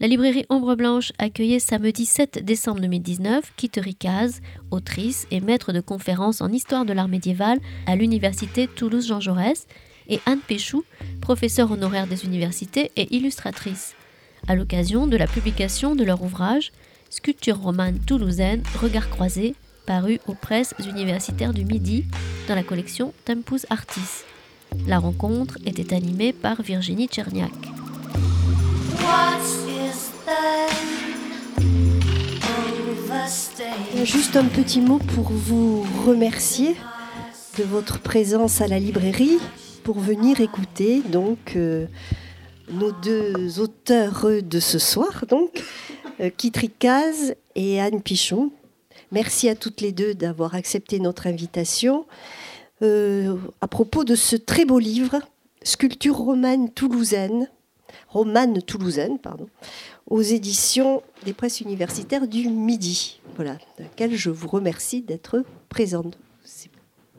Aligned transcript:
La 0.00 0.06
librairie 0.06 0.46
Ombre 0.48 0.76
Blanche 0.76 1.10
accueillait 1.18 1.58
samedi 1.58 2.06
7 2.06 2.44
décembre 2.44 2.80
2019 2.82 3.52
Kittery 3.56 3.96
Kaz, 3.96 4.40
autrice 4.70 5.26
et 5.32 5.40
maître 5.40 5.72
de 5.72 5.80
conférences 5.80 6.40
en 6.40 6.52
histoire 6.52 6.84
de 6.84 6.92
l'art 6.92 7.08
médiéval 7.08 7.58
à 7.84 7.96
l'université 7.96 8.68
Toulouse-Jean 8.68 9.18
Jaurès, 9.18 9.66
et 10.08 10.20
Anne 10.24 10.38
Péchou, 10.38 10.84
professeure 11.20 11.72
honoraire 11.72 12.06
des 12.06 12.24
universités 12.24 12.92
et 12.94 13.12
illustratrice, 13.16 13.96
à 14.46 14.54
l'occasion 14.54 15.08
de 15.08 15.16
la 15.16 15.26
publication 15.26 15.96
de 15.96 16.04
leur 16.04 16.22
ouvrage 16.22 16.70
Sculpture 17.10 17.58
romane 17.58 17.98
toulousaine, 17.98 18.62
Regard 18.80 19.10
croisé, 19.10 19.56
paru 19.84 20.20
aux 20.28 20.34
presses 20.34 20.74
universitaires 20.78 21.52
du 21.52 21.64
Midi 21.64 22.04
dans 22.46 22.54
la 22.54 22.62
collection 22.62 23.12
Tempus 23.24 23.66
Artis. 23.68 24.22
La 24.86 25.00
rencontre 25.00 25.58
était 25.66 25.92
animée 25.92 26.32
par 26.32 26.62
Virginie 26.62 27.08
Tcherniak. 27.08 27.50
Juste 34.04 34.36
un 34.36 34.44
petit 34.44 34.80
mot 34.80 34.98
pour 34.98 35.24
vous 35.24 35.84
remercier 36.06 36.76
de 37.58 37.64
votre 37.64 38.00
présence 38.00 38.60
à 38.60 38.68
la 38.68 38.78
librairie 38.78 39.38
pour 39.84 39.98
venir 39.98 40.40
écouter 40.40 41.02
donc 41.02 41.54
euh, 41.56 41.86
nos 42.70 42.92
deux 42.92 43.60
auteurs 43.60 44.26
de 44.42 44.60
ce 44.60 44.78
soir 44.78 45.24
donc 45.28 45.62
euh, 46.20 46.30
Kitrikaz 46.30 47.34
et 47.54 47.80
Anne 47.80 48.00
Pichon. 48.00 48.50
Merci 49.12 49.48
à 49.48 49.54
toutes 49.54 49.80
les 49.80 49.92
deux 49.92 50.14
d'avoir 50.14 50.54
accepté 50.54 50.98
notre 51.00 51.26
invitation 51.26 52.06
euh, 52.82 53.36
à 53.60 53.68
propos 53.68 54.04
de 54.04 54.14
ce 54.14 54.36
très 54.36 54.64
beau 54.64 54.78
livre 54.78 55.20
Sculpture 55.62 56.16
romane 56.16 56.70
toulousaine 56.70 57.48
romane 58.08 58.62
toulousaine, 58.62 59.18
pardon, 59.18 59.48
aux 60.06 60.22
éditions 60.22 61.02
des 61.24 61.32
presses 61.32 61.60
universitaires 61.60 62.26
du 62.26 62.48
Midi, 62.48 63.20
voilà, 63.36 63.54
dans 63.78 63.84
laquelle 63.84 64.14
je 64.16 64.30
vous 64.30 64.48
remercie 64.48 65.02
d'être 65.02 65.44
présente. 65.68 66.18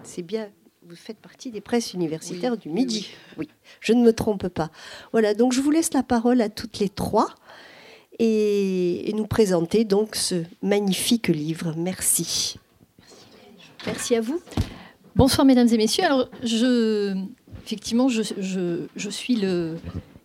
C'est 0.03 0.21
bien, 0.21 0.49
vous 0.87 0.95
faites 0.95 1.17
partie 1.17 1.51
des 1.51 1.61
presses 1.61 1.93
universitaires 1.93 2.57
du 2.57 2.69
Midi. 2.69 3.09
Oui. 3.37 3.49
je 3.79 3.93
ne 3.93 4.01
me 4.03 4.13
trompe 4.13 4.47
pas. 4.47 4.71
Voilà, 5.11 5.33
donc 5.33 5.53
je 5.53 5.61
vous 5.61 5.71
laisse 5.71 5.93
la 5.93 6.03
parole 6.03 6.41
à 6.41 6.49
toutes 6.49 6.79
les 6.79 6.89
trois 6.89 7.35
et, 8.17 9.11
nous 9.15 9.27
présenter 9.27 9.83
donc 9.83 10.15
ce 10.15 10.43
magnifique 10.61 11.27
livre. 11.27 11.73
Merci. 11.77 12.57
Merci 13.85 14.15
à 14.15 14.21
vous. 14.21 14.41
Bonsoir 15.15 15.45
mesdames 15.45 15.67
et 15.67 15.77
messieurs. 15.77 16.05
Alors 16.05 16.29
je, 16.43 17.15
effectivement, 17.65 18.07
je, 18.07 18.23
je 18.95 19.09
suis 19.09 19.35
le, 19.35 19.77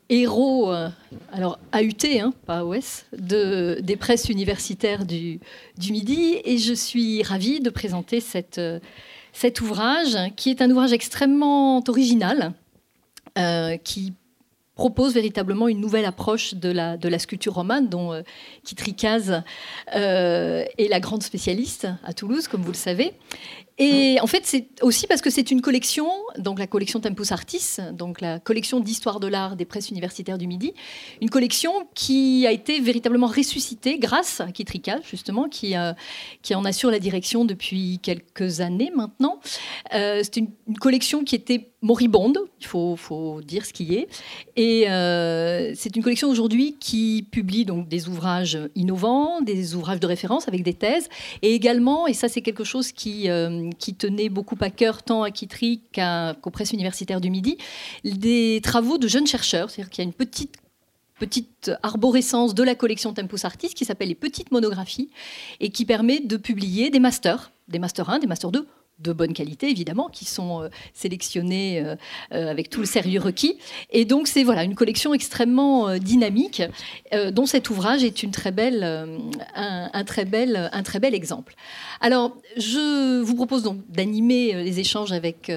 héros, 0.09 0.73
euh, 0.73 0.89
alors 1.33 1.59
AUT, 1.73 2.07
hein, 2.21 2.33
pas 2.47 2.65
OS, 2.65 3.05
de, 3.17 3.79
des 3.83 3.97
presses 3.97 4.29
universitaires 4.29 5.05
du, 5.05 5.41
du, 5.79 5.93
Midi. 5.93 6.41
Et 6.45 6.59
je 6.59 6.75
suis 6.75 7.23
ravie 7.23 7.61
de 7.61 7.71
présenter 7.71 8.23
euh, 8.59 8.81
cet 9.33 9.61
ouvrage, 9.61 10.17
qui 10.37 10.51
est 10.51 10.63
un 10.63 10.71
ouvrage 10.71 10.93
extrêmement 10.93 11.83
original, 11.89 12.53
euh, 13.39 13.77
qui 13.79 14.13
propose 14.75 15.15
véritablement 15.15 15.69
une 15.69 15.81
nouvelle 15.81 16.05
approche 16.05 16.55
de 16.55 16.69
la, 16.69 16.97
de 16.97 17.09
la 17.09 17.19
sculpture 17.19 17.55
romane, 17.55 17.89
dont 17.89 18.13
euh, 18.13 18.23
est 20.77 20.89
la 20.89 21.01
grande 21.01 21.23
spécialiste 21.23 21.87
à 22.05 22.13
Toulouse, 22.13 22.49
comme 22.49 22.63
vous 22.63 22.73
le 22.73 22.77
savez. 22.77 23.13
Et 23.79 24.19
en 24.21 24.29
fait, 24.29 24.43
c'est 24.45 24.69
aussi 24.83 25.09
parce 25.09 25.21
que 25.21 25.31
c'est 25.31 25.51
une 25.51 25.61
collection, 25.61 26.09
donc 26.39 26.61
la 26.61 26.69
collection 26.69 27.01
Tempus 27.01 27.33
Artis, 27.33 27.77
donc 27.93 28.21
la 28.21 28.39
collection 28.39 28.79
d'histoire 28.79 29.19
de 29.19 29.27
l'art 29.27 29.57
des 29.57 29.65
presses 29.65 29.91
universitaires 29.91 30.39
du 30.39 30.47
Midi, 30.47 30.75
une 31.21 31.29
collection 31.29 31.73
qui 31.95 32.47
a 32.47 32.53
été 32.53 32.79
véritablement 32.79 33.27
ressuscitée 33.27 33.99
grâce 33.99 34.41
à 34.41 34.53
Kitrika, 34.53 35.01
justement, 35.03 35.49
qui, 35.49 35.77
euh, 35.77 35.93
qui 36.43 36.55
en 36.55 36.65
assure 36.65 36.93
la 36.93 37.01
direction 37.01 37.45
depuis 37.45 37.99
quelques 38.01 38.61
années 38.61 38.93
maintenant. 38.95 39.41
Euh, 39.93 40.21
c'est 40.23 40.37
une, 40.37 40.53
collection 40.81 41.25
qui 41.25 41.35
était 41.35 41.74
moribonde, 41.85 42.39
il 42.61 42.67
faut, 42.67 43.41
dire 43.43 43.65
ce 43.65 43.73
qui 43.73 43.95
est. 43.95 44.09
Et 44.57 44.91
euh, 44.91 45.73
c'est 45.77 45.95
une 45.95 46.03
collection 46.03 46.29
aujourd'hui 46.29 46.77
qui 46.81 47.27
publie 47.31 47.65
donc 47.65 47.89
des 47.89 48.09
ouvrages 48.09 48.59
innovants, 48.75 49.43
des 49.43 49.75
ouvrages 49.75 50.01
de 50.01 50.07
référence 50.07 50.49
avec 50.49 50.63
des 50.63 50.75
thèses, 50.75 51.09
et 51.43 51.55
également, 51.55 52.07
et 52.07 52.15
ça 52.15 52.29
c'est 52.29 52.41
quelque 52.41 52.65
chose 52.65 52.91
qui 52.91 53.29
qui 53.79 53.95
tenait 53.95 54.31
beaucoup 54.31 54.57
à 54.61 54.71
cœur 54.71 55.03
tant 55.03 55.23
à 55.23 55.31
Kitry 55.31 55.81
qu'aux 55.95 56.51
presses 56.51 56.73
universitaires 56.73 57.21
du 57.21 57.31
Midi, 57.31 57.59
des 58.05 58.61
travaux 58.63 58.99
de 58.99 59.07
jeunes 59.07 59.27
chercheurs. 59.27 59.71
C'est-à-dire 59.71 59.91
qu'il 59.91 60.03
y 60.03 60.07
a 60.07 60.09
une 60.09 60.15
petite 60.15 60.57
petite 61.19 61.71
arborescence 61.83 62.55
de 62.55 62.63
la 62.63 62.75
collection 62.75 63.13
Tempus 63.13 63.45
Artis 63.45 63.69
qui 63.69 63.85
s'appelle 63.85 64.09
les 64.09 64.15
petites 64.15 64.51
monographies 64.51 65.11
et 65.61 65.71
qui 65.71 65.85
permet 65.85 66.21
de 66.21 66.37
publier 66.37 66.91
des 66.91 66.99
masters, 66.99 67.53
des 67.69 67.79
masters 67.79 68.11
1, 68.11 68.19
des 68.19 68.27
masters 68.27 68.51
2 68.51 68.67
de 68.99 69.13
bonne 69.13 69.33
qualité 69.33 69.71
évidemment, 69.71 70.09
qui 70.09 70.25
sont 70.25 70.63
euh, 70.63 70.69
sélectionnés 70.93 71.81
euh, 71.81 71.97
euh, 72.33 72.51
avec 72.51 72.71
tout 72.71 72.81
le 72.81 72.87
sérieux 72.87 73.21
requis. 73.21 73.59
Et 73.91 74.05
donc 74.05 74.29
c'est 74.29 74.45
voilà 74.45 74.65
une 74.65 74.75
collection 74.75 75.15
extrêmement 75.15 75.99
dynamique, 75.99 76.63
dont 77.33 77.47
cet 77.47 77.71
ouvrage 77.71 78.05
est 78.05 78.23
une 78.23 78.31
très 78.31 78.51
belle, 78.53 78.85
un, 79.55 80.05
très 80.05 80.25
bel, 80.25 80.71
un 80.73 80.83
très 80.83 81.01
bel 81.01 81.15
exemple. 81.15 81.55
Alors 82.01 82.37
je 82.57 83.21
vous 83.21 83.35
propose 83.35 83.63
donc 83.63 83.79
d'animer 83.89 84.65
les 84.65 84.81
échanges 84.81 85.13
avec 85.13 85.51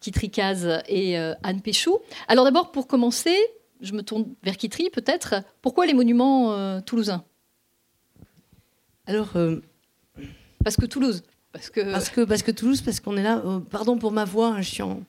Kitri 0.00 0.30
Kaz 0.30 0.80
et 0.88 1.16
Anne 1.16 1.60
Péchou. 1.60 1.98
Alors 2.28 2.44
d'abord 2.44 2.72
pour 2.72 2.86
commencer, 2.86 3.36
je 3.80 3.92
me 3.92 4.02
tourne 4.02 4.26
vers 4.42 4.56
Kitri 4.56 4.90
peut-être. 4.90 5.36
Pourquoi 5.62 5.86
les 5.86 5.94
monuments 5.94 6.80
toulousains? 6.82 7.24
Alors 9.06 9.30
parce 10.64 10.76
que 10.76 10.86
Toulouse. 10.86 11.22
Parce 11.52 11.70
que... 11.70 12.50
Toulouse, 12.50 12.82
parce 12.82 13.00
qu'on 13.00 13.16
est 13.16 13.22
là, 13.22 13.42
euh, 13.44 13.60
pardon 13.60 13.98
pour 13.98 14.12
ma 14.12 14.24
voix, 14.24 14.48
hein, 14.48 14.60
je 14.60 14.68
suis 14.68 14.82
en, 14.82 15.02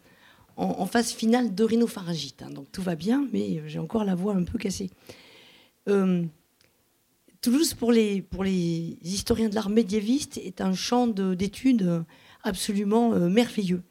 en, 0.55 0.85
phase 0.85 1.11
finale 1.11 1.53
d'orinopharyngite, 1.53 2.41
hein, 2.41 2.50
donc 2.50 2.72
tout 2.72 2.81
va 2.81 2.95
bien, 2.95 3.27
mais 3.33 3.61
j'ai 3.67 3.79
encore 3.79 4.05
la 4.05 4.16
voix 4.16 4.35
un 4.35 4.44
peu 4.44 4.57
cassée. 4.57 4.89
Euh, 5.88 6.23
Toulouse, 7.41 7.73
pour 7.73 7.91
les, 7.91 8.25
historiens 9.01 9.50
de 9.50 9.55
l'art 9.55 9.69
médiéviste, 9.69 10.38
est 10.38 10.61
un 10.61 10.73
champ 10.73 11.07
d'études 11.07 12.03
absolument 12.44 13.13
euh, 13.13 13.29
merveilleux. 13.29 13.83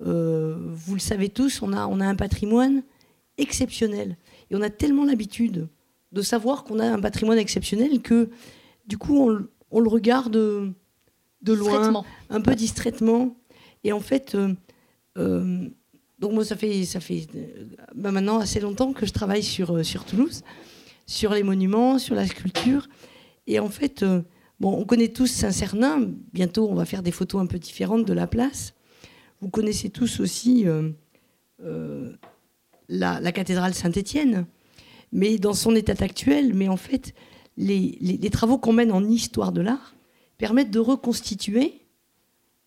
vous 0.00 0.94
le 0.94 1.00
savez 1.00 1.28
tous, 1.28 1.62
on 1.62 1.72
a, 1.72 1.80
un 1.80 2.16
patrimoine 2.16 2.82
exceptionnel. 3.38 4.16
Et 4.50 4.56
on 4.56 4.60
a 4.60 4.70
tellement 4.70 5.04
l'habitude 5.04 5.68
de 6.12 6.22
savoir 6.22 6.64
qu'on 6.64 6.78
a 6.78 6.86
un 6.86 7.00
patrimoine 7.00 7.38
exceptionnel 7.38 8.02
que, 8.02 8.28
du 8.86 8.98
coup, 8.98 9.30
on 9.70 9.80
le 9.80 9.88
regarde 9.88 10.74
de 11.42 11.52
loin, 11.52 12.04
un 12.30 12.40
peu 12.40 12.54
distraitement. 12.54 13.36
Et 13.84 13.92
en 13.92 14.00
fait, 14.00 14.34
euh, 14.34 14.54
euh, 15.18 15.68
donc 16.18 16.32
moi, 16.32 16.44
ça 16.44 16.56
fait, 16.56 16.84
ça 16.84 17.00
fait 17.00 17.26
bah, 17.94 18.12
maintenant 18.12 18.38
assez 18.38 18.60
longtemps 18.60 18.92
que 18.92 19.06
je 19.06 19.12
travaille 19.12 19.42
sur, 19.42 19.84
sur 19.84 20.04
Toulouse, 20.04 20.42
sur 21.06 21.32
les 21.32 21.42
monuments, 21.42 21.98
sur 21.98 22.14
la 22.14 22.26
sculpture. 22.26 22.88
Et 23.46 23.58
en 23.58 23.68
fait, 23.68 24.04
bon, 24.60 24.72
on 24.78 24.84
connaît 24.84 25.08
tous 25.08 25.26
Saint-Cernin. 25.26 26.08
Bientôt, 26.32 26.68
on 26.70 26.74
va 26.74 26.84
faire 26.84 27.02
des 27.02 27.10
photos 27.10 27.42
un 27.42 27.46
peu 27.46 27.58
différentes 27.58 28.06
de 28.06 28.12
la 28.12 28.28
place. 28.28 28.74
Vous 29.40 29.48
connaissez 29.48 29.90
tous 29.90 30.20
aussi 30.20 30.64
la, 32.88 33.20
la, 33.20 33.32
cathédrale 33.32 33.74
Saint-Étienne, 33.74 34.46
mais 35.10 35.38
dans 35.38 35.54
son 35.54 35.74
état 35.74 36.04
actuel. 36.04 36.54
Mais 36.54 36.68
en 36.68 36.76
fait, 36.76 37.14
les, 37.56 37.98
les, 38.00 38.16
les 38.16 38.30
travaux 38.30 38.58
qu'on 38.58 38.72
mène 38.72 38.92
en 38.92 39.02
histoire 39.02 39.50
de 39.50 39.60
l'art, 39.60 39.96
permettent 40.42 40.72
de 40.72 40.80
reconstituer 40.80 41.74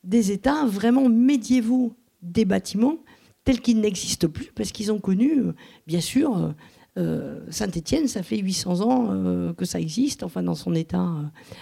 des 0.05 0.31
états 0.31 0.65
vraiment 0.65 1.09
médiévaux 1.09 1.91
des 2.21 2.45
bâtiments 2.45 2.99
tels 3.43 3.59
qu'ils 3.59 3.81
n'existent 3.81 4.29
plus, 4.29 4.53
parce 4.55 4.71
qu'ils 4.71 4.93
ont 4.93 4.99
connu, 4.99 5.39
euh, 5.39 5.53
bien 5.85 5.99
sûr, 5.99 6.37
euh, 6.37 6.51
euh, 6.97 7.41
Saint-Étienne, 7.49 8.07
ça 8.07 8.23
fait 8.23 8.37
800 8.37 8.79
ans 8.79 9.53
que 9.57 9.65
ça 9.65 9.81
existe, 9.81 10.23
enfin 10.23 10.41
dans 10.41 10.55
son 10.55 10.73
état, 10.73 11.05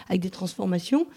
avec 0.07 0.21
des 0.21 0.29
transformations. 0.29 1.07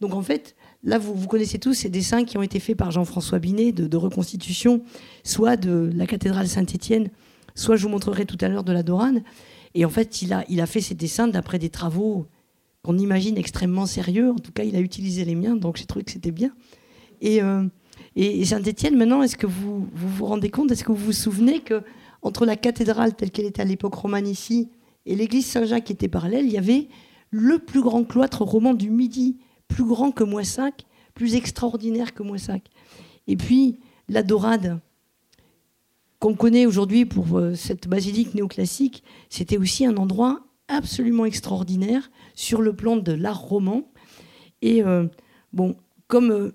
Donc 0.00 0.14
en 0.14 0.22
fait, 0.22 0.56
là, 0.82 0.96
vous, 0.96 1.26
connaissez 1.26 1.58
tous 1.58 1.74
ces 1.74 1.90
dessins 1.90 2.24
qui 2.24 2.38
ont 2.38 2.42
été 2.42 2.58
faits 2.58 2.78
par 2.78 2.90
Jean-François 2.90 3.38
Binet 3.38 3.72
de, 3.72 3.86
de, 3.86 3.96
reconstitution, 3.98 4.80
soit 5.22 5.58
de 5.58 5.90
la 5.94 6.06
cathédrale 6.06 6.48
Saint-Étienne, 6.48 7.10
soit 7.54 7.76
je 7.76 7.82
vous 7.82 7.90
montrerai 7.90 8.24
tout 8.24 8.38
à 8.40 8.48
l'heure 8.48 8.64
de 8.64 8.72
la 8.72 8.82
Dorane. 8.82 9.22
Et 9.74 9.84
en 9.84 9.90
fait, 9.90 10.22
il 10.22 10.32
a, 10.32 10.46
il 10.48 10.62
a 10.62 10.66
fait 10.66 10.80
ces 10.80 10.94
dessins 10.94 11.28
d'après 11.28 11.58
des 11.58 11.68
travaux 11.68 12.26
qu'on 12.86 12.98
imagine 12.98 13.36
extrêmement 13.36 13.84
sérieux. 13.84 14.30
En 14.30 14.38
tout 14.38 14.52
cas, 14.52 14.62
il 14.62 14.76
a 14.76 14.80
utilisé 14.80 15.24
les 15.24 15.34
miens, 15.34 15.56
donc 15.56 15.76
j'ai 15.76 15.86
trouvé 15.86 16.04
que 16.04 16.12
c'était 16.12 16.30
bien. 16.30 16.52
Et, 17.20 17.42
euh, 17.42 17.64
et 18.14 18.44
Saint-Étienne, 18.44 18.96
maintenant, 18.96 19.22
est-ce 19.22 19.36
que 19.36 19.48
vous, 19.48 19.88
vous, 19.92 20.24
rendez 20.24 20.50
compte, 20.50 20.70
est-ce 20.70 20.84
que 20.84 20.92
vous 20.92 21.06
vous 21.06 21.12
souvenez 21.12 21.58
que 21.58 21.82
entre 22.22 22.46
la 22.46 22.54
cathédrale 22.54 23.14
telle 23.14 23.32
qu'elle 23.32 23.46
était 23.46 23.62
à 23.62 23.64
l'époque 23.64 23.94
romane 23.94 24.28
ici 24.28 24.70
et 25.04 25.16
l'église 25.16 25.46
Saint-Jacques 25.46 25.84
qui 25.84 25.94
était 25.94 26.06
parallèle, 26.06 26.46
il 26.46 26.52
y 26.52 26.58
avait 26.58 26.86
le 27.30 27.58
plus 27.58 27.82
grand 27.82 28.04
cloître 28.04 28.42
roman 28.42 28.72
du 28.72 28.90
Midi, 28.90 29.36
plus 29.66 29.84
grand 29.84 30.12
que 30.12 30.22
Moissac, 30.22 30.86
plus 31.14 31.34
extraordinaire 31.34 32.14
que 32.14 32.22
Moissac. 32.22 32.68
Et 33.26 33.36
puis 33.36 33.80
la 34.08 34.22
Dorade, 34.22 34.78
qu'on 36.20 36.34
connaît 36.34 36.66
aujourd'hui 36.66 37.04
pour 37.04 37.36
euh, 37.36 37.54
cette 37.56 37.88
basilique 37.88 38.34
néoclassique, 38.34 39.02
c'était 39.28 39.58
aussi 39.58 39.84
un 39.84 39.96
endroit 39.96 40.46
absolument 40.68 41.24
extraordinaire 41.24 42.10
sur 42.36 42.62
le 42.62 42.72
plan 42.72 42.96
de 42.96 43.12
l'art 43.12 43.40
roman. 43.40 43.82
Et 44.62 44.84
euh, 44.84 45.08
bon, 45.52 45.74
comme 46.06 46.30
euh, 46.30 46.52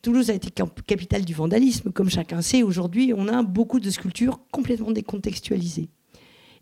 Toulouse 0.00 0.30
a 0.30 0.34
été 0.34 0.50
capitale 0.86 1.26
du 1.26 1.34
vandalisme, 1.34 1.92
comme 1.92 2.08
chacun 2.08 2.40
sait, 2.40 2.62
aujourd'hui, 2.62 3.12
on 3.14 3.28
a 3.28 3.42
beaucoup 3.42 3.80
de 3.80 3.90
sculptures 3.90 4.40
complètement 4.50 4.92
décontextualisées. 4.92 5.90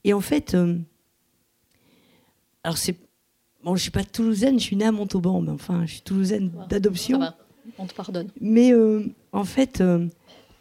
Et 0.02 0.12
en 0.12 0.20
fait, 0.20 0.54
euh, 0.54 0.78
alors 2.64 2.78
c'est. 2.78 2.96
Bon, 3.62 3.76
je 3.76 3.82
suis 3.82 3.90
pas 3.90 4.04
toulousaine, 4.04 4.58
je 4.58 4.64
suis 4.64 4.76
née 4.76 4.84
à 4.84 4.92
Montauban, 4.92 5.40
mais 5.40 5.50
enfin, 5.50 5.86
je 5.86 5.92
suis 5.92 6.02
toulousaine 6.02 6.52
d'adoption. 6.68 7.20
On 7.78 7.86
te 7.86 7.94
pardonne. 7.94 8.28
Mais 8.38 8.74
en 9.32 9.44
fait, 9.44 9.82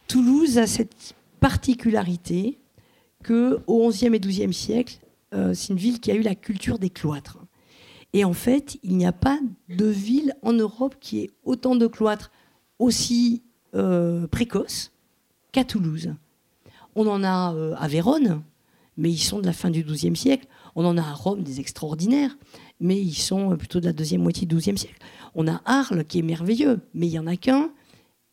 Toulouse 0.07 0.57
a 0.57 0.67
cette 0.67 1.13
particularité 1.41 2.59
que 3.21 3.59
au 3.67 3.89
XIe 3.89 4.05
et 4.05 4.19
XIIe 4.21 4.53
siècle, 4.53 5.00
c'est 5.33 5.73
une 5.73 5.75
ville 5.75 6.00
qui 6.00 6.11
a 6.11 6.15
eu 6.15 6.21
la 6.21 6.33
culture 6.33 6.79
des 6.79 6.89
cloîtres. 6.89 7.42
Et 8.13 8.24
en 8.24 8.33
fait, 8.33 8.77
il 8.83 8.95
n'y 8.95 9.06
a 9.06 9.12
pas 9.12 9.39
de 9.69 9.86
ville 9.86 10.36
en 10.44 10.54
Europe 10.54 10.95
qui 11.00 11.19
ait 11.19 11.31
autant 11.44 11.75
de 11.75 11.88
cloîtres 11.88 12.31
aussi 12.80 13.42
euh, 13.75 14.27
précoces 14.27 14.92
qu'à 15.51 15.63
Toulouse. 15.63 16.13
On 16.95 17.07
en 17.07 17.24
a 17.24 17.54
euh, 17.56 17.74
à 17.77 17.88
Vérone, 17.88 18.44
mais 18.98 19.10
ils 19.10 19.18
sont 19.18 19.39
de 19.39 19.48
la 19.48 19.54
fin 19.54 19.71
du 19.71 19.83
XIIe 19.83 20.15
siècle. 20.15 20.48
On 20.75 20.86
en 20.86 20.98
a 20.98 21.01
à 21.01 21.13
Rome 21.13 21.44
des 21.44 21.60
extraordinaires, 21.60 22.38
mais 22.80 23.00
ils 23.00 23.15
sont 23.15 23.56
plutôt 23.57 23.80
de 23.80 23.86
la 23.86 23.94
deuxième 23.94 24.21
moitié 24.21 24.45
du 24.45 24.56
XIIe 24.56 24.77
siècle. 24.77 25.00
On 25.33 25.48
a 25.48 25.62
Arles 25.65 26.06
qui 26.06 26.19
est 26.19 26.24
merveilleux, 26.24 26.81
mais 26.94 27.07
il 27.07 27.12
n'y 27.12 27.19
en 27.19 27.27
a 27.27 27.36
qu'un, 27.36 27.71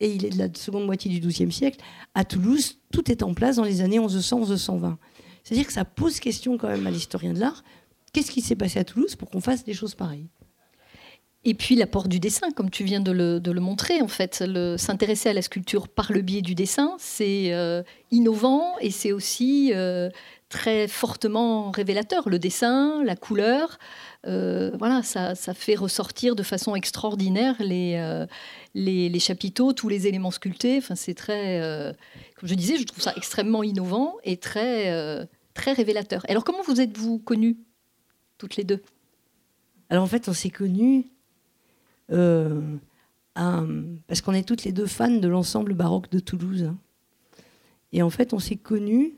et 0.00 0.12
il 0.12 0.24
est 0.24 0.30
de 0.30 0.38
la 0.38 0.48
seconde 0.54 0.86
moitié 0.86 1.10
du 1.10 1.26
XIIe 1.26 1.52
siècle. 1.52 1.80
À 2.14 2.24
Toulouse, 2.24 2.78
tout 2.92 3.10
est 3.10 3.22
en 3.22 3.32
place 3.32 3.56
dans 3.56 3.64
les 3.64 3.80
années 3.80 3.98
1100-1120. 3.98 4.96
C'est-à-dire 5.42 5.66
que 5.66 5.72
ça 5.72 5.84
pose 5.84 6.20
question 6.20 6.58
quand 6.58 6.68
même 6.68 6.86
à 6.86 6.90
l'historien 6.90 7.32
de 7.32 7.40
l'art 7.40 7.62
Qu'est-ce 8.12 8.30
qui 8.30 8.40
s'est 8.40 8.56
passé 8.56 8.78
à 8.78 8.84
Toulouse 8.84 9.16
pour 9.16 9.30
qu'on 9.30 9.40
fasse 9.40 9.64
des 9.64 9.74
choses 9.74 9.94
pareilles? 9.94 10.28
Et 11.42 11.54
puis 11.54 11.74
l'apport 11.74 12.08
du 12.08 12.20
dessin, 12.20 12.50
comme 12.50 12.68
tu 12.68 12.84
viens 12.84 13.00
de 13.00 13.12
le, 13.12 13.60
montrer, 13.60 14.02
en 14.02 14.08
fait, 14.08 14.44
s'intéresser 14.76 15.30
à 15.30 15.32
la 15.32 15.40
sculpture 15.40 15.88
par 15.88 16.12
le 16.12 16.20
biais 16.20 16.42
du 16.42 16.54
dessin, 16.54 16.96
c'est 16.98 17.54
euh, 17.54 17.82
innovant 18.10 18.74
et 18.80 18.90
c'est 18.90 19.12
aussi 19.12 19.72
euh, 19.72 20.10
très 20.50 20.86
fortement 20.86 21.70
révélateur. 21.70 22.28
Le 22.28 22.38
dessin, 22.38 23.02
la 23.04 23.16
couleur, 23.16 23.78
euh, 24.26 24.72
voilà, 24.78 25.02
ça, 25.02 25.34
fait 25.54 25.76
ressortir 25.76 26.36
de 26.36 26.42
façon 26.42 26.76
extraordinaire 26.76 27.56
les, 27.58 29.18
chapiteaux, 29.18 29.72
tous 29.72 29.88
les 29.88 30.06
éléments 30.06 30.32
sculptés. 30.32 30.76
Enfin, 30.76 30.94
c'est 30.94 31.14
comme 31.14 32.48
je 32.48 32.54
disais, 32.54 32.76
je 32.76 32.84
trouve 32.84 33.02
ça 33.02 33.14
extrêmement 33.16 33.62
innovant 33.62 34.16
et 34.24 34.36
très, 34.36 35.26
révélateur. 35.56 36.22
Alors, 36.28 36.44
comment 36.44 36.62
vous 36.66 36.82
êtes-vous 36.82 37.18
connus 37.18 37.56
toutes 38.40 38.56
les 38.56 38.64
deux 38.64 38.82
Alors 39.90 40.02
en 40.02 40.06
fait, 40.06 40.28
on 40.28 40.32
s'est 40.32 40.50
connus 40.50 41.04
euh, 42.10 42.60
parce 43.34 44.20
qu'on 44.22 44.32
est 44.32 44.46
toutes 44.46 44.64
les 44.64 44.72
deux 44.72 44.86
fans 44.86 45.10
de 45.10 45.28
l'ensemble 45.28 45.74
baroque 45.74 46.10
de 46.10 46.18
Toulouse. 46.18 46.72
Et 47.92 48.02
en 48.02 48.10
fait, 48.10 48.32
on 48.32 48.38
s'est 48.38 48.56
connus. 48.56 49.14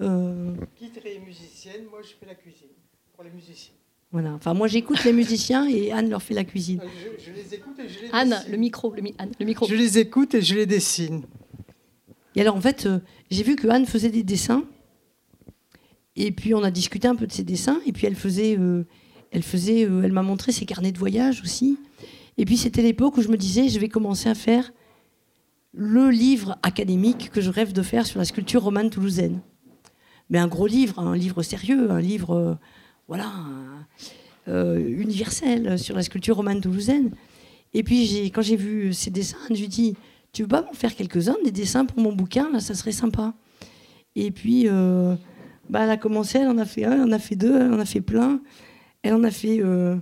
Euh... 0.00 0.54
est 0.82 1.18
musicienne, 1.20 1.84
moi 1.88 2.00
je 2.02 2.14
fais 2.18 2.26
la 2.26 2.34
cuisine 2.34 2.68
pour 3.14 3.22
les 3.22 3.30
musiciens. 3.30 3.74
Voilà. 4.10 4.32
Enfin, 4.32 4.54
moi 4.54 4.66
j'écoute 4.66 5.02
les 5.04 5.12
musiciens 5.12 5.68
et 5.68 5.92
Anne 5.92 6.10
leur 6.10 6.22
fait 6.22 6.34
la 6.34 6.44
cuisine. 6.44 6.80
Ah, 6.82 6.88
je, 7.18 7.30
les 7.30 7.54
écoute 7.54 7.78
et 7.78 7.88
je 7.88 8.00
les 8.00 8.10
Anne, 8.12 8.42
le 8.48 8.56
micro, 8.56 8.92
le, 8.92 9.02
le, 9.02 9.46
micro. 9.46 9.66
Je 9.66 9.74
les 9.74 9.98
écoute 9.98 10.34
et 10.34 10.42
je 10.42 10.54
les 10.54 10.66
dessine. 10.66 11.24
Et 12.34 12.40
alors 12.40 12.56
en 12.56 12.60
fait, 12.60 12.86
euh, 12.86 12.98
j'ai 13.30 13.44
vu 13.44 13.54
que 13.54 13.68
Anne 13.68 13.86
faisait 13.86 14.10
des 14.10 14.24
dessins 14.24 14.64
et 16.16 16.30
puis 16.30 16.54
on 16.54 16.62
a 16.62 16.70
discuté 16.70 17.08
un 17.08 17.16
peu 17.16 17.26
de 17.26 17.32
ses 17.32 17.44
dessins. 17.44 17.80
Et 17.86 17.92
puis 17.92 18.06
elle 18.06 18.14
faisait, 18.14 18.56
euh, 18.58 18.84
elle 19.30 19.42
faisait, 19.42 19.84
euh, 19.84 20.02
elle 20.02 20.12
m'a 20.12 20.22
montré 20.22 20.52
ses 20.52 20.64
carnets 20.64 20.92
de 20.92 20.98
voyage 20.98 21.40
aussi. 21.42 21.78
Et 22.38 22.44
puis 22.44 22.56
c'était 22.56 22.82
l'époque 22.82 23.16
où 23.16 23.22
je 23.22 23.28
me 23.28 23.36
disais, 23.36 23.68
je 23.68 23.78
vais 23.78 23.88
commencer 23.88 24.28
à 24.28 24.34
faire 24.34 24.72
le 25.72 26.10
livre 26.10 26.56
académique 26.62 27.30
que 27.32 27.40
je 27.40 27.50
rêve 27.50 27.72
de 27.72 27.82
faire 27.82 28.06
sur 28.06 28.18
la 28.18 28.24
sculpture 28.24 28.62
romane 28.62 28.90
toulousaine. 28.90 29.40
Mais 30.30 30.38
un 30.38 30.46
gros 30.46 30.66
livre, 30.66 31.00
un 31.00 31.16
livre 31.16 31.42
sérieux, 31.42 31.90
un 31.90 32.00
livre, 32.00 32.34
euh, 32.34 32.54
voilà, 33.08 33.30
universel 34.46 35.78
sur 35.78 35.96
la 35.96 36.02
sculpture 36.02 36.36
romane 36.36 36.60
toulousaine. 36.60 37.10
Et 37.72 37.82
puis 37.82 38.30
quand 38.30 38.42
j'ai 38.42 38.56
vu 38.56 38.92
ces 38.92 39.10
dessins, 39.10 39.36
je 39.50 39.60
lui 39.60 39.68
dit, 39.68 39.94
tu 40.32 40.42
veux 40.42 40.48
pas 40.48 40.62
m'en 40.62 40.72
faire 40.72 40.94
quelques-uns, 40.94 41.36
des 41.44 41.50
dessins 41.50 41.84
pour 41.84 42.00
mon 42.00 42.12
bouquin, 42.12 42.50
là, 42.50 42.60
ça 42.60 42.74
serait 42.74 42.92
sympa. 42.92 43.34
Et 44.16 44.30
puis 44.30 44.68
bah, 45.68 45.80
elle 45.84 45.90
a 45.90 45.96
commencé, 45.96 46.38
elle 46.38 46.48
en 46.48 46.58
a 46.58 46.64
fait 46.64 46.84
un, 46.84 46.92
elle 46.92 47.02
en 47.02 47.12
a 47.12 47.18
fait 47.18 47.36
deux, 47.36 47.54
elle 47.54 47.72
en 47.72 47.78
a 47.78 47.84
fait 47.84 48.00
plein. 48.00 48.40
Elle 49.02 49.14
en 49.14 49.24
a 49.24 49.30
fait 49.30 49.60
euh, 49.60 49.96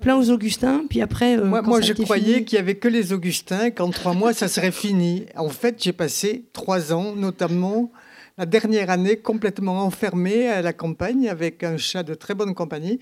plein 0.00 0.16
aux 0.16 0.30
Augustins. 0.30 0.84
Puis 0.88 1.00
après, 1.00 1.38
euh, 1.38 1.44
moi, 1.44 1.62
moi 1.62 1.80
je 1.80 1.92
croyais 1.92 2.44
qu'il 2.44 2.56
y 2.56 2.58
avait 2.60 2.76
que 2.76 2.88
les 2.88 3.12
Augustins, 3.12 3.70
qu'en 3.70 3.90
trois 3.90 4.14
mois, 4.14 4.32
ça 4.32 4.48
serait 4.48 4.72
fini. 4.72 5.26
En 5.36 5.48
fait, 5.48 5.82
j'ai 5.82 5.92
passé 5.92 6.44
trois 6.52 6.92
ans, 6.92 7.14
notamment 7.14 7.90
la 8.38 8.46
dernière 8.46 8.90
année, 8.90 9.16
complètement 9.16 9.84
enfermée 9.84 10.48
à 10.48 10.60
la 10.60 10.72
campagne 10.72 11.28
avec 11.28 11.62
un 11.62 11.78
chat 11.78 12.02
de 12.02 12.14
très 12.14 12.34
bonne 12.34 12.54
compagnie, 12.54 12.98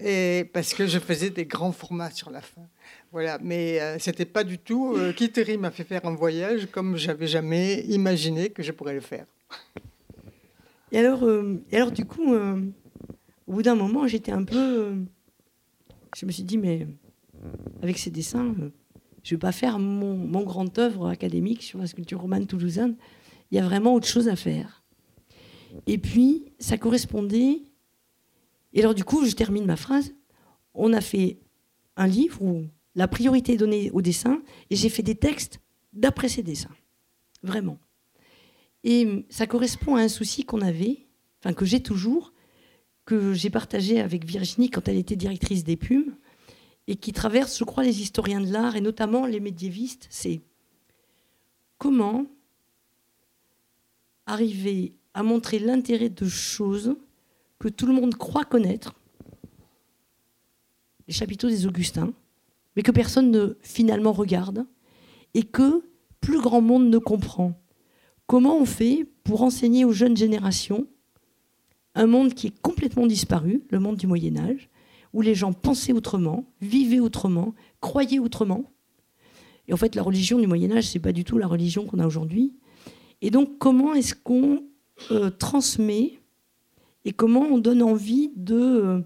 et 0.00 0.48
parce 0.52 0.72
que 0.72 0.86
je 0.86 0.98
faisais 0.98 1.30
des 1.30 1.46
grands 1.46 1.72
formats 1.72 2.10
sur 2.12 2.30
la 2.30 2.40
fin. 2.40 2.62
Voilà, 3.10 3.38
mais 3.42 3.80
euh, 3.80 3.98
c'était 3.98 4.24
pas 4.24 4.44
du 4.44 4.58
tout. 4.58 4.94
Euh, 4.96 5.12
Kiteri 5.12 5.56
m'a 5.56 5.70
fait 5.70 5.84
faire 5.84 6.04
un 6.04 6.14
voyage 6.14 6.68
comme 6.70 6.96
j'avais 6.96 7.26
jamais 7.26 7.80
imaginé 7.88 8.50
que 8.50 8.62
je 8.62 8.70
pourrais 8.70 8.94
le 8.94 9.00
faire. 9.00 9.24
Et 10.92 10.98
alors, 10.98 11.24
euh, 11.24 11.62
et 11.70 11.76
alors 11.76 11.92
du 11.92 12.04
coup, 12.04 12.32
euh, 12.32 12.60
au 13.46 13.52
bout 13.52 13.62
d'un 13.62 13.74
moment, 13.74 14.06
j'étais 14.06 14.32
un 14.32 14.44
peu. 14.44 14.56
Euh, 14.56 14.96
je 16.16 16.26
me 16.26 16.30
suis 16.30 16.44
dit, 16.44 16.58
mais 16.58 16.86
avec 17.82 17.98
ces 17.98 18.10
dessins, 18.10 18.54
je 19.22 19.34
ne 19.34 19.36
vais 19.36 19.40
pas 19.40 19.52
faire 19.52 19.78
mon, 19.78 20.16
mon 20.16 20.42
grande 20.42 20.76
œuvre 20.78 21.08
académique 21.08 21.62
sur 21.62 21.78
la 21.78 21.86
sculpture 21.86 22.20
romane 22.20 22.46
toulousaine. 22.46 22.96
Il 23.50 23.56
y 23.56 23.60
a 23.60 23.64
vraiment 23.64 23.94
autre 23.94 24.06
chose 24.06 24.28
à 24.28 24.36
faire. 24.36 24.84
Et 25.86 25.98
puis, 25.98 26.52
ça 26.58 26.78
correspondait. 26.78 27.62
Et 28.72 28.80
alors, 28.80 28.94
du 28.94 29.04
coup, 29.04 29.24
je 29.26 29.32
termine 29.32 29.66
ma 29.66 29.76
phrase. 29.76 30.14
On 30.74 30.92
a 30.92 31.00
fait 31.00 31.38
un 31.96 32.06
livre 32.06 32.40
où 32.42 32.64
la 32.94 33.08
priorité 33.08 33.52
est 33.52 33.58
donnée 33.58 33.90
au 33.90 34.02
dessin, 34.02 34.42
et 34.70 34.76
j'ai 34.76 34.88
fait 34.88 35.02
des 35.02 35.14
textes 35.14 35.60
d'après 35.92 36.28
ces 36.28 36.42
dessins. 36.42 36.74
Vraiment. 37.42 37.78
Et 38.84 39.26
ça 39.28 39.46
correspond 39.46 39.96
à 39.96 40.02
un 40.02 40.08
souci 40.08 40.44
qu'on 40.44 40.60
avait, 40.60 41.06
enfin 41.40 41.52
que 41.52 41.64
j'ai 41.64 41.82
toujours, 41.82 42.32
que 43.04 43.32
j'ai 43.32 43.50
partagé 43.50 44.00
avec 44.00 44.24
Virginie 44.24 44.70
quand 44.70 44.88
elle 44.88 44.98
était 44.98 45.16
directrice 45.16 45.64
des 45.64 45.76
Pumes, 45.76 46.14
et 46.86 46.96
qui 46.96 47.12
traverse, 47.12 47.58
je 47.58 47.64
crois, 47.64 47.82
les 47.82 48.00
historiens 48.00 48.40
de 48.40 48.50
l'art, 48.52 48.76
et 48.76 48.80
notamment 48.80 49.26
les 49.26 49.40
médiévistes, 49.40 50.06
c'est 50.10 50.40
comment 51.76 52.26
arriver 54.26 54.94
à 55.14 55.22
montrer 55.22 55.58
l'intérêt 55.58 56.08
de 56.08 56.26
choses 56.26 56.96
que 57.58 57.68
tout 57.68 57.86
le 57.86 57.92
monde 57.92 58.14
croit 58.14 58.44
connaître, 58.44 58.94
les 61.06 61.14
chapiteaux 61.14 61.48
des 61.48 61.66
Augustins, 61.66 62.12
mais 62.76 62.82
que 62.82 62.92
personne 62.92 63.30
ne 63.30 63.56
finalement 63.62 64.12
regarde, 64.12 64.66
et 65.34 65.42
que 65.42 65.82
plus 66.20 66.40
grand 66.40 66.60
monde 66.60 66.88
ne 66.88 66.98
comprend. 66.98 67.58
Comment 68.28 68.58
on 68.58 68.66
fait 68.66 69.06
pour 69.24 69.42
enseigner 69.42 69.86
aux 69.86 69.92
jeunes 69.92 70.16
générations 70.16 70.86
un 71.94 72.06
monde 72.06 72.34
qui 72.34 72.48
est 72.48 72.60
complètement 72.60 73.06
disparu, 73.06 73.64
le 73.70 73.80
monde 73.80 73.96
du 73.96 74.06
Moyen 74.06 74.36
Âge, 74.36 74.68
où 75.14 75.22
les 75.22 75.34
gens 75.34 75.54
pensaient 75.54 75.94
autrement, 75.94 76.44
vivaient 76.60 77.00
autrement, 77.00 77.54
croyaient 77.80 78.18
autrement. 78.18 78.70
Et 79.66 79.72
en 79.72 79.78
fait, 79.78 79.94
la 79.94 80.02
religion 80.02 80.38
du 80.38 80.46
Moyen 80.46 80.70
Âge, 80.72 80.88
c'est 80.88 80.98
pas 80.98 81.12
du 81.12 81.24
tout 81.24 81.38
la 81.38 81.46
religion 81.46 81.86
qu'on 81.86 82.00
a 82.00 82.06
aujourd'hui. 82.06 82.52
Et 83.22 83.30
donc, 83.30 83.56
comment 83.56 83.94
est-ce 83.94 84.14
qu'on 84.14 84.62
euh, 85.10 85.30
transmet 85.30 86.20
et 87.06 87.12
comment 87.12 87.46
on 87.50 87.56
donne 87.56 87.82
envie 87.82 88.30
de 88.36 88.54
euh, 88.54 89.00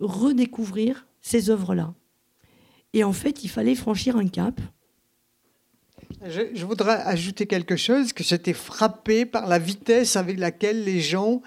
redécouvrir 0.00 1.06
ces 1.20 1.50
œuvres-là? 1.50 1.92
Et 2.94 3.04
en 3.04 3.12
fait, 3.12 3.44
il 3.44 3.48
fallait 3.48 3.74
franchir 3.74 4.16
un 4.16 4.28
cap. 4.28 4.62
Je, 6.24 6.64
voudrais 6.64 7.00
ajouter 7.04 7.46
quelque 7.46 7.76
chose, 7.76 8.12
que 8.12 8.24
j'étais 8.24 8.52
frappé 8.52 9.26
par 9.26 9.46
la 9.46 9.58
vitesse 9.58 10.16
avec 10.16 10.38
laquelle 10.38 10.84
les 10.84 11.00
gens 11.00 11.42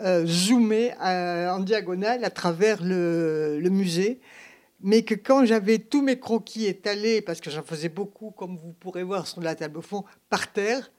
euh, 0.00 0.24
zoomaient 0.26 0.94
euh, 1.04 1.50
en 1.50 1.60
diagonale 1.60 2.24
à 2.24 2.30
travers 2.30 2.82
le, 2.82 3.60
musée. 3.70 4.20
Mais 4.80 5.02
que 5.02 5.14
quand 5.14 5.44
j'avais 5.44 5.78
tous 5.78 6.02
mes 6.02 6.18
croquis 6.20 6.66
étalés, 6.66 7.20
parce 7.20 7.40
que 7.40 7.50
j'en 7.50 7.62
faisais 7.62 7.88
beaucoup, 7.88 8.30
comme 8.30 8.56
vous 8.56 8.72
pourrez 8.78 9.02
voir 9.02 9.26
sur 9.26 9.40
la 9.40 9.54
table 9.54 9.78
au 9.78 9.82
fond, 9.82 10.04
par 10.30 10.52
terre, 10.52 10.90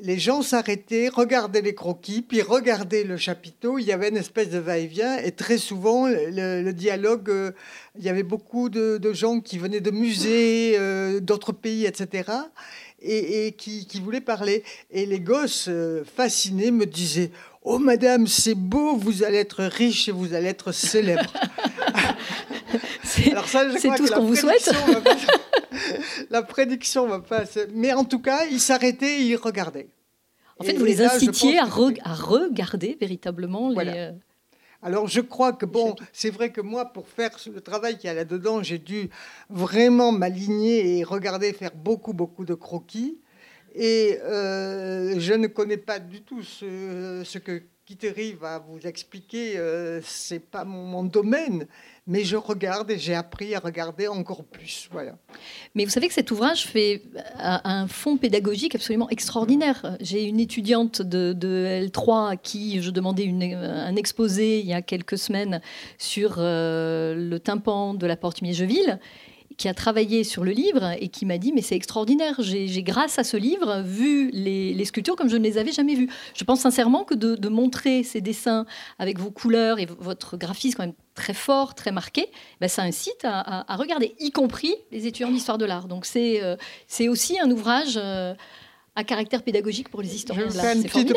les 0.00 0.18
gens 0.18 0.42
s'arrêtaient, 0.42 1.08
regardaient 1.08 1.62
les 1.62 1.74
croquis, 1.74 2.22
puis 2.22 2.42
regardaient 2.42 3.04
le 3.04 3.16
chapiteau. 3.16 3.78
Il 3.78 3.84
y 3.84 3.92
avait 3.92 4.08
une 4.08 4.16
espèce 4.16 4.50
de 4.50 4.58
va-et-vient, 4.58 5.18
et 5.18 5.32
très 5.32 5.58
souvent, 5.58 6.06
le, 6.08 6.70
dialogue, 6.72 7.30
euh, 7.30 7.52
il 7.98 8.04
y 8.04 8.08
avait 8.08 8.22
beaucoup 8.22 8.68
de, 8.68 9.12
gens 9.12 9.40
qui 9.40 9.58
venaient 9.58 9.80
de 9.80 9.90
musées, 9.90 10.74
euh, 10.78 11.20
d'autres 11.20 11.52
pays, 11.52 11.86
etc., 11.86 12.30
et, 13.00 13.52
qui, 13.56 14.00
voulaient 14.00 14.20
parler. 14.20 14.64
Et 14.90 15.06
les 15.06 15.20
gosses, 15.20 15.66
euh, 15.68 16.02
fascinés, 16.04 16.70
me 16.70 16.84
disaient 16.84 17.30
Oh 17.70 17.78
madame, 17.78 18.26
c'est 18.26 18.54
beau, 18.54 18.96
vous 18.96 19.24
allez 19.24 19.36
être 19.36 19.62
riche 19.62 20.08
et 20.08 20.12
vous 20.12 20.32
allez 20.32 20.46
être 20.46 20.72
célèbre. 20.72 21.30
c'est 23.02 23.34
tout 23.34 24.06
ce 24.06 24.12
qu'on 24.14 24.24
vous 24.24 24.36
souhaite. 24.36 24.74
la 26.30 26.42
prédiction 26.42 27.06
va 27.06 27.20
pas. 27.20 27.44
Mais 27.74 27.92
en 27.92 28.06
tout 28.06 28.20
cas, 28.20 28.46
il 28.50 28.58
s'arrêtait 28.58 29.20
et 29.20 29.24
il 29.24 29.36
regardait. 29.36 29.90
En 30.58 30.64
fait, 30.64 30.78
vous 30.78 30.84
les 30.86 31.02
incitiez 31.02 31.58
à, 31.58 31.66
regarder 31.66 32.96
véritablement 32.98 33.68
les. 33.68 33.86
Euh, 33.86 34.12
Alors 34.82 35.06
je 35.06 35.20
crois 35.20 35.52
que 35.52 35.66
bon, 35.66 35.94
c'est 36.14 36.30
vrai 36.30 36.50
que 36.50 36.62
moi, 36.62 36.86
pour 36.86 37.06
faire 37.06 37.32
le 37.52 37.60
travail 37.60 37.98
qu'il 37.98 38.08
y 38.08 38.10
a 38.10 38.14
là-dedans, 38.14 38.62
j'ai 38.62 38.78
dû 38.78 39.10
vraiment 39.50 40.10
m'aligner 40.10 40.96
et 40.96 41.04
regarder 41.04 41.52
faire 41.52 41.74
beaucoup, 41.74 42.14
beaucoup 42.14 42.46
de 42.46 42.54
croquis. 42.54 43.18
Et 43.80 44.18
euh, 44.24 45.20
je 45.20 45.34
ne 45.34 45.46
connais 45.46 45.76
pas 45.76 46.00
du 46.00 46.22
tout 46.22 46.42
ce, 46.42 47.38
que 47.38 47.62
Kittery 47.86 48.32
va 48.32 48.58
vous 48.58 48.80
expliquer, 48.80 49.56
euh, 49.56 50.00
c'est 50.02 50.40
pas 50.40 50.64
mon, 50.64 51.04
domaine, 51.04 51.68
mais 52.04 52.24
je 52.24 52.34
regarde 52.34 52.90
et 52.90 52.98
j'ai 52.98 53.14
appris 53.14 53.54
à 53.54 53.60
regarder 53.60 54.08
encore 54.08 54.42
plus. 54.42 54.88
Voilà. 54.90 55.16
Mais 55.76 55.84
vous 55.84 55.92
savez 55.92 56.08
que 56.08 56.12
cet 56.12 56.32
ouvrage 56.32 56.66
fait 56.66 57.02
un 57.36 57.86
fond 57.86 58.16
pédagogique 58.16 58.74
absolument 58.74 59.08
extraordinaire. 59.10 59.96
J'ai 60.00 60.24
une 60.24 60.40
étudiante 60.40 61.00
de, 61.00 61.32
L3 61.86 62.32
à 62.32 62.36
qui 62.36 62.82
je 62.82 62.90
demandais 62.90 63.30
un 63.30 63.94
exposé 63.94 64.58
il 64.58 64.66
y 64.66 64.74
a 64.74 64.82
quelques 64.82 65.18
semaines 65.18 65.60
sur 65.98 66.38
euh, 66.38 67.14
le 67.14 67.38
tympan 67.38 67.94
de 67.94 68.06
la 68.08 68.16
porte 68.16 68.42
Miégeville 68.42 68.98
qui 69.58 69.68
a 69.68 69.74
travaillé 69.74 70.24
sur 70.24 70.44
le 70.44 70.52
livre 70.52 70.92
et 71.00 71.08
qui 71.08 71.26
m'a 71.26 71.36
dit 71.36 71.52
mais 71.52 71.60
c'est 71.60 71.74
extraordinaire, 71.74 72.36
j'ai 72.38 72.82
grâce 72.82 73.18
à 73.18 73.24
ce 73.24 73.36
livre 73.36 73.82
vu 73.82 74.30
les, 74.30 74.84
sculptures 74.84 75.16
comme 75.16 75.28
je 75.28 75.36
ne 75.36 75.42
les 75.42 75.58
avais 75.58 75.72
jamais 75.72 75.94
vues. 75.94 76.08
Je 76.34 76.44
pense 76.44 76.60
sincèrement 76.60 77.04
que 77.04 77.14
de, 77.14 77.48
montrer 77.48 78.04
ces 78.04 78.20
dessins 78.20 78.66
avec 78.98 79.18
vos 79.18 79.30
couleurs 79.30 79.78
et 79.80 79.86
votre 79.86 80.36
graphisme 80.36 80.76
quand 80.76 80.84
même 80.84 80.94
très 81.14 81.34
fort, 81.34 81.74
très 81.74 81.90
marqué, 81.90 82.28
ben 82.60 82.68
ça 82.68 82.82
incite 82.82 83.24
à, 83.24 83.76
regarder, 83.76 84.14
y 84.20 84.30
compris 84.30 84.74
les 84.92 85.06
étudiants 85.06 85.30
d'histoire 85.30 85.58
de 85.58 85.64
l'art. 85.64 85.88
Donc 85.88 86.06
c'est 86.06 86.42
euh, 86.42 86.56
aussi 87.10 87.38
un 87.40 87.50
ouvrage... 87.50 87.98
Euh, 88.00 88.34
à 88.98 89.04
caractère 89.04 89.44
pédagogique 89.44 89.90
pour 89.90 90.02
les 90.02 90.12
historiens. 90.12 90.48
Je 90.48 90.60
vais 90.60 90.74
une 90.74 90.82
petite 90.82 91.14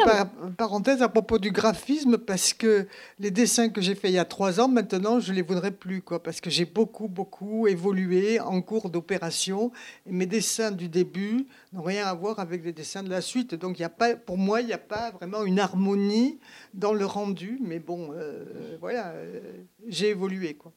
parenthèse 0.55 1.01
à 1.01 1.09
propos 1.09 1.39
du 1.39 1.49
graphisme 1.49 2.19
parce 2.19 2.53
que 2.53 2.85
les 3.17 3.31
dessins 3.31 3.69
que 3.69 3.81
j'ai 3.81 3.95
faits 3.95 4.11
il 4.11 4.13
y 4.13 4.19
a 4.19 4.25
trois 4.25 4.59
ans, 4.59 4.67
maintenant, 4.67 5.19
je 5.19 5.33
les 5.33 5.41
voudrais 5.41 5.71
plus, 5.71 6.03
quoi, 6.03 6.21
parce 6.21 6.41
que 6.41 6.51
j'ai 6.51 6.65
beaucoup, 6.65 7.07
beaucoup 7.07 7.65
évolué 7.65 8.39
en 8.39 8.61
cours 8.61 8.91
d'opération. 8.91 9.71
Mes 10.05 10.27
dessins 10.27 10.69
du 10.69 10.89
début 10.89 11.47
n'ont 11.73 11.81
rien 11.81 12.05
à 12.05 12.13
voir 12.13 12.37
avec 12.37 12.63
les 12.63 12.71
dessins 12.71 13.01
de 13.01 13.09
la 13.09 13.19
suite. 13.19 13.55
Donc, 13.55 13.79
il 13.79 13.81
y 13.81 13.85
a 13.85 13.89
pas, 13.89 14.15
pour 14.15 14.37
moi, 14.37 14.61
il 14.61 14.67
n'y 14.67 14.73
a 14.73 14.77
pas 14.77 15.09
vraiment 15.09 15.43
une 15.43 15.57
harmonie 15.57 16.37
dans 16.75 16.93
le 16.93 17.07
rendu. 17.07 17.57
Mais 17.63 17.79
bon, 17.79 18.11
euh, 18.13 18.77
voilà, 18.79 19.07
euh, 19.07 19.39
j'ai 19.87 20.09
évolué, 20.09 20.53
quoi. 20.53 20.71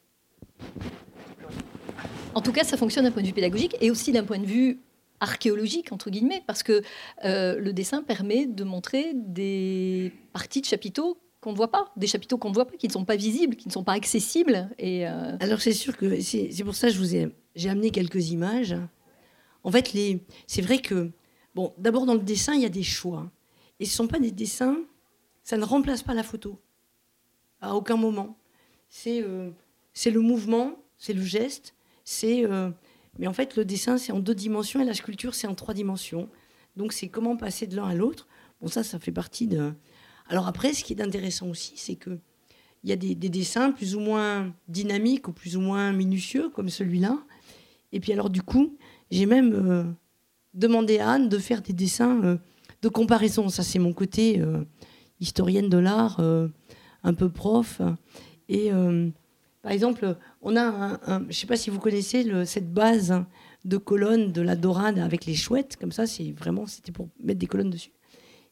En 2.35 2.41
tout 2.41 2.53
cas, 2.53 2.65
ça 2.65 2.79
fonctionne 2.79 3.05
d'un 3.05 3.11
point 3.11 3.21
de 3.21 3.27
vue 3.27 3.35
pédagogique 3.35 3.77
et 3.83 3.91
aussi 3.91 4.11
d'un 4.11 4.25
point 4.25 4.39
de 4.39 4.47
vue 4.47 4.79
archéologique, 5.21 5.93
entre 5.93 6.11
guillemets, 6.11 6.43
parce 6.47 6.63
que 6.63 6.83
euh, 7.25 7.59
le 7.59 7.73
dessin 7.73 8.03
permet 8.03 8.47
de 8.47 8.65
montrer 8.65 9.13
des 9.15 10.13
parties 10.33 10.61
de 10.61 10.67
chapiteaux 10.67 11.19
qu'on 11.41 11.53
ne 11.53 11.57
voit 11.57 11.71
pas, 11.71 11.93
des 11.97 12.07
chapiteaux 12.07 12.39
qu'on 12.39 12.49
ne 12.49 12.55
voit 12.55 12.67
pas, 12.67 12.77
qui 12.77 12.87
ne 12.87 12.93
sont 12.93 13.05
pas 13.05 13.17
visibles, 13.17 13.57
qui 13.57 13.69
ne 13.69 13.73
sont 13.73 13.85
pas 13.85 13.93
accessibles. 13.93 14.71
Et 14.79 15.07
euh, 15.07 15.37
Alors 15.41 15.61
c'est 15.61 15.73
sûr 15.73 15.97
que 15.97 16.21
c'est 16.21 16.65
pour 16.65 16.75
ça 16.75 16.89
que 16.89 16.95
je 16.95 16.99
vous 16.99 17.15
ai, 17.15 17.35
j'ai 17.55 17.69
amené 17.69 17.91
quelques 17.91 18.31
images. 18.31 18.77
En 19.63 19.71
fait, 19.71 19.93
les, 19.93 20.25
c'est 20.47 20.63
vrai 20.63 20.79
que, 20.79 21.11
bon, 21.55 21.73
d'abord 21.79 22.07
dans 22.07 22.15
le 22.15 22.21
dessin, 22.21 22.55
il 22.55 22.63
y 22.63 22.67
a 22.67 22.71
des 22.71 22.83
choix. 22.83 23.31
Et 23.81 23.85
ce 23.85 23.93
ne 23.93 23.97
sont 23.97 24.09
pas 24.09 24.19
des 24.19 24.31
dessins, 24.31 24.79
ça 25.43 25.57
ne 25.57 25.65
remplace 25.65 26.03
pas 26.03 26.15
la 26.15 26.23
photo. 26.23 26.61
À 27.61 27.75
aucun 27.75 27.97
moment. 27.97 28.37
C'est, 28.89 29.23
euh, 29.23 29.51
c'est 29.93 30.11
le 30.11 30.21
mouvement, 30.21 30.77
c'est 30.99 31.13
le 31.13 31.23
geste, 31.23 31.75
c'est 32.05 32.45
mais 33.19 33.27
en 33.27 33.33
fait, 33.33 33.57
le 33.57 33.65
dessin, 33.65 33.99
c'est 33.99 34.13
en 34.13 34.21
deux 34.21 34.35
dimensions 34.35 34.81
et 34.81 34.85
la 34.85 34.95
sculpture, 34.95 35.35
c'est 35.35 35.47
en 35.47 35.55
trois 35.55 35.75
dimensions. 35.75 36.29
Donc, 36.77 36.93
c'est 36.93 37.09
comment 37.09 37.37
passer 37.37 37.67
de 37.67 37.77
l'un 37.77 37.87
à 37.87 37.95
l'autre. 37.95 38.27
Bon, 38.61 38.69
ça, 38.69 38.83
ça 38.83 38.99
fait 38.99 39.13
partie 39.13 39.47
de. 39.47 39.73
Alors, 40.29 40.49
après, 40.49 40.73
ce 40.73 40.83
qui 40.83 40.93
est 40.95 41.01
intéressant 41.01 41.49
aussi, 41.49 41.75
c'est 41.77 41.97
que 41.97 42.19
il 42.83 42.91
y 42.91 42.93
a 42.93 42.97
des, 42.97 43.15
dessins 43.15 43.73
plus 43.73 43.97
ou 43.97 44.01
moins 44.01 44.53
dynamiques 44.69 45.27
ou 45.29 45.33
plus 45.33 45.57
ou 45.57 45.61
moins 45.61 45.91
minutieux, 45.93 46.51
comme 46.51 46.69
celui-là. 46.69 47.19
Et 47.93 48.01
puis, 48.01 48.13
alors, 48.13 48.29
du 48.29 48.43
coup, 48.43 48.77
j'ai 49.11 49.25
même 49.25 49.55
euh, 49.55 49.85
demandé 50.53 50.99
à 50.99 51.13
Anne 51.13 51.31
de 51.31 51.39
faire 51.39 51.63
des 51.63 51.73
dessins 51.73 52.23
euh, 52.23 52.37
de 52.83 52.89
comparaison. 52.91 53.49
Ça, 53.49 53.63
c'est 53.63 53.79
mon 53.79 53.95
côté 53.95 54.39
euh, 54.39 54.65
historienne 55.19 55.71
de 55.71 55.79
l'art, 55.79 56.21
un 56.21 57.15
peu 57.15 57.31
prof. 57.31 57.81
Et 58.51 58.71
par 59.63 59.73
exemple, 59.73 60.19
on 60.45 60.57
a 60.57 60.63
un, 60.63 61.21
je 61.23 61.27
ne 61.27 61.33
sais 61.33 61.47
pas 61.47 61.57
si 61.57 61.71
vous 61.71 61.81
connaissez 61.81 62.45
cette 62.45 62.73
base 62.73 63.25
de 63.65 63.79
colonnes 63.79 64.31
de 64.31 64.43
la 64.43 64.57
dorade 64.57 64.99
avec 64.99 65.25
les 65.25 65.35
chouettes, 65.35 65.77
comme 65.77 65.91
ça, 65.91 66.07
c'est 66.07 66.33
vraiment, 66.33 66.67
c'était 66.67 66.93
pour 66.93 67.09
mettre 67.19 67.41
des 67.41 67.47
colonnes 67.47 67.71
dessus. 67.71 67.93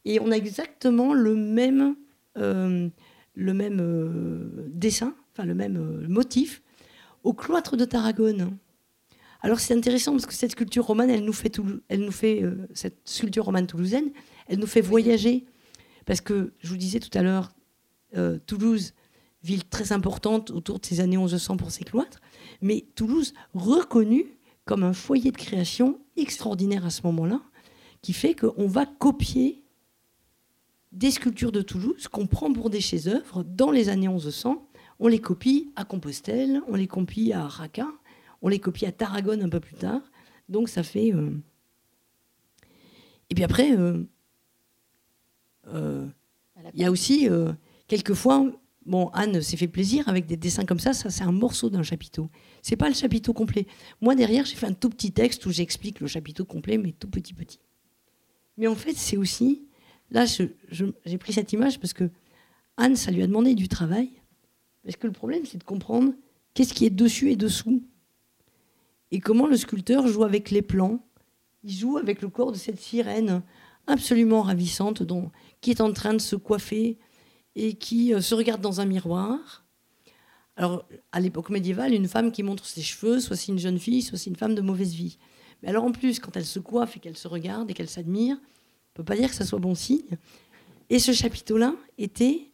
Et 0.06 0.18
on 0.18 0.30
a 0.30 0.36
exactement 0.36 1.12
le 1.12 1.36
même, 1.36 1.96
euh, 2.38 2.88
le 3.34 3.54
même 3.54 3.78
euh, 3.80 4.70
dessin, 4.72 5.14
enfin 5.32 5.44
le 5.44 5.54
même 5.54 5.76
euh, 5.76 6.08
motif, 6.08 6.62
au 7.24 7.34
cloître 7.34 7.76
de 7.76 7.84
Tarragone. 7.84 8.56
Alors 9.42 9.60
c'est 9.60 9.74
intéressant 9.74 10.12
parce 10.12 10.26
que 10.26 10.34
cette 10.34 10.52
sculpture 10.52 10.86
romane, 10.86 11.10
elle 11.10 11.24
nous 11.24 11.32
fait, 11.34 11.50
tout, 11.50 11.82
elle 11.88 12.00
nous 12.00 12.12
fait 12.12 12.42
cette 12.72 13.06
sculpture 13.06 13.44
romane 13.44 13.66
toulousaine, 13.66 14.10
elle 14.48 14.58
nous 14.58 14.66
fait 14.66 14.80
voyager. 14.80 15.44
Parce 16.06 16.20
que, 16.20 16.52
je 16.58 16.68
vous 16.68 16.76
disais 16.76 17.00
tout 17.00 17.16
à 17.16 17.22
l'heure, 17.22 17.52
Toulouse, 18.46 18.92
ville 19.42 19.64
très 19.64 19.92
importante 19.92 20.50
autour 20.50 20.78
de 20.78 20.86
ces 20.86 21.00
années 21.00 21.16
1100 21.16 21.56
pour 21.56 21.70
ses 21.70 21.84
cloîtres, 21.84 22.20
mais 22.60 22.84
Toulouse 22.94 23.34
reconnue 23.54 24.38
comme 24.64 24.84
un 24.84 24.92
foyer 24.92 25.32
de 25.32 25.36
création 25.36 25.98
extraordinaire 26.16 26.86
à 26.86 26.90
ce 26.90 27.02
moment-là, 27.04 27.40
qui 28.00 28.12
fait 28.12 28.34
qu'on 28.34 28.66
va 28.66 28.86
copier 28.86 29.62
des 30.92 31.10
sculptures 31.10 31.52
de 31.52 31.62
Toulouse 31.62 32.08
qu'on 32.08 32.26
prend 32.26 32.52
pour 32.52 32.70
des 32.70 32.80
chefs-d'œuvre 32.80 33.42
dans 33.44 33.70
les 33.70 33.88
années 33.88 34.08
1100. 34.08 34.68
On 35.00 35.08
les 35.08 35.20
copie 35.20 35.72
à 35.74 35.84
Compostelle, 35.84 36.62
on 36.68 36.74
les 36.74 36.86
copie 36.86 37.32
à 37.32 37.46
Raca, 37.46 37.88
on 38.42 38.48
les 38.48 38.58
copie 38.58 38.86
à 38.86 38.92
Tarragone 38.92 39.42
un 39.42 39.48
peu 39.48 39.60
plus 39.60 39.74
tard. 39.74 40.02
Donc 40.48 40.68
ça 40.68 40.82
fait. 40.82 41.12
Euh, 41.12 41.30
et 43.30 43.34
puis 43.34 43.44
après, 43.44 43.72
euh, 43.76 44.04
euh, 45.68 46.06
il 46.74 46.80
y 46.80 46.84
a 46.84 46.90
aussi 46.90 47.28
quelquefois 47.88 48.44
Bon, 48.84 49.08
Anne 49.12 49.40
s'est 49.42 49.56
fait 49.56 49.68
plaisir 49.68 50.08
avec 50.08 50.26
des 50.26 50.36
dessins 50.36 50.64
comme 50.64 50.80
ça. 50.80 50.92
Ça, 50.92 51.10
c'est 51.10 51.22
un 51.22 51.32
morceau 51.32 51.70
d'un 51.70 51.82
chapiteau. 51.82 52.30
C'est 52.62 52.76
pas 52.76 52.88
le 52.88 52.94
chapiteau 52.94 53.32
complet. 53.32 53.66
Moi, 54.00 54.14
derrière, 54.14 54.44
j'ai 54.44 54.56
fait 54.56 54.66
un 54.66 54.72
tout 54.72 54.90
petit 54.90 55.12
texte 55.12 55.46
où 55.46 55.52
j'explique 55.52 56.00
le 56.00 56.06
chapiteau 56.06 56.44
complet, 56.44 56.78
mais 56.78 56.92
tout 56.92 57.08
petit, 57.08 57.34
petit. 57.34 57.60
Mais 58.56 58.66
en 58.66 58.74
fait, 58.74 58.94
c'est 58.94 59.16
aussi. 59.16 59.62
Là, 60.10 60.24
j'ai 60.26 61.18
pris 61.18 61.32
cette 61.32 61.52
image 61.52 61.78
parce 61.78 61.92
que 61.92 62.10
Anne, 62.76 62.96
ça 62.96 63.10
lui 63.10 63.22
a 63.22 63.26
demandé 63.26 63.54
du 63.54 63.68
travail. 63.68 64.10
Parce 64.82 64.96
que 64.96 65.06
le 65.06 65.12
problème, 65.12 65.44
c'est 65.46 65.58
de 65.58 65.64
comprendre 65.64 66.12
qu'est-ce 66.54 66.74
qui 66.74 66.84
est 66.84 66.90
dessus 66.90 67.30
et 67.30 67.36
dessous. 67.36 67.84
Et 69.10 69.20
comment 69.20 69.46
le 69.46 69.56
sculpteur 69.56 70.08
joue 70.08 70.24
avec 70.24 70.50
les 70.50 70.62
plans. 70.62 71.04
Il 71.62 71.72
joue 71.72 71.98
avec 71.98 72.20
le 72.20 72.28
corps 72.28 72.50
de 72.50 72.56
cette 72.56 72.80
sirène 72.80 73.42
absolument 73.86 74.42
ravissante 74.42 75.02
dont, 75.02 75.30
qui 75.60 75.70
est 75.70 75.80
en 75.80 75.92
train 75.92 76.14
de 76.14 76.20
se 76.20 76.36
coiffer 76.36 76.98
et 77.56 77.74
qui 77.74 78.14
euh, 78.14 78.20
se 78.20 78.34
regarde 78.34 78.60
dans 78.60 78.80
un 78.80 78.84
miroir. 78.84 79.64
Alors, 80.56 80.86
à 81.12 81.20
l'époque 81.20 81.50
médiévale, 81.50 81.94
une 81.94 82.08
femme 82.08 82.30
qui 82.30 82.42
montre 82.42 82.66
ses 82.66 82.82
cheveux, 82.82 83.20
soit 83.20 83.36
c'est 83.36 83.52
une 83.52 83.58
jeune 83.58 83.78
fille, 83.78 84.02
soit 84.02 84.18
c'est 84.18 84.30
une 84.30 84.36
femme 84.36 84.54
de 84.54 84.60
mauvaise 84.60 84.94
vie. 84.94 85.18
Mais 85.62 85.70
alors, 85.70 85.84
en 85.84 85.92
plus, 85.92 86.18
quand 86.18 86.36
elle 86.36 86.44
se 86.44 86.58
coiffe 86.58 86.96
et 86.96 87.00
qu'elle 87.00 87.16
se 87.16 87.28
regarde 87.28 87.70
et 87.70 87.74
qu'elle 87.74 87.88
s'admire, 87.88 88.36
on 88.36 88.40
ne 88.40 88.94
peut 88.94 89.04
pas 89.04 89.16
dire 89.16 89.30
que 89.30 89.34
ça 89.34 89.46
soit 89.46 89.58
bon 89.58 89.74
signe. 89.74 90.18
Et 90.90 90.98
ce 90.98 91.12
chapiteau-là 91.12 91.74
était 91.96 92.50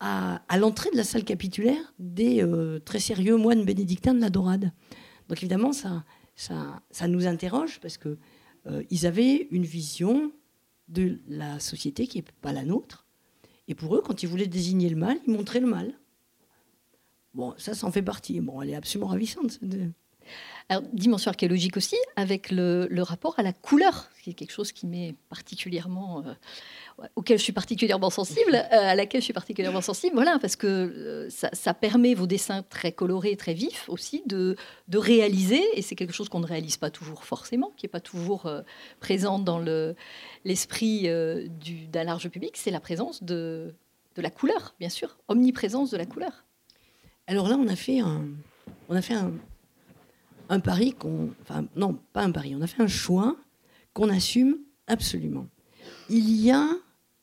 à, 0.00 0.42
l'entrée 0.58 0.90
de 0.90 0.96
la 0.96 1.04
salle 1.04 1.24
capitulaire 1.24 1.94
des 1.98 2.42
euh, 2.42 2.80
très 2.80 2.98
sérieux 2.98 3.36
moines 3.36 3.64
bénédictins 3.64 4.14
de 4.14 4.20
la 4.20 4.30
Dorade. 4.30 4.72
Donc, 5.28 5.38
évidemment, 5.38 5.72
ça, 5.72 6.04
ça, 6.34 6.82
ça 6.90 7.08
nous 7.08 7.26
interroge 7.26 7.80
parce 7.80 7.96
qu'ils 7.96 8.18
euh, 8.66 8.82
avaient 9.04 9.48
une 9.50 9.64
vision 9.64 10.32
de 10.88 11.20
la 11.28 11.60
société 11.60 12.06
qui 12.06 12.18
n'est 12.18 12.24
pas 12.42 12.52
la 12.52 12.64
nôtre 12.64 13.01
et 13.68 13.74
pour 13.74 13.96
eux, 13.96 14.02
quand 14.02 14.22
ils 14.22 14.28
voulaient 14.28 14.46
désigner 14.46 14.88
le 14.88 14.96
mal, 14.96 15.18
ils 15.26 15.32
montraient 15.32 15.60
le 15.60 15.66
mal. 15.66 15.94
Bon, 17.34 17.54
ça, 17.56 17.74
ça 17.74 17.86
en 17.86 17.92
fait 17.92 18.02
partie. 18.02 18.40
Bon, 18.40 18.60
elle 18.60 18.70
est 18.70 18.74
absolument 18.74 19.08
ravissante. 19.08 19.58
Alors, 20.68 20.82
dimension 20.92 21.30
archéologique 21.30 21.76
aussi, 21.76 21.96
avec 22.16 22.50
le, 22.50 22.88
rapport 23.02 23.34
à 23.38 23.42
la 23.42 23.52
couleur, 23.52 24.08
qui 24.22 24.30
est 24.30 24.34
quelque 24.34 24.52
chose 24.52 24.72
qui 24.72 24.86
m'est 24.86 25.14
particulièrement, 25.28 26.24
euh, 26.24 27.06
auquel 27.16 27.38
je 27.38 27.42
suis 27.42 27.52
particulièrement 27.52 28.10
sensible, 28.10 28.54
euh, 28.54 28.90
à 28.90 28.94
laquelle 28.94 29.20
je 29.20 29.24
suis 29.24 29.32
particulièrement 29.32 29.80
sensible, 29.80 30.14
voilà, 30.14 30.38
parce 30.40 30.56
que 30.56 30.66
euh, 30.66 31.28
ça, 31.30 31.74
permet 31.74 32.14
vos 32.14 32.26
dessins 32.26 32.62
très 32.62 32.92
colorés, 32.92 33.36
très 33.36 33.54
vifs 33.54 33.88
aussi, 33.88 34.22
de, 34.26 34.56
réaliser, 34.94 35.62
et 35.74 35.82
c'est 35.82 35.96
quelque 35.96 36.14
chose 36.14 36.28
qu'on 36.28 36.40
ne 36.40 36.46
réalise 36.46 36.76
pas 36.76 36.90
toujours 36.90 37.24
forcément, 37.24 37.72
qui 37.76 37.86
n'est 37.86 37.90
pas 37.90 38.00
toujours 38.00 38.50
présent 39.00 39.38
dans 39.38 39.58
l'esprit 40.44 41.02
d'un 41.02 42.04
large 42.04 42.28
public, 42.28 42.56
c'est 42.56 42.70
la 42.70 42.80
présence 42.80 43.22
de 43.22 43.74
de 44.16 44.22
la 44.22 44.30
couleur, 44.30 44.74
bien 44.78 44.88
sûr, 44.88 45.16
omniprésence 45.28 45.90
de 45.90 45.96
la 45.96 46.06
couleur. 46.06 46.44
Alors 47.26 47.48
là, 47.48 47.56
on 47.58 47.68
a 47.68 47.76
fait 47.76 48.00
un, 48.00 48.26
on 48.88 48.96
a 48.96 49.02
fait 49.02 49.14
un, 49.14 49.32
un 50.52 50.60
pari 50.60 50.92
qu'on, 50.92 51.30
enfin 51.40 51.64
non, 51.76 51.98
pas 52.12 52.22
un 52.22 52.30
pari, 52.30 52.54
on 52.54 52.60
a 52.60 52.66
fait 52.66 52.82
un 52.82 52.86
choix 52.86 53.36
qu'on 53.94 54.10
assume 54.10 54.58
absolument. 54.86 55.46
Il 56.10 56.30
y 56.30 56.50
a 56.50 56.68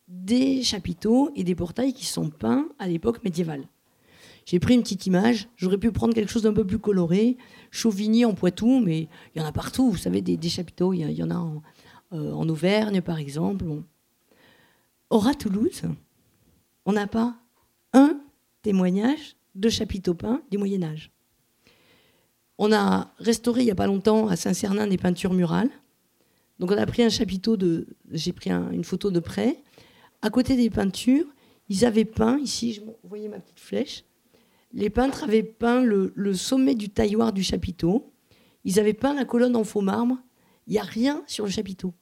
des 0.07 0.63
chapiteaux 0.63 1.31
et 1.35 1.43
des 1.43 1.53
portails 1.53 1.93
qui 1.93 2.07
sont 2.07 2.31
peints 2.31 2.67
à 2.79 2.87
l'époque 2.87 3.23
médiévale. 3.23 3.67
J'ai 4.45 4.59
pris 4.59 4.73
une 4.73 4.81
petite 4.81 5.05
image, 5.05 5.47
j'aurais 5.57 5.77
pu 5.77 5.91
prendre 5.91 6.15
quelque 6.15 6.31
chose 6.31 6.41
d'un 6.41 6.53
peu 6.53 6.65
plus 6.65 6.79
coloré, 6.79 7.37
Chauvigny 7.69 8.25
en 8.25 8.33
Poitou, 8.33 8.79
mais 8.79 9.07
il 9.35 9.39
y 9.39 9.45
en 9.45 9.47
a 9.47 9.51
partout, 9.51 9.91
vous 9.91 9.97
savez, 9.97 10.21
des, 10.21 10.49
chapiteaux, 10.49 10.91
il 10.93 11.01
y, 11.11 11.23
en 11.23 11.29
a 11.29 11.61
euh, 12.13 12.31
en, 12.31 12.49
Auvergne 12.49 13.01
par 13.01 13.19
exemple. 13.19 13.65
Or 15.11 15.27
à 15.27 15.35
Toulouse, 15.35 15.83
on 16.87 16.93
n'a 16.93 17.05
pas 17.05 17.35
un 17.93 18.19
témoignage 18.63 19.35
de 19.53 19.69
chapiteaux 19.69 20.15
peints 20.15 20.41
du 20.49 20.57
Moyen 20.57 20.81
Âge. 20.81 21.11
On 22.61 22.73
a 22.73 23.13
restauré 23.19 23.61
il 23.61 23.65
n'y 23.65 23.71
a 23.71 23.75
pas 23.75 23.87
longtemps 23.87 24.27
à 24.27 24.35
Saint-Cernin 24.35 24.85
des 24.85 24.97
peintures 24.97 25.33
murales. 25.33 25.69
Donc 26.59 26.71
on 26.71 26.77
a 26.77 26.85
pris 26.85 27.01
un 27.03 27.09
chapiteau 27.09 27.55
de, 27.55 27.87
j'ai 28.11 28.33
pris 28.33 28.51
une 28.51 28.83
photo 28.83 29.11
de 29.11 29.21
près. 29.21 29.63
À 30.21 30.29
côté 30.29 30.57
des 30.57 30.69
peintures, 30.69 31.25
ils 31.69 31.85
avaient 31.85 32.03
peint 32.03 32.37
ici, 32.37 32.81
vous 32.85 32.95
voyez 33.07 33.29
ma 33.29 33.39
petite 33.39 33.61
flèche. 33.61 34.03
Les 34.73 34.89
peintres 34.89 35.23
avaient 35.23 35.41
peint 35.41 35.81
le, 35.81 36.33
sommet 36.33 36.75
du 36.75 36.89
tailloir 36.89 37.31
du 37.31 37.43
chapiteau. 37.43 38.11
Ils 38.65 38.77
avaient 38.77 38.93
peint 38.93 39.13
la 39.13 39.23
colonne 39.23 39.55
en 39.55 39.63
faux 39.63 39.79
marbre. 39.79 40.17
Il 40.67 40.73
n'y 40.73 40.79
a 40.79 40.83
rien 40.83 41.23
sur 41.27 41.45
le 41.45 41.51
chapiteau. 41.51 41.93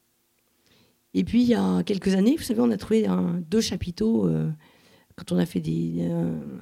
Et 1.14 1.24
puis 1.24 1.44
il 1.44 1.50
y 1.50 1.54
a 1.54 1.84
quelques 1.84 2.16
années, 2.16 2.36
vous 2.36 2.44
savez, 2.44 2.62
on 2.62 2.72
a 2.72 2.78
trouvé 2.78 3.08
deux 3.48 3.62
chapiteaux 3.62 4.28
euh, 4.28 4.50
quand 5.16 5.32
on 5.32 5.38
a 5.38 5.46
fait 5.46 5.62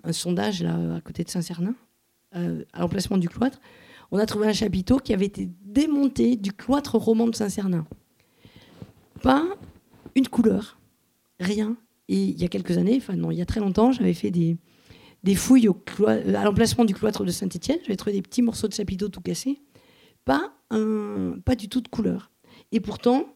un, 0.03 0.11
sondage 0.11 0.63
à 0.63 0.99
côté 0.99 1.23
de 1.23 1.29
Saint-Cernin, 1.29 1.75
euh, 2.35 2.65
à 2.73 2.81
l'emplacement 2.81 3.17
du 3.17 3.29
cloître 3.29 3.61
on 4.11 4.17
a 4.17 4.25
trouvé 4.25 4.47
un 4.47 4.53
chapiteau 4.53 4.97
qui 4.97 5.13
avait 5.13 5.25
été 5.25 5.49
démonté 5.63 6.35
du 6.35 6.51
cloître 6.53 6.97
roman 6.97 7.27
de 7.27 7.35
Saint-Cernin. 7.35 7.85
Pas 9.21 9.45
une 10.15 10.27
couleur, 10.27 10.79
rien. 11.39 11.75
Et 12.07 12.23
il 12.23 12.39
y 12.39 12.45
a 12.45 12.47
quelques 12.47 12.77
années, 12.77 12.97
enfin 12.97 13.15
non, 13.15 13.31
il 13.31 13.37
y 13.37 13.41
a 13.41 13.45
très 13.45 13.59
longtemps, 13.59 13.91
j'avais 13.91 14.13
fait 14.13 14.31
des, 14.31 14.57
des 15.23 15.35
fouilles 15.35 15.67
au 15.67 15.77
à 16.07 16.43
l'emplacement 16.43 16.85
du 16.85 16.93
cloître 16.93 17.25
de 17.25 17.31
Saint-Étienne. 17.31 17.79
J'avais 17.81 17.95
trouvé 17.95 18.13
des 18.13 18.21
petits 18.21 18.43
morceaux 18.43 18.67
de 18.67 18.73
chapiteau 18.73 19.09
tout 19.09 19.21
cassés. 19.21 19.59
Pas, 20.23 20.53
pas 20.69 21.55
du 21.55 21.67
tout 21.67 21.81
de 21.81 21.87
couleur. 21.87 22.31
Et 22.71 22.79
pourtant, 22.79 23.35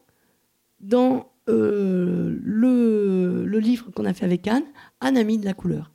dans 0.80 1.32
euh, 1.48 2.38
le, 2.42 3.44
le, 3.44 3.58
livre 3.58 3.90
qu'on 3.90 4.04
a 4.04 4.14
fait 4.14 4.24
avec 4.24 4.46
Anne, 4.46 4.64
Anne 5.00 5.16
a 5.16 5.24
mis 5.24 5.38
de 5.38 5.44
la 5.44 5.54
couleur. 5.54 5.92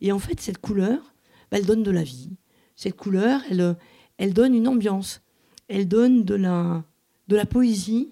Et 0.00 0.12
en 0.12 0.18
fait, 0.18 0.40
cette 0.40 0.58
couleur, 0.58 1.14
bah, 1.50 1.58
elle 1.58 1.66
donne 1.66 1.82
de 1.82 1.90
la 1.90 2.02
vie. 2.02 2.30
Cette 2.74 2.96
couleur, 2.96 3.40
elle, 3.50 3.76
elle 4.18 4.32
donne 4.32 4.54
une 4.54 4.68
ambiance, 4.68 5.22
elle 5.68 5.88
donne 5.88 6.24
de 6.24 6.34
la, 6.34 7.46
poésie. 7.46 8.10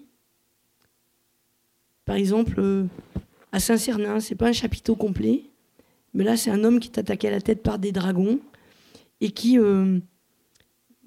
Par 2.05 2.15
exemple, 2.15 2.59
euh, 2.59 2.85
à 3.51 3.59
Saint-Cernin, 3.59 4.19
c'est 4.19 4.35
pas 4.35 4.49
un 4.49 4.53
chapiteau 4.53 4.95
complet, 4.95 5.43
mais 6.13 6.23
là, 6.23 6.37
c'est 6.37 6.51
un 6.51 6.63
homme 6.63 6.79
qui 6.79 6.89
est 6.89 6.99
attaqué 6.99 7.27
à 7.27 7.31
la 7.31 7.41
tête 7.41 7.63
par 7.63 7.79
des 7.79 7.91
dragons 7.91 8.39
et 9.21 9.31
qui, 9.31 9.57
euh, 9.57 9.99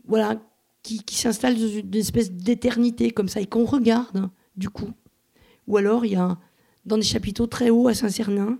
voilà, 0.06 0.40
qui, 0.82 1.02
s'installe 1.10 1.56
dans 1.56 1.68
une 1.68 1.94
espèce 1.94 2.32
d'éternité 2.32 3.10
comme 3.10 3.28
ça 3.28 3.40
et 3.40 3.46
qu'on 3.46 3.64
regarde 3.64 4.30
du 4.56 4.70
coup. 4.70 4.90
Ou 5.66 5.76
alors, 5.76 6.04
il 6.04 6.12
y 6.12 6.16
a 6.16 6.38
dans 6.86 6.96
des 6.96 7.04
chapiteaux 7.04 7.46
très 7.46 7.70
hauts 7.70 7.88
à 7.88 7.94
Saint-Cernin, 7.94 8.58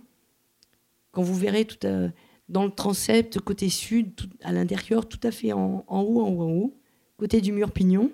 quand 1.11 1.23
vous 1.23 1.35
verrez 1.35 1.65
tout 1.65 1.87
à 1.87 2.09
dans 2.49 2.65
le 2.65 2.71
transept, 2.71 3.39
côté 3.39 3.69
sud, 3.69 4.13
à 4.41 4.51
l'intérieur, 4.51 5.07
tout 5.07 5.19
à 5.23 5.31
fait 5.31 5.53
en, 5.53 5.85
haut, 5.87 6.21
en 6.21 6.31
haut, 6.31 6.41
en 6.41 6.51
haut, 6.51 6.77
côté 7.17 7.41
du 7.41 7.51
mur 7.51 7.71
pignon, 7.71 8.11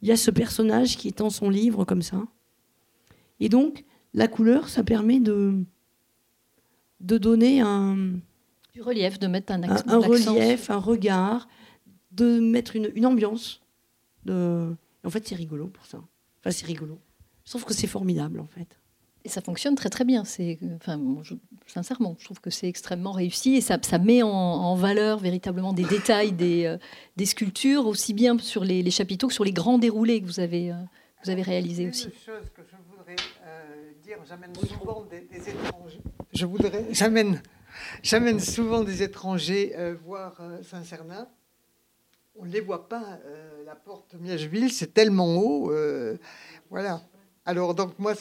il 0.00 0.08
y 0.08 0.12
a 0.12 0.16
ce 0.16 0.30
personnage 0.30 0.96
qui 0.96 1.08
étend 1.08 1.30
son 1.30 1.50
livre 1.50 1.84
comme 1.84 2.02
ça. 2.02 2.22
Et 3.40 3.48
donc, 3.48 3.84
la 4.14 4.28
couleur, 4.28 4.68
ça 4.68 4.84
permet 4.84 5.20
de, 5.20 5.64
de 7.00 7.18
donner 7.18 7.60
un... 7.60 8.20
Du 8.72 8.82
relief, 8.82 9.18
de 9.18 9.26
mettre 9.26 9.52
un, 9.52 9.62
un, 9.64 9.76
un 9.86 9.98
relief, 9.98 10.70
un 10.70 10.78
regard, 10.78 11.48
de 12.12 12.40
mettre 12.40 12.76
une, 12.76 12.90
une 12.94 13.04
ambiance. 13.04 13.60
De... 14.24 14.74
En 15.04 15.10
fait, 15.10 15.26
c'est 15.26 15.34
rigolo 15.34 15.66
pour 15.66 15.84
ça. 15.84 15.98
Enfin, 16.40 16.50
c'est 16.50 16.66
rigolo. 16.66 16.98
Je 17.44 17.50
trouve 17.50 17.64
que 17.64 17.74
c'est 17.74 17.86
formidable, 17.86 18.40
en 18.40 18.46
fait. 18.46 18.78
Et 19.24 19.28
ça 19.28 19.40
fonctionne 19.40 19.76
très 19.76 19.88
très 19.88 20.04
bien. 20.04 20.24
C'est, 20.24 20.58
enfin, 20.76 21.00
sincèrement, 21.66 22.16
je 22.18 22.24
trouve 22.24 22.40
que 22.40 22.50
c'est 22.50 22.68
extrêmement 22.68 23.12
réussi 23.12 23.54
et 23.54 23.60
ça, 23.60 23.78
ça 23.80 23.98
met 23.98 24.22
en, 24.22 24.74
valeur 24.74 25.18
véritablement 25.18 25.72
des 25.72 25.84
détails 25.84 26.32
des, 26.32 26.64
euh, 26.66 26.76
des, 27.16 27.26
sculptures, 27.26 27.86
aussi 27.86 28.14
bien 28.14 28.36
sur 28.38 28.64
les, 28.64 28.82
les, 28.82 28.90
chapiteaux 28.90 29.28
que 29.28 29.34
sur 29.34 29.44
les 29.44 29.52
grands 29.52 29.78
déroulés 29.78 30.20
que 30.20 30.26
vous 30.26 30.40
avez, 30.40 30.72
euh, 30.72 30.76
vous 31.22 31.30
avez 31.30 31.42
réalisés 31.42 31.88
aussi. 31.88 32.06
Une 32.06 32.12
chose 32.12 32.50
que 32.54 32.62
je 32.62 32.76
voudrais 32.90 33.16
euh, 33.44 33.92
dire, 34.02 34.18
j'amène 34.26 34.54
souvent 34.54 35.04
des, 35.04 35.48
étrangers. 35.48 36.00
Je 36.32 36.46
voudrais, 36.46 36.86
j'amène, 36.90 37.42
j'amène 38.02 38.40
souvent 38.40 38.82
des 38.82 39.02
étrangers 39.02 39.74
voir 40.04 40.40
Saint-Cernin. 40.62 41.28
On 42.34 42.46
ne 42.46 42.50
les 42.50 42.60
voit 42.60 42.88
pas. 42.88 43.18
la 43.66 43.76
porte 43.76 44.14
Miègeville, 44.18 44.72
c'est 44.72 44.94
tellement 44.94 45.36
haut. 45.36 45.70
voilà. 46.70 47.02
Alors 47.44 47.74
donc 47.74 47.98
moi 47.98 48.14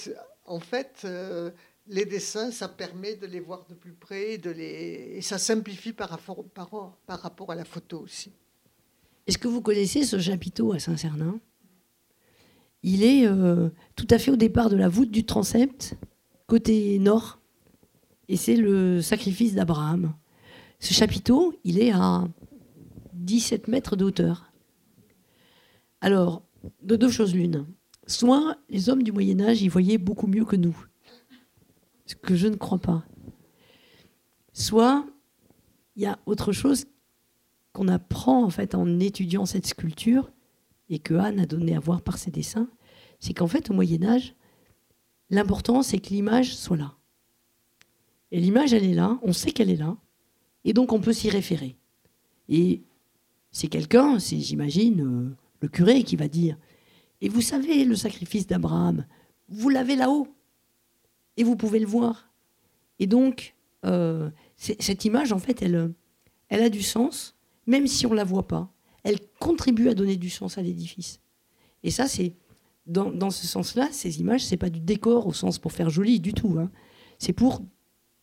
en 0.52 0.60
fait, 0.60 1.04
euh, 1.06 1.50
les 1.88 2.06
dessins, 2.06 2.52
ça 2.52 2.68
permet 2.68 3.16
de 3.16 3.26
les 3.26 3.40
voir 3.40 3.66
de 3.70 3.74
plus 3.74 3.94
près 3.94 4.34
et 4.36 5.22
ça 5.22 5.38
simplifie 5.38 5.94
par 5.94 6.10
rapport, 6.10 6.44
par, 6.50 7.22
rapport 7.22 7.52
à 7.52 7.56
la 7.56 7.64
photo 7.64 8.00
aussi. 8.00 8.32
Est-ce 9.28 9.38
que 9.38 9.48
vous 9.48 9.62
connaissez 9.62 10.04
ce 10.04 10.20
chapiteau 10.20 10.74
à 10.74 10.80
Saint-Cernin? 10.80 11.40
Il 12.84 13.04
est 13.04 13.28
euh, 13.28 13.70
tout 13.96 14.08
à 14.10 14.18
fait 14.18 14.32
au 14.32 14.36
départ 14.36 14.70
de 14.70 14.76
la 14.76 14.90
voûte 14.90 15.12
du 15.12 15.24
transept, 15.24 15.96
côté 16.48 17.00
nord, 17.00 17.40
et 18.28 18.36
c'est 18.36 18.56
le 18.56 19.02
sacrifice 19.02 19.54
d'Abraham. 19.54 20.14
Ce 20.80 20.94
chapiteau, 20.94 21.54
il 21.64 21.80
est 21.80 21.92
à 21.92 22.28
17 23.14 23.68
mètres 23.68 23.96
de 23.96 24.04
hauteur. 24.04 24.52
Alors, 26.02 26.44
de 26.82 26.96
deux 26.96 27.12
choses 27.12 27.36
l'une 27.36 27.66
soit 28.12 28.58
les 28.70 28.90
hommes 28.90 29.04
du 29.04 29.12
Moyen 29.12 29.40
Âge 29.42 29.62
y 29.62 29.68
voyaient 29.68 29.98
beaucoup 29.98 30.28
mieux 30.28 30.46
que 30.46 30.56
nous, 30.56 30.78
ce 32.06 32.16
que 32.16 32.36
je 32.36 32.48
ne 32.48 32.56
crois 32.56 32.80
pas. 32.80 33.06
Soit 34.54 35.06
il 35.96 36.04
y 36.04 36.06
a 36.06 36.20
autre 36.26 36.52
chose 36.52 36.86
qu'on 37.74 37.88
apprend 37.88 38.44
en 38.44 38.50
fait 38.50 38.76
en 38.76 39.00
étudiant 39.00 39.46
cette 39.46 39.66
sculpture 39.66 40.32
et 40.90 41.00
que 41.00 41.14
Anne 41.14 41.40
a 41.40 41.46
donné 41.46 41.76
à 41.76 41.80
voir 41.80 42.02
par 42.02 42.18
ses 42.18 42.32
dessins, 42.32 42.70
c'est 43.20 43.34
qu'en 43.34 43.48
fait 43.48 43.70
au 43.70 43.74
Moyen 43.74 44.04
Âge, 44.04 44.36
l'important 45.30 45.82
c'est 45.82 46.00
que 46.00 46.10
l'image 46.10 46.56
soit 46.56 46.78
là. 46.78 46.96
Et 48.32 48.40
l'image 48.40 48.74
elle 48.74 48.86
est 48.86 48.94
là, 48.94 49.20
on 49.24 49.34
sait 49.34 49.52
qu'elle 49.52 49.70
est 49.70 49.78
là, 49.78 49.98
et 50.66 50.74
donc 50.74 50.92
on 50.92 51.00
peut 51.00 51.14
s'y 51.14 51.30
référer. 51.30 51.78
Et 52.50 52.82
c'est 53.52 53.68
quelqu'un, 53.68 54.20
c'est 54.20 54.40
j'imagine 54.40 55.02
euh, 55.02 55.36
le 55.62 55.68
curé 55.68 56.04
qui 56.04 56.16
va 56.16 56.28
dire 56.28 56.58
et 57.22 57.30
vous 57.30 57.42
savez, 57.42 57.86
le 57.86 57.96
sacrifice 57.96 58.48
d'Abraham, 58.48 59.06
vous 59.48 59.70
l'avez 59.70 59.96
là-haut. 59.96 60.28
Et 61.38 61.44
vous 61.44 61.56
pouvez 61.56 61.80
le 61.80 61.86
voir. 61.86 62.32
Et 63.00 63.08
donc, 63.08 63.56
euh, 63.86 64.30
cette 64.58 65.06
image, 65.06 65.32
en 65.32 65.40
fait, 65.40 65.62
elle, 65.62 65.94
a 66.50 66.70
du 66.70 66.82
sens, 66.82 67.36
même 67.68 67.88
si 67.88 68.06
on 68.06 68.12
ne 68.12 68.16
la 68.16 68.24
voit 68.24 68.48
pas. 68.48 68.72
Elle 69.04 69.20
contribue 69.40 69.88
à 69.88 69.94
donner 69.94 70.18
du 70.18 70.30
sens 70.30 70.58
à 70.58 70.62
l'édifice. 70.62 71.20
Et 71.84 71.92
ça, 71.92 72.08
c'est 72.08 72.34
dans, 72.86 73.12
dans, 73.12 73.30
ce 73.30 73.48
sens-là, 73.48 73.90
ces 73.92 74.20
images, 74.20 74.44
c'est 74.44 74.58
pas 74.58 74.70
du 74.70 74.80
décor 74.80 75.28
au 75.28 75.34
sens 75.34 75.58
pour 75.58 75.72
faire 75.72 75.90
joli 75.90 76.20
du 76.20 76.34
tout. 76.34 76.58
Hein. 76.60 76.70
C'est 77.18 77.34
pour 77.34 77.62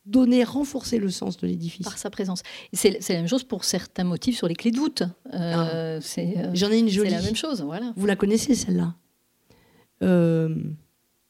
donner, 0.05 0.43
renforcer 0.43 0.97
le 0.97 1.09
sens 1.09 1.37
de 1.37 1.47
l'édifice. 1.47 1.85
Par 1.85 1.97
sa 1.97 2.09
présence. 2.09 2.41
C'est 2.73 2.99
la 3.09 3.15
même 3.15 3.27
chose 3.27 3.43
pour 3.43 3.63
certains 3.63 4.03
motifs 4.03 4.37
sur 4.37 4.47
les 4.47 4.55
clés 4.55 4.71
de 4.71 4.77
voûte. 4.77 5.03
Euh, 5.33 5.53
ah. 5.53 5.69
euh, 5.73 6.01
J'en 6.53 6.71
ai 6.71 6.79
une 6.79 6.89
jolie. 6.89 7.09
C'est 7.09 7.15
la 7.15 7.21
même 7.21 7.35
chose, 7.35 7.61
voilà. 7.61 7.93
Vous 7.95 8.05
la 8.05 8.15
connaissez, 8.15 8.55
celle-là? 8.55 8.95
Euh, 10.01 10.55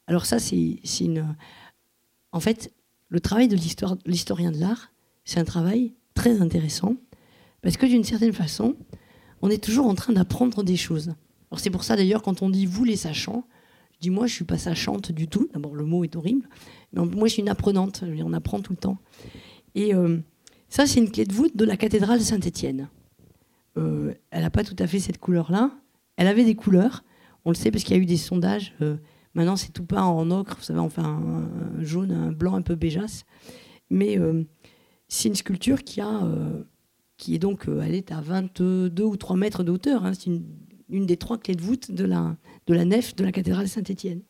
Alors 0.06 0.26
ça, 0.26 0.38
c'est 0.38 0.78
une... 1.00 1.36
En 2.32 2.40
fait, 2.40 2.72
le 3.08 3.20
travail 3.20 3.48
de 3.48 3.56
l'historien 4.06 4.52
de 4.52 4.58
l'art, 4.58 4.92
c'est 5.24 5.40
un 5.40 5.44
travail 5.44 5.94
très 6.14 6.40
intéressant, 6.40 6.94
parce 7.62 7.76
que 7.76 7.86
d'une 7.86 8.04
certaine 8.04 8.32
façon, 8.32 8.76
on 9.42 9.50
est 9.50 9.62
toujours 9.62 9.86
en 9.86 9.94
train 9.94 10.12
d'apprendre 10.12 10.62
des 10.62 10.76
choses. 10.76 11.14
Alors 11.50 11.58
c'est 11.58 11.70
pour 11.70 11.82
ça 11.82 11.96
d'ailleurs, 11.96 12.22
quand 12.22 12.42
on 12.42 12.50
dit 12.50 12.66
vous 12.66 12.84
les 12.84 12.96
sachants, 12.96 13.44
dis 14.00 14.10
moi 14.10 14.26
je 14.26 14.34
suis 14.34 14.44
pas 14.44 14.58
sachante 14.58 15.12
du 15.12 15.28
tout. 15.28 15.48
D'abord 15.52 15.74
le 15.74 15.84
mot 15.84 16.04
est 16.04 16.16
horrible, 16.16 16.48
moi, 16.92 17.28
je 17.28 17.34
suis 17.34 17.42
une 17.42 17.48
apprenante, 17.48 18.02
on 18.24 18.32
apprend 18.32 18.60
tout 18.60 18.72
le 18.72 18.78
temps. 18.78 18.98
Et 19.74 19.94
euh, 19.94 20.18
ça, 20.68 20.86
c'est 20.86 21.00
une 21.00 21.10
clé 21.10 21.24
de 21.24 21.32
voûte 21.32 21.56
de 21.56 21.64
la 21.64 21.76
cathédrale 21.76 22.20
Saint-Étienne. 22.20 22.88
Euh, 23.76 24.14
elle 24.30 24.42
n'a 24.42 24.50
pas 24.50 24.64
tout 24.64 24.76
à 24.78 24.86
fait 24.86 24.98
cette 24.98 25.18
couleur-là. 25.18 25.70
Elle 26.16 26.26
avait 26.26 26.44
des 26.44 26.56
couleurs, 26.56 27.04
on 27.44 27.50
le 27.50 27.54
sait 27.54 27.70
parce 27.70 27.84
qu'il 27.84 27.96
y 27.96 27.98
a 27.98 28.02
eu 28.02 28.06
des 28.06 28.16
sondages. 28.16 28.74
Euh, 28.82 28.96
maintenant, 29.34 29.56
c'est 29.56 29.72
tout 29.72 29.84
peint 29.84 30.02
en 30.02 30.30
ocre, 30.30 30.56
vous 30.56 30.64
savez, 30.64 30.80
enfin 30.80 31.04
un, 31.04 31.82
jaune, 31.82 32.10
un 32.10 32.32
blanc 32.32 32.54
un 32.54 32.62
peu 32.62 32.74
béjasse. 32.74 33.24
Mais 33.88 34.18
c'est 35.08 35.28
une 35.28 35.34
sculpture 35.34 35.82
qui, 35.82 36.00
a, 36.00 36.22
est 37.28 37.38
donc, 37.38 37.66
elle 37.66 37.94
est 37.94 38.12
à 38.12 38.20
22 38.20 39.02
ou 39.02 39.16
3 39.16 39.36
mètres 39.36 39.64
de 39.64 39.72
hauteur. 39.72 40.04
Hein. 40.04 40.12
c'est 40.14 40.26
une, 40.26 40.44
une, 40.90 41.06
des 41.06 41.16
trois 41.16 41.38
clés 41.38 41.54
de 41.54 41.62
voûte 41.62 41.90
de 41.90 42.04
la, 42.04 42.36
de 42.66 42.74
nef 42.74 43.14
de 43.16 43.24
la 43.24 43.32
cathédrale 43.32 43.68
Saint-Étienne. 43.68 44.20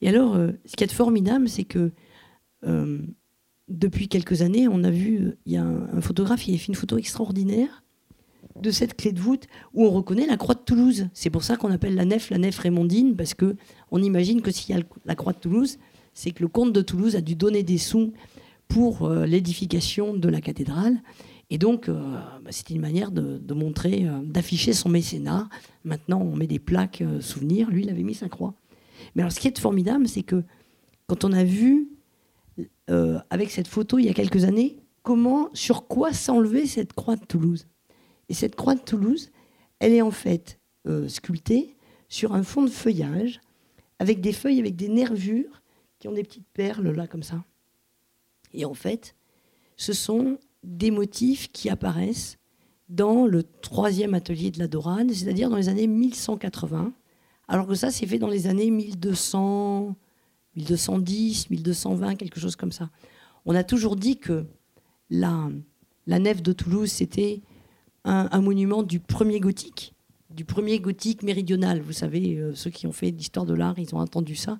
Et 0.00 0.08
alors, 0.08 0.36
ce 0.64 0.76
qui 0.76 0.82
est 0.82 0.92
formidable, 0.92 1.48
c'est 1.48 1.64
que 1.64 1.92
depuis 3.72 4.08
quelques 4.08 4.42
années, 4.42 4.68
on 4.68 4.84
a 4.84 4.90
vu, 4.90 5.32
il 5.46 5.52
y 5.52 5.56
a 5.56 5.64
un, 5.64 6.00
photographe 6.00 6.42
qui 6.42 6.54
a 6.54 6.58
fait 6.58 6.68
une 6.68 6.74
photo 6.74 6.98
extraordinaire 6.98 7.82
de 8.60 8.70
cette 8.70 8.96
clé 8.96 9.12
de 9.12 9.20
voûte 9.20 9.46
où 9.72 9.84
on 9.86 9.90
reconnaît 9.90 10.26
la 10.26 10.36
croix 10.36 10.54
de 10.54 10.60
Toulouse. 10.60 11.08
C'est 11.14 11.30
pour 11.30 11.42
ça 11.42 11.56
qu'on 11.56 11.70
appelle 11.70 11.94
la 11.94 12.04
nef 12.04 12.30
la 12.30 12.38
nef 12.38 12.58
raymondine, 12.58 13.16
parce 13.16 13.34
que 13.34 13.56
on 13.90 14.02
imagine 14.02 14.42
que 14.42 14.50
s'il 14.50 14.76
y 14.76 14.78
a 14.78 14.82
la 15.04 15.14
croix 15.14 15.32
de 15.32 15.38
Toulouse, 15.38 15.78
c'est 16.12 16.32
que 16.32 16.42
le 16.42 16.48
comte 16.48 16.72
de 16.72 16.82
Toulouse 16.82 17.16
a 17.16 17.20
dû 17.20 17.34
donner 17.34 17.62
des 17.62 17.78
sous 17.78 18.12
pour 18.68 19.06
euh, 19.06 19.26
l'édification 19.26 20.14
de 20.14 20.28
la 20.28 20.40
cathédrale. 20.40 21.00
Et 21.52 21.58
donc, 21.58 21.88
euh, 21.88 21.94
bah, 22.42 22.50
c'était 22.50 22.72
une 22.74 22.80
manière 22.80 23.12
de, 23.12 23.54
montrer, 23.54 24.08
euh, 24.08 24.22
d'afficher 24.22 24.72
son 24.72 24.88
mécénat. 24.88 25.48
Maintenant, 25.84 26.20
on 26.20 26.34
met 26.34 26.46
des 26.46 26.58
plaques 26.58 27.04
souvenirs. 27.20 27.70
Lui, 27.70 27.82
il 27.82 27.90
avait 27.90 28.02
mis 28.02 28.14
sa 28.14 28.28
croix. 28.28 28.54
Mais 29.14 29.22
alors, 29.22 29.32
ce 29.32 29.38
qui 29.38 29.48
est 29.48 29.58
formidable, 29.58 30.08
c'est 30.08 30.22
que 30.22 30.42
quand 31.06 31.24
on 31.24 31.32
a 31.32 31.44
vu, 31.44 31.88
avec 33.30 33.50
cette 33.50 33.68
photo 33.68 33.98
il 33.98 34.06
y 34.06 34.08
a 34.08 34.14
quelques 34.14 34.44
années, 34.44 34.82
comment, 35.02 35.50
sur 35.52 35.86
quoi 35.86 36.12
s'enlever 36.12 36.66
cette 36.66 36.92
croix 36.94 37.16
de 37.16 37.24
Toulouse. 37.24 37.66
Et 38.28 38.34
cette 38.34 38.56
croix 38.56 38.74
de 38.74 38.80
Toulouse, 38.80 39.30
elle 39.78 39.92
est 39.92 40.02
en 40.02 40.10
fait 40.10 40.58
euh, 40.86 41.08
sculptée 41.08 41.76
sur 42.08 42.34
un 42.34 42.42
fond 42.42 42.62
de 42.62 42.70
feuillage, 42.70 43.40
avec 43.98 44.20
des 44.20 44.32
feuilles 44.32 44.60
avec 44.60 44.76
des 44.76 44.88
nervures 44.88 45.62
qui 45.98 46.08
ont 46.08 46.12
des 46.12 46.24
petites 46.24 46.48
perles 46.52 46.90
là 46.90 47.06
comme 47.06 47.22
ça. 47.22 47.44
Et 48.52 48.64
en 48.64 48.74
fait, 48.74 49.14
ce 49.76 49.92
sont 49.92 50.38
des 50.62 50.90
motifs 50.90 51.50
qui 51.52 51.68
apparaissent 51.68 52.38
dans 52.88 53.26
le 53.26 53.42
troisième 53.42 54.14
atelier 54.14 54.50
de 54.50 54.58
la 54.58 54.68
Dorade, 54.68 55.10
c'est-à-dire 55.12 55.48
dans 55.48 55.56
les 55.56 55.68
années 55.68 55.86
1180, 55.86 56.92
alors 57.48 57.66
que 57.66 57.74
ça, 57.74 57.90
c'est 57.90 58.06
fait 58.06 58.18
dans 58.18 58.28
les 58.28 58.46
années 58.46 58.70
1200, 58.70 59.96
1210, 60.56 61.50
1220, 61.50 62.16
quelque 62.16 62.40
chose 62.40 62.56
comme 62.56 62.72
ça. 62.72 62.90
On 63.44 63.54
a 63.54 63.64
toujours 63.64 63.96
dit 63.96 64.18
que 64.18 64.46
la, 65.10 65.50
la 66.06 66.18
nef 66.18 66.42
de 66.42 66.52
Toulouse, 66.52 66.90
c'était 66.90 67.42
un, 68.04 68.40
monument 68.40 68.82
du 68.82 69.00
premier 69.00 69.40
gothique, 69.40 69.94
du 70.30 70.44
premier 70.44 70.80
gothique 70.80 71.22
méridional. 71.22 71.80
Vous 71.80 71.92
savez, 71.92 72.36
euh, 72.36 72.54
ceux 72.54 72.70
qui 72.70 72.86
ont 72.86 72.92
fait 72.92 73.10
l'histoire 73.10 73.46
de 73.46 73.54
l'art, 73.54 73.78
ils 73.78 73.94
ont 73.94 73.98
entendu 73.98 74.34
ça. 74.34 74.58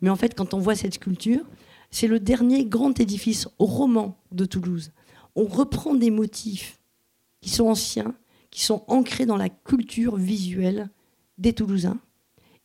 Mais 0.00 0.10
en 0.10 0.16
fait, 0.16 0.34
quand 0.34 0.54
on 0.54 0.58
voit 0.58 0.74
cette 0.74 0.94
sculpture, 0.94 1.44
c'est 1.90 2.06
le 2.06 2.20
dernier 2.20 2.64
grand 2.64 2.98
édifice 3.00 3.48
roman 3.58 4.18
de 4.32 4.44
Toulouse. 4.44 4.92
On 5.38 5.44
reprend 5.44 5.94
des 5.94 6.10
motifs 6.10 6.80
qui 7.40 7.50
sont 7.50 7.68
anciens, 7.68 8.12
qui 8.50 8.64
sont 8.64 8.82
ancrés 8.88 9.24
dans 9.24 9.36
la 9.36 9.48
culture 9.48 10.16
visuelle 10.16 10.90
des 11.38 11.52
Toulousains. 11.52 12.00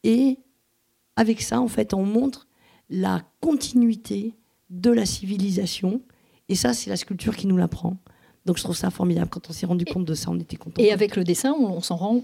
Et 0.03 0.39
avec 1.15 1.43
ça, 1.43 1.61
en 1.61 1.67
fait, 1.67 1.93
on 1.93 2.03
montre 2.03 2.47
la 2.89 3.21
continuité 3.41 4.33
de 4.71 4.89
la 4.89 5.05
civilisation. 5.05 6.01
Et 6.49 6.55
ça, 6.55 6.73
c'est 6.73 6.89
la 6.89 6.97
sculpture 6.97 7.35
qui 7.35 7.45
nous 7.45 7.57
l'apprend. 7.57 7.97
Donc 8.47 8.57
je 8.57 8.63
trouve 8.63 8.75
ça 8.75 8.89
formidable. 8.89 9.29
Quand 9.29 9.51
on 9.51 9.53
s'est 9.53 9.67
rendu 9.67 9.85
compte 9.85 10.05
de 10.05 10.15
ça, 10.15 10.31
on 10.31 10.39
était 10.39 10.57
content. 10.57 10.81
Et 10.81 10.91
avec 10.91 11.15
le 11.15 11.23
dessin, 11.23 11.53
on, 11.53 11.79
s'en 11.79 11.95
rend 11.95 12.23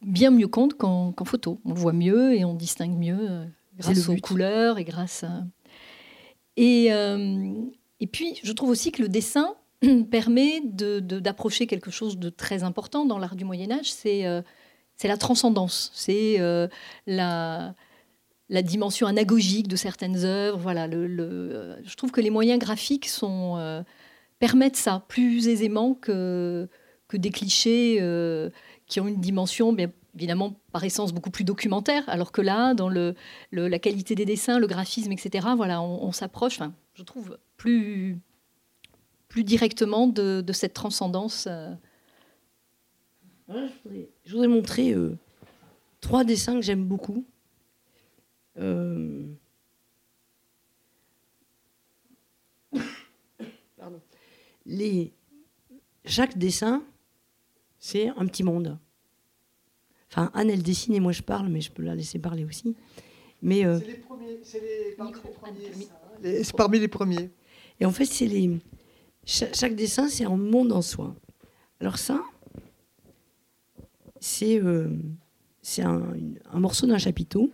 bien 0.00 0.30
mieux 0.30 0.46
compte 0.46 0.74
qu'en 0.74 1.12
photo. 1.24 1.60
On 1.64 1.74
le 1.74 1.80
voit 1.80 1.92
mieux 1.92 2.36
et 2.36 2.44
on 2.44 2.54
distingue 2.54 2.96
mieux 2.96 3.18
euh, 3.18 3.44
grâce 3.76 4.08
aux 4.08 4.16
couleurs 4.16 4.78
et 4.78 4.84
grâce 4.84 5.24
à... 5.24 5.44
Et, 6.56 6.92
euh, 6.92 7.52
et 7.98 8.06
puis, 8.06 8.38
je 8.44 8.52
trouve 8.52 8.70
aussi 8.70 8.92
que 8.92 9.02
le 9.02 9.08
dessin 9.08 9.56
permet 10.10 10.60
d'approcher 10.64 11.66
quelque 11.66 11.90
chose 11.90 12.18
de 12.18 12.30
très 12.30 12.62
important 12.62 13.04
dans 13.04 13.18
l'art 13.18 13.36
du 13.36 13.44
Moyen 13.44 13.70
Âge, 13.70 13.92
c'est 13.92 14.26
euh, 14.26 14.42
la 15.04 15.16
transcendance, 15.16 15.90
c'est 15.94 16.38
la, 17.06 17.74
la 18.48 18.62
dimension 18.62 19.06
anagogique 19.06 19.68
de 19.68 19.76
certaines 19.76 20.24
œuvres. 20.24 20.58
Voilà, 20.58 20.90
je 20.90 21.94
trouve 21.96 22.10
que 22.10 22.20
les 22.20 22.30
moyens 22.30 22.58
graphiques 22.58 23.06
sont 23.06 23.84
permettent 24.38 24.76
ça 24.76 25.04
plus 25.08 25.48
aisément 25.48 25.94
que, 25.94 26.68
des 27.12 27.30
clichés 27.30 27.98
euh, 28.00 28.50
qui 28.86 29.00
ont 29.00 29.08
une 29.08 29.20
dimension, 29.20 29.72
bien 29.72 29.90
évidemment, 30.14 30.60
par 30.72 30.84
essence 30.84 31.12
beaucoup 31.12 31.30
plus 31.30 31.44
documentaire, 31.44 32.02
alors 32.08 32.32
que 32.32 32.40
là, 32.40 32.74
dans 32.74 32.88
la 32.88 33.78
qualité 33.78 34.14
des 34.14 34.24
dessins, 34.24 34.58
le 34.58 34.66
graphisme, 34.66 35.12
etc., 35.12 35.48
voilà, 35.56 35.80
on, 35.80 36.12
s'approche, 36.12 36.58
je 36.94 37.02
trouve, 37.02 37.38
plus, 37.56 38.18
plus 39.38 39.44
directement 39.44 40.08
de, 40.08 40.52
cette 40.52 40.74
transcendance. 40.74 41.46
Euh. 41.48 41.72
je, 44.24 44.32
voudrais, 44.32 44.48
montrer 44.48 44.92
euh, 44.92 45.16
trois 46.00 46.24
dessins 46.24 46.56
que 46.56 46.62
j'aime 46.62 46.84
beaucoup. 46.84 47.24
les, 54.66 55.12
chaque 56.04 56.36
dessin, 56.36 56.82
c'est 57.78 58.08
un 58.08 58.26
petit 58.26 58.42
monde. 58.42 58.76
Enfin, 60.10 60.32
Anne, 60.34 60.50
elle 60.50 60.64
dessine 60.64 60.94
et 60.94 61.00
moi 61.00 61.12
je 61.12 61.22
parle, 61.22 61.48
mais 61.48 61.60
je 61.60 61.70
peux 61.70 61.84
la 61.84 61.94
laisser 61.94 62.18
parler 62.18 62.44
aussi. 62.44 62.74
Mais 63.40 63.64
euh, 63.64 63.78
c'est 63.78 63.86
les 63.86 63.94
premiers, 63.98 64.40
c'est 64.42 64.60
les, 64.60 64.96
parmi, 64.96 65.12
les 65.12 65.30
premiers, 65.30 66.42
c'est 66.42 66.56
parmi 66.56 66.80
les 66.80 66.88
premiers. 66.88 67.30
Et 67.78 67.86
en 67.86 67.92
fait, 67.92 68.06
c'est 68.06 68.26
les 68.26 68.58
chaque, 69.28 69.74
dessin, 69.74 70.08
c'est 70.08 70.24
un 70.24 70.36
monde 70.36 70.72
en 70.72 70.82
soi. 70.82 71.14
Alors 71.80 71.98
ça, 71.98 72.22
c'est 74.20 74.60
euh, 74.60 74.88
un, 75.78 76.58
morceau 76.60 76.86
d'un 76.86 76.98
chapiteau 76.98 77.52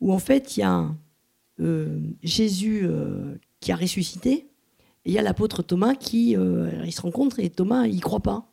où 0.00 0.12
en 0.12 0.18
fait 0.18 0.56
il 0.56 0.60
y 0.60 0.62
a 0.62 0.88
euh, 1.60 1.98
Jésus 2.22 2.88
qui 3.60 3.72
a 3.72 3.76
ressuscité 3.76 4.48
il 5.08 5.14
y 5.14 5.18
a 5.18 5.22
l'apôtre 5.22 5.62
Thomas 5.62 5.94
qui, 5.94 6.36
euh, 6.36 6.90
se 6.90 7.00
rencontre 7.00 7.40
et 7.40 7.48
Thomas, 7.48 7.86
il 7.86 8.00
croit 8.00 8.20
pas. 8.20 8.52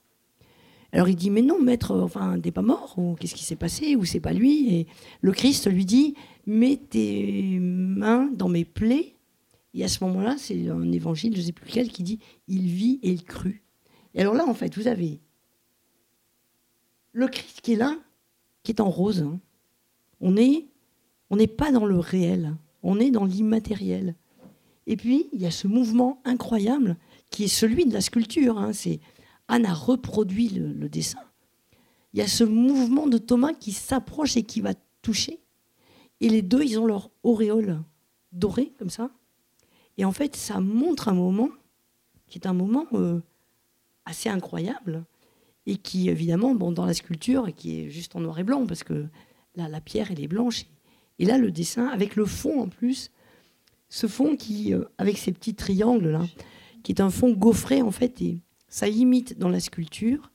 Alors 0.94 1.10
il 1.10 1.16
dit 1.18 1.30
mais 1.30 1.42
non 1.42 1.62
maître, 1.62 2.00
enfin 2.00 2.40
t'es 2.40 2.52
pas 2.52 2.62
mort 2.62 2.96
ou 2.98 3.16
qu'est-ce 3.16 3.36
qui 3.36 3.44
s'est 3.44 3.58
passé 3.58 3.98
ou 3.98 4.06
c'est 4.06 4.22
pas 4.22 4.32
lui 4.32 4.74
et 4.74 4.88
le 5.20 5.34
Christ 5.34 5.70
lui 5.70 5.84
dit 5.84 6.16
mets 6.46 6.78
tes 6.78 7.60
mains 7.60 8.30
dans 8.34 8.48
mes 8.48 8.64
plaies 8.64 9.15
et 9.76 9.84
à 9.84 9.88
ce 9.88 10.04
moment-là 10.04 10.36
c'est 10.38 10.70
un 10.70 10.92
évangile 10.92 11.36
je 11.36 11.42
sais 11.42 11.52
plus 11.52 11.68
lequel 11.68 11.90
qui 11.90 12.04
dit 12.04 12.20
il 12.48 12.68
vit 12.68 13.00
et 13.04 13.12
il 13.12 13.24
crut. 13.24 13.62
Et 14.14 14.22
alors 14.22 14.34
là 14.34 14.46
en 14.48 14.54
fait 14.54 14.76
vous 14.76 14.88
avez 14.88 15.22
le 17.12 17.28
Christ 17.28 17.62
qui 17.62 17.74
est 17.74 17.78
là 17.78 17.96
qui 18.64 18.72
est 18.72 18.82
en 18.82 18.90
rose. 18.90 19.22
Hein. 19.22 19.40
On 20.22 20.38
est 20.38 20.66
on 21.30 21.38
n'est 21.38 21.48
pas 21.48 21.72
dans 21.72 21.86
le 21.86 22.00
réel, 22.00 22.56
on 22.84 23.00
est 23.00 23.12
dans 23.12 23.26
l'immatériel. 23.26 24.16
Et 24.88 24.98
puis, 24.98 25.28
il 25.34 25.42
y 25.42 25.46
a 25.46 25.52
ce 25.52 25.68
mouvement 25.68 26.22
incroyable 26.26 26.98
qui 27.32 27.46
est 27.46 27.50
celui 27.50 27.86
de 27.86 27.94
la 27.94 28.02
sculpture. 28.02 28.58
Hein. 28.58 28.74
C'est 28.74 29.00
Anne 29.48 29.66
a 29.66 29.74
reproduit 29.74 30.50
le, 30.50 30.90
dessin. 30.90 31.20
Il 32.14 32.20
y 32.20 32.22
a 32.22 32.28
ce 32.28 32.44
mouvement 32.44 33.08
de 33.08 33.18
Thomas 33.18 33.54
qui 33.54 33.72
s'approche 33.72 34.38
et 34.38 34.44
qui 34.44 34.62
va 34.62 34.74
toucher. 35.02 35.40
Et 36.22 36.30
les 36.30 36.42
deux, 36.42 36.64
ils 36.64 36.80
ont 36.80 36.86
leur 36.86 37.12
auréole 37.24 37.82
dorée, 38.32 38.74
comme 38.78 38.90
ça. 38.90 39.12
Et 39.98 40.06
en 40.06 40.12
fait, 40.12 40.36
ça 40.36 40.60
montre 40.60 41.08
un 41.08 41.14
moment 41.14 41.50
qui 42.28 42.40
est 42.40 42.48
un 42.48 42.54
moment 42.54 42.86
euh, 42.94 43.20
assez 44.06 44.30
incroyable 44.30 45.06
et 45.66 45.78
qui, 45.78 46.10
évidemment, 46.10 46.54
bon, 46.54 46.72
dans 46.72 46.86
la 46.86 46.94
sculpture, 46.94 47.54
qui 47.56 47.80
est 47.80 47.90
juste 47.90 48.16
en 48.16 48.20
noir 48.20 48.38
et 48.40 48.44
blanc, 48.44 48.66
parce 48.66 48.84
que 48.84 49.06
là, 49.56 49.68
la 49.68 49.82
pierre, 49.82 50.12
elle 50.12 50.22
est 50.22 50.28
blanche. 50.28 50.66
Et 51.20 51.26
là, 51.26 51.38
le 51.38 51.52
dessin, 51.52 51.88
avec 51.88 52.16
le 52.16 52.26
fond 52.26 52.62
en 52.62 52.68
plus, 52.68 53.12
ce 53.90 54.08
fond 54.08 54.36
qui, 54.36 54.74
euh, 54.74 54.84
avec 54.98 55.18
ces 55.18 55.32
petits 55.32 55.56
triangles 55.56 56.10
là, 56.10 56.26
qui 56.84 56.92
est 56.92 57.02
un 57.02 57.10
fond 57.10 57.32
gaufré 57.32 57.82
en 57.82 57.92
fait, 57.92 58.22
et 58.22 58.40
ça 58.68 58.88
imite 58.88 59.40
dans 59.40 59.50
la 59.50 59.60
sculpture 59.60 60.32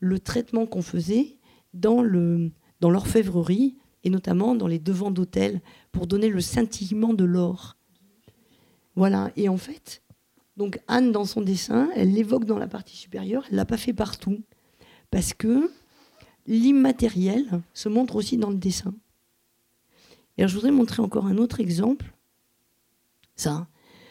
le 0.00 0.18
traitement 0.18 0.66
qu'on 0.66 0.82
faisait 0.82 1.38
dans 1.72 2.02
le 2.02 2.50
dans 2.80 2.90
l'orfèvrerie 2.90 3.76
et 4.04 4.10
notamment 4.10 4.54
dans 4.54 4.66
les 4.66 4.78
devants 4.78 5.10
d'hôtel 5.10 5.62
pour 5.92 6.06
donner 6.06 6.28
le 6.28 6.40
scintillement 6.40 7.14
de 7.14 7.24
l'or. 7.24 7.75
Voilà. 8.96 9.30
Et 9.36 9.48
en 9.48 9.56
fait, 9.56 10.02
donc 10.56 10.80
Anne 10.88 11.12
dans 11.12 11.24
son 11.24 11.40
dessin, 11.40 11.88
elle 11.94 12.12
l'évoque 12.12 12.44
dans 12.44 12.58
la 12.58 12.68
partie 12.68 12.96
supérieure. 12.96 13.46
Elle 13.50 13.56
l'a 13.56 13.64
pas 13.64 13.76
fait 13.76 13.92
partout 13.92 14.42
parce 15.10 15.32
que 15.32 15.70
l'immatériel 16.46 17.62
se 17.72 17.88
montre 17.88 18.16
aussi 18.16 18.36
dans 18.36 18.50
le 18.50 18.56
dessin. 18.56 18.94
Et 20.38 20.46
je 20.46 20.54
voudrais 20.54 20.72
montrer 20.72 21.02
encore 21.02 21.26
un 21.26 21.38
autre 21.38 21.60
exemple 21.60 22.12
ça, 23.36 23.68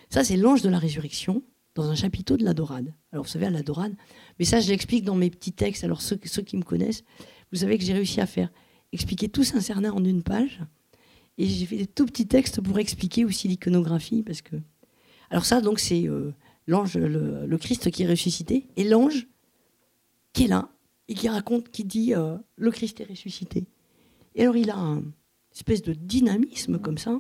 ça 0.09 0.23
c'est 0.23 0.37
l'ange 0.37 0.61
de 0.61 0.69
la 0.69 0.79
résurrection 0.79 1.43
dans 1.73 1.89
un 1.89 1.95
chapiteau 1.95 2.37
de 2.37 2.45
la 2.45 2.53
Dorade. 2.53 2.93
Alors 3.11 3.25
vous 3.25 3.31
savez, 3.31 3.47
à 3.47 3.49
la 3.49 3.63
Dorade, 3.63 3.95
mais 4.39 4.45
ça 4.45 4.59
je 4.59 4.69
l'explique 4.69 5.03
dans 5.03 5.15
mes 5.15 5.29
petits 5.29 5.51
textes. 5.51 5.83
Alors 5.83 6.01
ceux, 6.01 6.19
ceux 6.23 6.43
qui 6.43 6.55
me 6.55 6.63
connaissent, 6.63 7.03
vous 7.51 7.59
savez 7.59 7.77
que 7.77 7.83
j'ai 7.83 7.93
réussi 7.93 8.21
à 8.21 8.27
faire 8.27 8.49
expliquer 8.93 9.27
tout 9.27 9.43
Saint-Cernin 9.43 9.91
en 9.91 10.03
une 10.05 10.23
page. 10.23 10.61
Et 11.37 11.47
j'ai 11.47 11.65
fait 11.65 11.75
des 11.75 11.87
tout 11.87 12.05
petits 12.05 12.27
textes 12.27 12.61
pour 12.61 12.79
expliquer 12.79 13.25
aussi 13.25 13.49
l'iconographie. 13.49 14.23
Parce 14.23 14.41
que... 14.41 14.55
Alors 15.35 15.43
ça, 15.43 15.59
donc, 15.59 15.81
c'est 15.81 16.05
l'ange, 16.65 16.95
le, 16.95 17.57
Christ 17.57 17.91
qui 17.91 18.03
est 18.03 18.07
ressuscité, 18.07 18.69
et 18.77 18.85
l'ange 18.85 19.27
qui 20.31 20.45
est 20.45 20.47
là, 20.47 20.69
et 21.09 21.13
qui 21.13 21.27
raconte, 21.27 21.69
qui 21.71 21.83
dit 21.83 22.13
le 22.55 22.71
Christ 22.71 23.01
est 23.01 23.09
ressuscité. 23.09 23.65
Et 24.35 24.43
alors 24.43 24.55
il 24.55 24.69
a 24.69 24.77
une 24.77 25.11
espèce 25.53 25.81
de 25.81 25.91
dynamisme 25.91 26.79
comme 26.79 26.97
ça, 26.97 27.19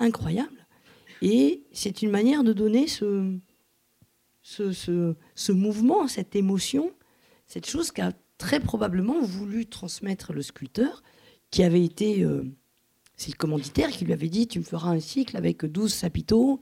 incroyable. 0.00 0.66
Et 1.22 1.62
c'est 1.70 2.02
une 2.02 2.10
manière 2.10 2.42
de 2.42 2.52
donner 2.52 2.88
ce, 2.88 3.38
ce, 4.42 5.52
mouvement, 5.52 6.08
cette 6.08 6.34
émotion, 6.34 6.90
cette 7.46 7.66
chose 7.70 7.92
qu'a 7.92 8.10
très 8.36 8.58
probablement 8.58 9.20
voulu 9.20 9.66
transmettre 9.66 10.32
le 10.32 10.42
sculpteur, 10.42 11.04
qui 11.52 11.62
avait 11.62 11.84
été... 11.84 12.24
Euh, 12.24 12.42
c'est 13.16 13.30
le 13.30 13.36
commanditaire 13.36 13.90
qui 13.90 14.04
lui 14.04 14.12
avait 14.12 14.28
dit, 14.28 14.48
tu 14.48 14.58
me 14.58 14.64
feras 14.64 14.90
un 14.90 14.98
cycle 14.98 15.36
avec 15.36 15.64
12 15.64 15.94
chapiteaux 15.94 16.58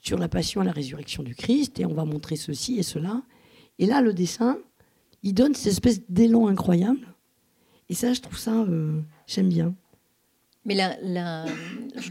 sur 0.00 0.18
la 0.18 0.28
passion 0.28 0.62
et 0.62 0.64
la 0.64 0.72
résurrection 0.72 1.22
du 1.22 1.34
Christ, 1.34 1.80
et 1.80 1.86
on 1.86 1.94
va 1.94 2.04
montrer 2.04 2.36
ceci 2.36 2.78
et 2.78 2.82
cela. 2.82 3.22
Et 3.78 3.86
là, 3.86 4.00
le 4.00 4.12
dessin, 4.12 4.58
il 5.22 5.34
donne 5.34 5.54
cette 5.54 5.72
espèce 5.72 6.00
d'élan 6.08 6.48
incroyable. 6.48 7.14
Et 7.88 7.94
ça, 7.94 8.12
je 8.12 8.20
trouve 8.20 8.38
ça, 8.38 8.54
euh, 8.54 9.00
j'aime 9.26 9.48
bien. 9.48 9.74
Mais 10.66 10.74
la, 10.74 11.46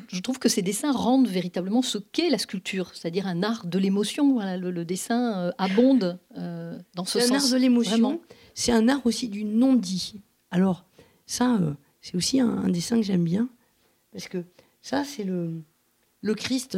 je 0.08 0.20
trouve 0.22 0.40
que 0.40 0.50
ces 0.50 0.64
dessins 0.64 0.92
rendent 0.92 1.28
véritablement 1.28 1.84
ce 1.84 2.00
qu'est 2.00 2.30
la 2.30 2.40
sculpture, 2.40 2.92
c'est-à-dire 2.96 3.28
un 3.28 3.44
art 3.44 3.68
de 3.68 3.78
l'émotion. 3.78 4.40
le, 4.40 4.86
dessin 4.86 5.38
euh, 5.38 5.52
abonde 5.60 6.20
euh, 6.38 6.78
dans 6.96 7.06
ce 7.06 7.20
sens. 7.20 7.28
C'est 7.28 7.34
un 7.34 7.38
art 7.38 7.50
de 7.52 7.58
l'émotion. 7.58 8.22
C'est 8.56 8.72
un 8.72 8.88
art 8.90 9.06
aussi 9.06 9.30
du 9.30 9.44
non-dit. 9.44 10.16
Alors, 10.50 10.86
ça, 11.28 11.58
euh, 11.58 11.74
c'est 12.02 12.16
aussi 12.16 12.40
un, 12.40 12.68
dessin 12.70 12.98
que 12.98 13.04
j'aime 13.04 13.24
bien. 13.24 13.50
Parce 14.12 14.28
que 14.28 14.44
ça, 14.82 15.04
c'est 15.04 15.24
le, 15.24 15.62
le 16.22 16.34
Christ 16.34 16.76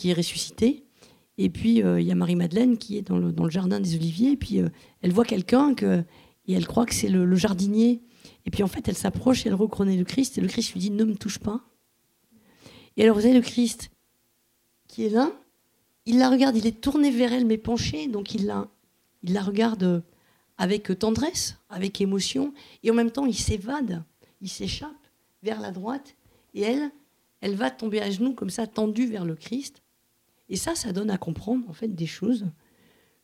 qui 0.00 0.10
est 0.10 0.14
ressuscité. 0.14 0.84
Et 1.38 1.48
puis, 1.48 1.76
il 1.78 2.02
y 2.02 2.12
a 2.12 2.14
Marie-Madeleine 2.14 2.76
qui 2.76 2.98
est 2.98 3.02
dans 3.02 3.18
le, 3.18 3.32
dans 3.32 3.44
le, 3.44 3.50
jardin 3.50 3.80
des 3.80 3.94
Oliviers. 3.94 4.32
Et 4.32 4.36
puis, 4.36 4.60
elle 5.00 5.12
voit 5.12 5.24
quelqu'un 5.24 5.74
que, 5.74 6.04
et 6.46 6.52
elle 6.52 6.66
croit 6.66 6.84
que 6.86 6.94
c'est 6.94 7.08
le, 7.08 7.24
le 7.24 7.36
jardinier 7.36 8.02
et 8.46 8.50
puis 8.50 8.62
en 8.62 8.68
fait, 8.68 8.88
elle 8.88 8.96
s'approche 8.96 9.44
et 9.44 9.48
elle 9.48 9.54
reconnaît 9.54 9.96
le 9.96 10.04
Christ. 10.04 10.38
Et 10.38 10.40
le 10.40 10.48
Christ 10.48 10.72
lui 10.72 10.80
dit 10.80 10.90
Ne 10.90 11.04
me 11.04 11.14
touche 11.14 11.38
pas. 11.38 11.60
Et 12.96 13.02
alors, 13.02 13.16
vous 13.16 13.24
avez 13.24 13.34
le 13.34 13.40
Christ 13.40 13.90
qui 14.88 15.04
est 15.04 15.10
là. 15.10 15.32
Il 16.06 16.18
la 16.18 16.28
regarde, 16.28 16.56
il 16.56 16.66
est 16.66 16.80
tourné 16.80 17.10
vers 17.10 17.32
elle, 17.32 17.46
mais 17.46 17.58
penché. 17.58 18.08
Donc, 18.08 18.34
il 18.34 18.46
la, 18.46 18.68
il 19.22 19.32
la 19.32 19.42
regarde 19.42 20.02
avec 20.58 20.98
tendresse, 20.98 21.56
avec 21.68 22.00
émotion. 22.00 22.52
Et 22.82 22.90
en 22.90 22.94
même 22.94 23.10
temps, 23.10 23.26
il 23.26 23.36
s'évade, 23.36 24.02
il 24.40 24.48
s'échappe 24.48 24.90
vers 25.42 25.60
la 25.60 25.70
droite. 25.70 26.16
Et 26.54 26.62
elle, 26.62 26.90
elle 27.40 27.54
va 27.54 27.70
tomber 27.70 28.00
à 28.00 28.10
genoux, 28.10 28.34
comme 28.34 28.50
ça, 28.50 28.66
tendue 28.66 29.06
vers 29.06 29.24
le 29.24 29.36
Christ. 29.36 29.82
Et 30.50 30.56
ça, 30.56 30.74
ça 30.74 30.92
donne 30.92 31.10
à 31.10 31.16
comprendre, 31.16 31.68
en 31.68 31.72
fait, 31.72 31.88
des 31.88 32.06
choses 32.06 32.46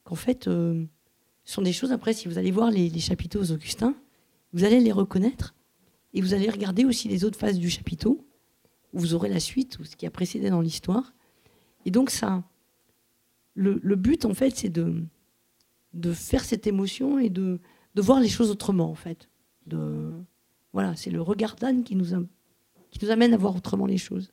qu'en 0.04 0.14
fait, 0.14 0.48
euh, 0.48 0.84
sont 1.44 1.62
des 1.62 1.72
choses, 1.72 1.92
après, 1.92 2.14
si 2.14 2.28
vous 2.28 2.38
allez 2.38 2.52
voir 2.52 2.70
les, 2.70 2.88
les 2.88 3.00
chapiteaux 3.00 3.40
aux 3.40 3.52
Augustins, 3.52 3.94
vous 4.52 4.64
allez 4.64 4.80
les 4.80 4.92
reconnaître 4.92 5.54
et 6.14 6.22
vous 6.22 6.32
allez 6.32 6.48
regarder 6.48 6.84
aussi 6.84 7.08
les 7.08 7.24
autres 7.24 7.38
phases 7.38 7.58
du 7.58 7.68
chapiteau, 7.68 8.26
où 8.92 9.00
vous 9.00 9.14
aurez 9.14 9.28
la 9.28 9.40
suite, 9.40 9.78
ou 9.78 9.84
ce 9.84 9.96
qui 9.96 10.06
a 10.06 10.10
précédé 10.10 10.48
dans 10.48 10.62
l'histoire. 10.62 11.12
Et 11.84 11.90
donc 11.90 12.10
ça, 12.10 12.42
le, 13.54 13.96
but 13.96 14.24
en 14.24 14.34
fait, 14.34 14.56
c'est 14.56 14.70
de, 14.70 15.02
de 15.92 16.12
faire 16.12 16.44
cette 16.44 16.66
émotion 16.66 17.18
et 17.18 17.28
de, 17.28 17.60
de 17.94 18.02
voir 18.02 18.20
les 18.20 18.28
choses 18.28 18.50
autrement 18.50 18.90
en 18.90 18.94
fait. 18.94 19.28
De, 19.66 20.12
voilà, 20.72 20.96
c'est 20.96 21.10
le 21.10 21.20
regard 21.20 21.56
d'Anne 21.56 21.84
qui 21.84 21.96
nous, 21.96 22.26
qui 22.90 23.04
nous 23.04 23.10
amène 23.10 23.34
à 23.34 23.36
voir 23.36 23.56
autrement 23.56 23.86
les 23.86 23.98
choses. 23.98 24.32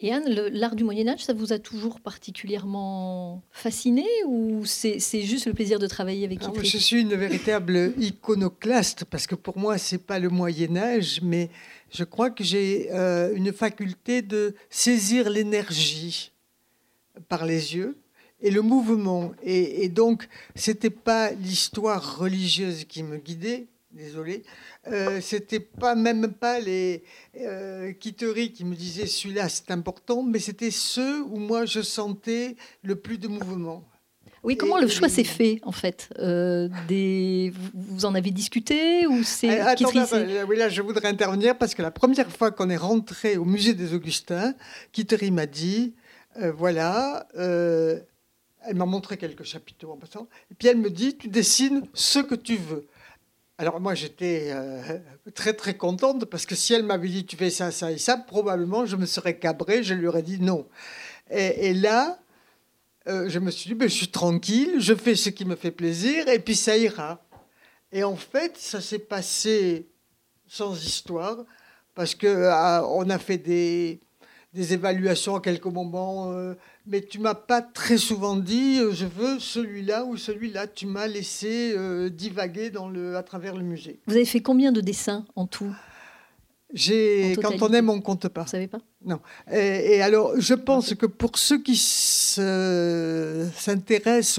Et 0.00 0.12
Anne, 0.12 0.28
l'art 0.28 0.74
du 0.74 0.82
Moyen 0.82 1.06
Âge, 1.06 1.24
ça 1.24 1.32
vous 1.32 1.52
a 1.52 1.58
toujours 1.60 2.00
particulièrement 2.00 3.42
fasciné 3.52 4.04
ou 4.26 4.64
c'est 4.66 4.98
juste 5.22 5.46
le 5.46 5.54
plaisir 5.54 5.78
de 5.78 5.86
travailler 5.86 6.24
avec 6.24 6.44
lui 6.44 6.64
Je 6.64 6.78
suis 6.78 7.00
une 7.00 7.14
véritable 7.14 7.94
iconoclaste 7.96 9.04
parce 9.04 9.28
que 9.28 9.36
pour 9.36 9.56
moi, 9.56 9.78
c'est 9.78 10.04
pas 10.04 10.18
le 10.18 10.30
Moyen 10.30 10.76
Âge, 10.76 11.20
mais 11.22 11.48
je 11.92 12.02
crois 12.02 12.30
que 12.30 12.42
j'ai 12.42 12.88
euh, 12.92 13.34
une 13.36 13.52
faculté 13.52 14.20
de 14.20 14.56
saisir 14.68 15.30
l'énergie 15.30 16.32
par 17.28 17.46
les 17.46 17.76
yeux 17.76 17.96
et 18.40 18.50
le 18.50 18.62
mouvement. 18.62 19.32
Et, 19.44 19.84
et 19.84 19.88
donc, 19.88 20.26
c'était 20.56 20.90
pas 20.90 21.30
l'histoire 21.30 22.18
religieuse 22.18 22.84
qui 22.84 23.04
me 23.04 23.16
guidait, 23.16 23.68
désolé, 23.94 24.42
euh, 24.88 25.20
c'était 25.20 25.60
pas 25.60 25.94
même 25.94 26.32
pas 26.32 26.58
les 26.58 27.04
euh, 27.40 27.92
quitteries 27.92 28.52
qui 28.52 28.64
me 28.64 28.74
disaient 28.74 29.06
celui-là 29.06 29.48
c'est 29.48 29.70
important, 29.70 30.22
mais 30.22 30.38
c'était 30.38 30.70
ceux 30.70 31.22
où 31.22 31.36
moi 31.36 31.64
je 31.64 31.80
sentais 31.80 32.56
le 32.82 32.96
plus 32.96 33.18
de 33.18 33.28
mouvement. 33.28 33.84
Oui, 34.42 34.58
comment 34.58 34.78
le 34.78 34.88
choix 34.88 35.08
s'est 35.08 35.24
fait 35.24 35.58
en 35.62 35.72
fait? 35.72 36.10
Euh, 36.18 36.68
des... 36.86 37.50
Vous 37.72 38.04
en 38.04 38.14
avez 38.14 38.30
discuté 38.30 39.06
ou 39.06 39.22
c'est 39.22 39.58
ah, 39.60 39.74
Oui, 40.46 40.56
là 40.58 40.68
je 40.68 40.82
voudrais 40.82 41.08
intervenir 41.08 41.56
parce 41.56 41.74
que 41.74 41.80
la 41.80 41.90
première 41.90 42.30
fois 42.30 42.50
qu'on 42.50 42.68
est 42.68 42.76
rentré 42.76 43.38
au 43.38 43.46
musée 43.46 43.72
des 43.72 43.94
Augustins, 43.94 44.54
Kittery 44.92 45.30
m'a 45.30 45.46
dit 45.46 45.94
voilà. 46.58 47.26
elle 47.34 48.74
m'a 48.74 48.84
montré 48.84 49.16
quelques 49.16 49.44
chapiteaux 49.44 49.92
en 49.92 49.96
passant. 49.96 50.28
Et 50.50 50.54
puis 50.54 50.68
elle 50.68 50.78
me 50.78 50.90
dit, 50.90 51.16
tu 51.16 51.28
dessines 51.28 51.84
ce 51.94 52.18
que 52.18 52.34
tu 52.34 52.56
veux. 52.56 52.86
Alors 53.64 53.80
moi 53.80 53.94
j'étais 53.94 54.50
euh, 54.50 54.98
très 55.34 55.54
très 55.54 55.74
contente 55.74 56.26
parce 56.26 56.44
que 56.44 56.54
si 56.54 56.74
elle 56.74 56.82
m'avait 56.82 57.08
dit 57.08 57.24
tu 57.24 57.34
fais 57.34 57.48
ça, 57.48 57.70
ça 57.70 57.90
et 57.90 57.96
ça, 57.96 58.18
probablement 58.18 58.84
je 58.84 58.94
me 58.94 59.06
serais 59.06 59.38
cabré, 59.38 59.82
je 59.82 59.94
lui 59.94 60.06
aurais 60.06 60.22
dit 60.22 60.38
non. 60.38 60.68
Et, 61.30 61.72
là, 61.72 62.18
euh, 63.08 63.26
je 63.30 63.38
me 63.38 63.50
suis 63.50 63.68
dit 63.68 63.74
ben, 63.74 63.88
je 63.88 63.94
suis 63.94 64.10
tranquille, 64.10 64.74
je 64.80 64.94
fais 64.94 65.14
ce 65.14 65.30
qui 65.30 65.46
me 65.46 65.56
fait 65.56 65.70
plaisir 65.70 66.28
et 66.28 66.40
puis 66.40 66.54
ça 66.54 66.76
ira. 66.76 67.24
Et 67.90 68.04
en 68.04 68.16
fait 68.16 68.58
ça 68.58 68.82
s'est 68.82 68.98
passé 68.98 69.88
sans 70.46 70.74
histoire 70.84 71.38
parce 71.94 72.14
que 72.14 72.26
euh, 72.26 72.82
on 72.88 73.08
a 73.08 73.18
fait 73.18 73.38
des, 73.38 73.98
des 74.52 74.74
évaluations 74.74 75.36
à 75.36 75.40
quelques 75.40 75.64
moments 75.64 76.54
mais 76.86 77.00
tu 77.00 77.18
m'as 77.18 77.34
pas 77.34 77.62
très 77.62 77.96
souvent 77.96 78.36
dit 78.36 78.78
euh, 78.78 78.92
je 78.92 79.06
veux 79.06 79.38
celui-là 79.38 80.04
ou 80.04 80.16
celui-là. 80.16 80.66
Tu 80.66 80.86
m'as 80.86 81.06
laissé 81.06 81.74
euh, 81.76 82.10
divaguer 82.10 82.70
dans 82.70 82.88
le, 82.88 83.16
à 83.16 83.22
travers 83.22 83.54
le 83.56 83.62
musée. 83.62 84.00
Vous 84.06 84.14
avez 84.14 84.24
fait 84.24 84.40
combien 84.40 84.72
de 84.72 84.80
dessins 84.80 85.24
en 85.34 85.46
tout? 85.46 85.74
J'ai, 86.72 87.36
quand 87.40 87.62
on 87.62 87.72
aime, 87.72 87.88
on 87.88 88.00
compte 88.00 88.26
pas. 88.28 88.42
Vous 88.42 88.48
savez 88.48 88.66
pas? 88.66 88.80
Non. 89.04 89.20
Et, 89.52 90.02
alors, 90.02 90.32
je 90.40 90.54
pense 90.54 90.94
que 90.94 91.06
pour 91.06 91.38
ceux 91.38 91.62
qui 91.62 91.76
s'intéressent 91.76 92.40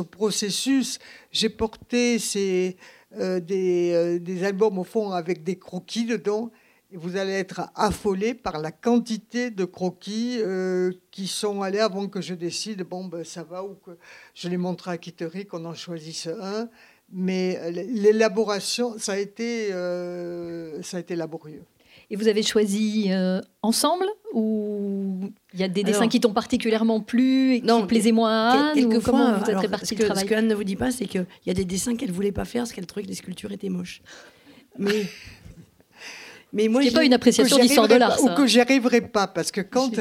au 0.02 0.04
processus, 0.04 1.00
j'ai 1.32 1.48
porté 1.48 2.20
ces, 2.20 2.76
euh, 3.18 3.40
des, 3.40 4.20
des, 4.20 4.44
albums 4.44 4.78
au 4.80 4.84
fond 4.84 5.12
avec 5.12 5.46
des 5.46 5.58
croquis 5.58 6.04
dedans 6.06 6.52
vous 6.96 7.18
allez 7.18 7.34
être 7.34 7.70
affolé 7.76 8.34
par 8.34 8.60
la 8.60 8.72
quantité 8.72 9.52
de 9.52 9.66
croquis 9.66 10.38
euh, 10.40 10.92
qui 11.12 11.28
sont 11.28 11.62
allés 11.62 11.80
avant 11.80 12.08
que 12.08 12.22
je 12.22 12.34
décide, 12.34 12.84
bon, 12.84 13.06
ben, 13.06 13.24
ça 13.24 13.44
va, 13.44 13.64
ou 13.64 13.76
que 13.76 13.92
je 14.34 14.50
les 14.50 14.58
montre 14.58 14.90
à 14.90 14.98
Kittery, 14.98 15.46
qu'on 15.46 15.66
en 15.66 15.74
choisisse 15.74 16.28
un. 16.28 16.70
Mais 17.12 17.60
l'élaboration, 17.72 18.96
ça, 18.98 19.14
a 19.14 19.18
été, 19.18 19.72
euh, 19.72 20.82
ça 20.82 20.98
a 20.98 21.00
été 21.00 21.16
laborieux. 21.16 21.64
Et 22.10 22.16
vous 22.16 22.28
avez 22.28 22.44
choisi 22.44 23.08
euh, 23.10 23.42
ensemble 23.62 24.06
ou 24.34 25.32
il 25.54 25.60
y 25.60 25.64
a 25.64 25.68
des 25.68 25.84
dessins 25.84 26.08
qui 26.08 26.20
t'ont 26.20 26.34
particulièrement 26.34 27.00
plu 27.00 27.56
et 27.56 27.62
qui 27.62 27.84
plaisaient 27.88 28.12
moins 28.12 28.50
à 28.50 28.72
Anne 28.72 28.86
ou 28.86 29.02
comment 29.02 29.40
vous 29.40 29.50
êtes 29.50 29.58
réparti 29.58 29.96
le 29.96 30.06
travail 30.06 30.24
Ce 30.24 30.30
que 30.30 30.36
Anne 30.36 30.48
ne 30.48 30.56
vous 30.56 30.64
dit 30.64 30.76
pas, 30.76 30.92
c'est 30.92 31.06
qu'il 31.06 31.26
y 31.46 31.50
a 31.50 31.54
des 31.54 31.66
dessins 31.66 31.96
qu'elle 31.96 32.12
voulait 32.12 32.32
pas 32.32 32.46
faire 32.46 32.64
parce 32.64 32.74
qu'elle 32.74 32.86
trouvait 32.86 33.04
que 33.04 33.10
les 33.10 33.16
sculptures 33.16 33.52
étaient 33.52 33.70
moches. 33.70 34.02
Mais 34.78 35.06
mais 36.56 36.70
moi, 36.70 36.82
pas 36.94 37.04
une 37.04 37.13
appréciation 37.13 37.58
d'histoire 37.58 37.89
de 37.89 37.96
l'art. 37.96 38.18
Ou 38.24 38.30
que 38.30 38.48
j'y 38.48 38.62
arriverai 38.62 39.02
pas, 39.02 39.28
parce 39.28 39.52
que 39.52 39.60
quand, 39.60 39.91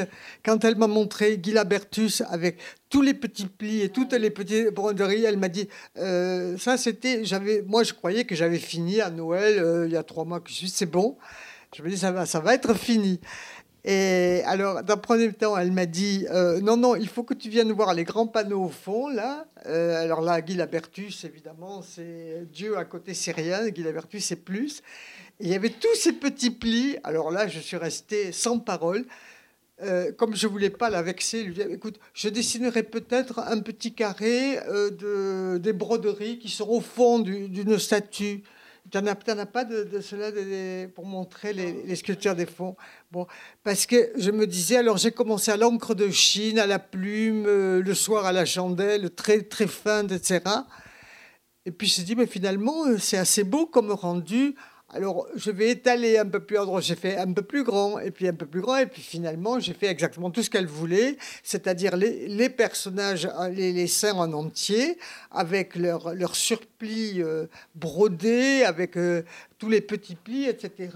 quand 0.45 0.65
elle 0.65 0.77
m'a 0.77 0.87
montré 0.87 1.37
Guy 1.37 1.55
Bertus 1.67 2.23
avec 2.31 2.59
tous 2.89 3.03
les 3.03 3.13
petits 3.13 3.47
plis 3.47 3.81
et 3.81 3.89
toutes 3.89 4.13
les 4.13 4.31
petites 4.31 4.69
broderies, 4.69 5.25
elle 5.25 5.37
m'a 5.37 5.49
dit 5.49 5.69
euh, 5.99 6.57
ça 6.57 6.77
c'était, 6.77 7.25
j'avais, 7.25 7.63
moi 7.67 7.83
je 7.83 7.93
croyais 7.93 8.25
que 8.25 8.37
j'avais 8.37 8.61
fini 8.61 9.01
à 9.01 9.11
Noël 9.11 9.59
euh, 9.59 9.87
il 9.87 9.93
y 9.93 9.97
a 9.97 10.05
trois 10.05 10.25
mois 10.25 10.39
que 10.39 10.49
je 10.49 10.55
suis, 10.55 10.69
c'est 10.69 10.87
bon. 10.87 11.17
Je 11.77 11.83
me 11.83 11.91
dis 11.91 11.99
ça 11.99 12.13
va, 12.13 12.25
ça 12.25 12.39
va 12.39 12.55
être 12.55 12.73
fini. 12.75 13.21
Et 13.87 14.43
alors, 14.47 14.83
d'un 14.83 14.97
premier 14.97 15.31
temps, 15.33 15.59
elle 15.59 15.73
m'a 15.73 15.87
dit 15.87 16.25
euh, 16.31 16.61
non, 16.61 16.77
non, 16.77 16.95
il 16.95 17.09
faut 17.09 17.25
que 17.25 17.35
tu 17.35 17.49
viennes 17.51 17.73
voir 17.73 17.95
les 17.95 18.05
grands 18.05 18.29
panneaux 18.29 18.63
au 18.63 18.69
fond, 18.69 19.09
là. 19.09 19.45
alors 19.65 20.21
là, 20.21 20.41
Guy 20.41 20.55
Labertus, 20.55 21.25
évidemment, 21.25 21.83
c'est 21.83 22.47
Dieu 22.53 22.79
à 22.79 22.85
côté, 22.85 23.13
c'est 23.13 23.33
rien. 23.33 23.69
Guy 23.71 23.83
Labertus, 23.83 24.25
c'est 24.25 24.45
plus 24.45 24.83
il 25.41 25.49
y 25.49 25.55
avait 25.55 25.71
tous 25.71 25.95
ces 25.95 26.13
petits 26.13 26.51
plis. 26.51 26.97
Alors 27.03 27.31
là, 27.31 27.49
je 27.49 27.59
suis 27.59 27.77
resté 27.77 28.33
sans 28.33 28.59
parole. 28.59 29.05
Euh, 29.83 30.13
comme 30.13 30.37
je 30.37 30.47
voulais 30.47 30.71
pas 30.71 30.89
la 30.89 31.03
vexer, 31.03 31.43
lui 31.43 31.53
dire 31.53 31.69
écoute, 31.69 31.99
je 32.13 32.29
dessinerai 32.29 32.85
peut-être 32.85 33.41
un 33.41 33.59
petit 33.59 33.93
carré 33.93 34.59
euh, 34.69 34.91
de, 34.91 35.59
des 35.59 35.73
broderies 35.73 36.39
qui 36.39 36.49
sont 36.49 36.69
au 36.69 36.81
fond 36.81 37.19
d'une 37.19 37.79
statue. 37.79 38.45
Tu 38.93 38.99
n'en 38.99 39.07
as, 39.07 39.47
pas 39.47 39.65
de, 39.65 40.01
cela 40.01 40.31
pour 40.95 41.07
montrer 41.07 41.55
les, 41.55 41.97
sculptures 41.97 42.37
des 42.37 42.47
fonds? 42.47 42.77
Bon, 43.11 43.27
parce 43.65 43.87
que 43.87 44.13
je 44.17 44.31
me 44.31 44.47
disais, 44.47 44.77
alors 44.77 44.99
j'ai 44.99 45.11
commencé 45.11 45.51
à 45.51 45.57
l'encre 45.57 45.95
de 45.95 46.11
Chine, 46.11 46.59
à 46.59 46.67
la 46.67 46.79
plume, 46.79 47.47
euh, 47.47 47.83
le 47.83 47.95
soir 47.95 48.27
à 48.27 48.33
la 48.33 48.45
chandelle, 48.45 49.11
très, 49.11 49.43
très 49.43 49.67
fin, 49.67 50.07
etc. 50.07 50.43
Et 51.65 51.73
puis 51.73 51.89
je 51.89 51.93
me 51.93 51.95
suis 51.95 52.05
dit, 52.05 52.15
mais 52.15 52.27
finalement, 52.27 52.85
c'est 52.99 53.17
assez 53.17 53.43
beau 53.43 53.67
comme 53.67 53.91
rendu. 53.91 54.55
Alors, 54.97 55.27
je 55.35 55.51
vais 55.51 55.71
étaler 55.71 56.19
un 56.19 56.27
peu 56.27 56.39
plus 56.39 56.57
en 56.57 56.67
droit. 56.67 56.81
J'ai 56.81 56.95
fait 56.95 57.17
un 57.17 57.33
peu 57.33 57.43
plus 57.43 57.65
grand, 57.65 57.99
et 57.99 58.13
puis 58.13 58.29
un 58.29 58.33
peu 58.33 58.47
plus 58.47 58.61
grand, 58.61 58.77
et 58.77 58.87
puis 58.87 59.03
finalement, 59.03 59.59
j'ai 59.59 59.75
fait 59.75 59.89
exactement 59.89 60.31
tout 60.31 60.41
ce 60.45 60.49
qu'elle 60.49 60.69
voulait, 60.69 61.17
c'est-à-dire 61.43 61.97
les, 61.97 62.49
personnages, 62.49 63.27
euh, 63.27 63.49
les, 63.49 63.73
les, 63.73 64.05
en 64.05 64.33
entier, 64.33 64.97
avec 65.33 65.75
leur, 65.75 66.15
leur 66.15 66.37
surplis 66.37 67.21
euh, 67.21 67.47
brodé, 67.75 68.63
avec 68.63 68.97
euh, 68.97 69.25
tous 69.59 69.69
les 69.69 69.81
petits 69.81 70.15
plis, 70.15 70.45
etc. 70.47 70.91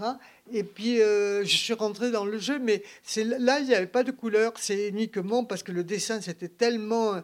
Et 0.53 0.63
puis, 0.63 0.95
je 0.97 1.43
suis 1.45 1.73
rentré 1.73 2.09
dans 2.09 2.25
le 2.25 2.39
jeu, 2.39 2.57
mais 2.57 2.81
là, 3.17 3.59
il 3.59 3.67
n'y 3.67 3.75
avait 3.75 3.85
pas 3.85 4.03
de 4.03 4.11
couleur. 4.11 4.53
C'est 4.57 4.87
uniquement 4.87 5.43
parce 5.43 5.61
que 5.61 5.71
le 5.71 5.83
dessin, 5.83 6.21
c'était 6.21 6.47
tellement, 6.47 7.21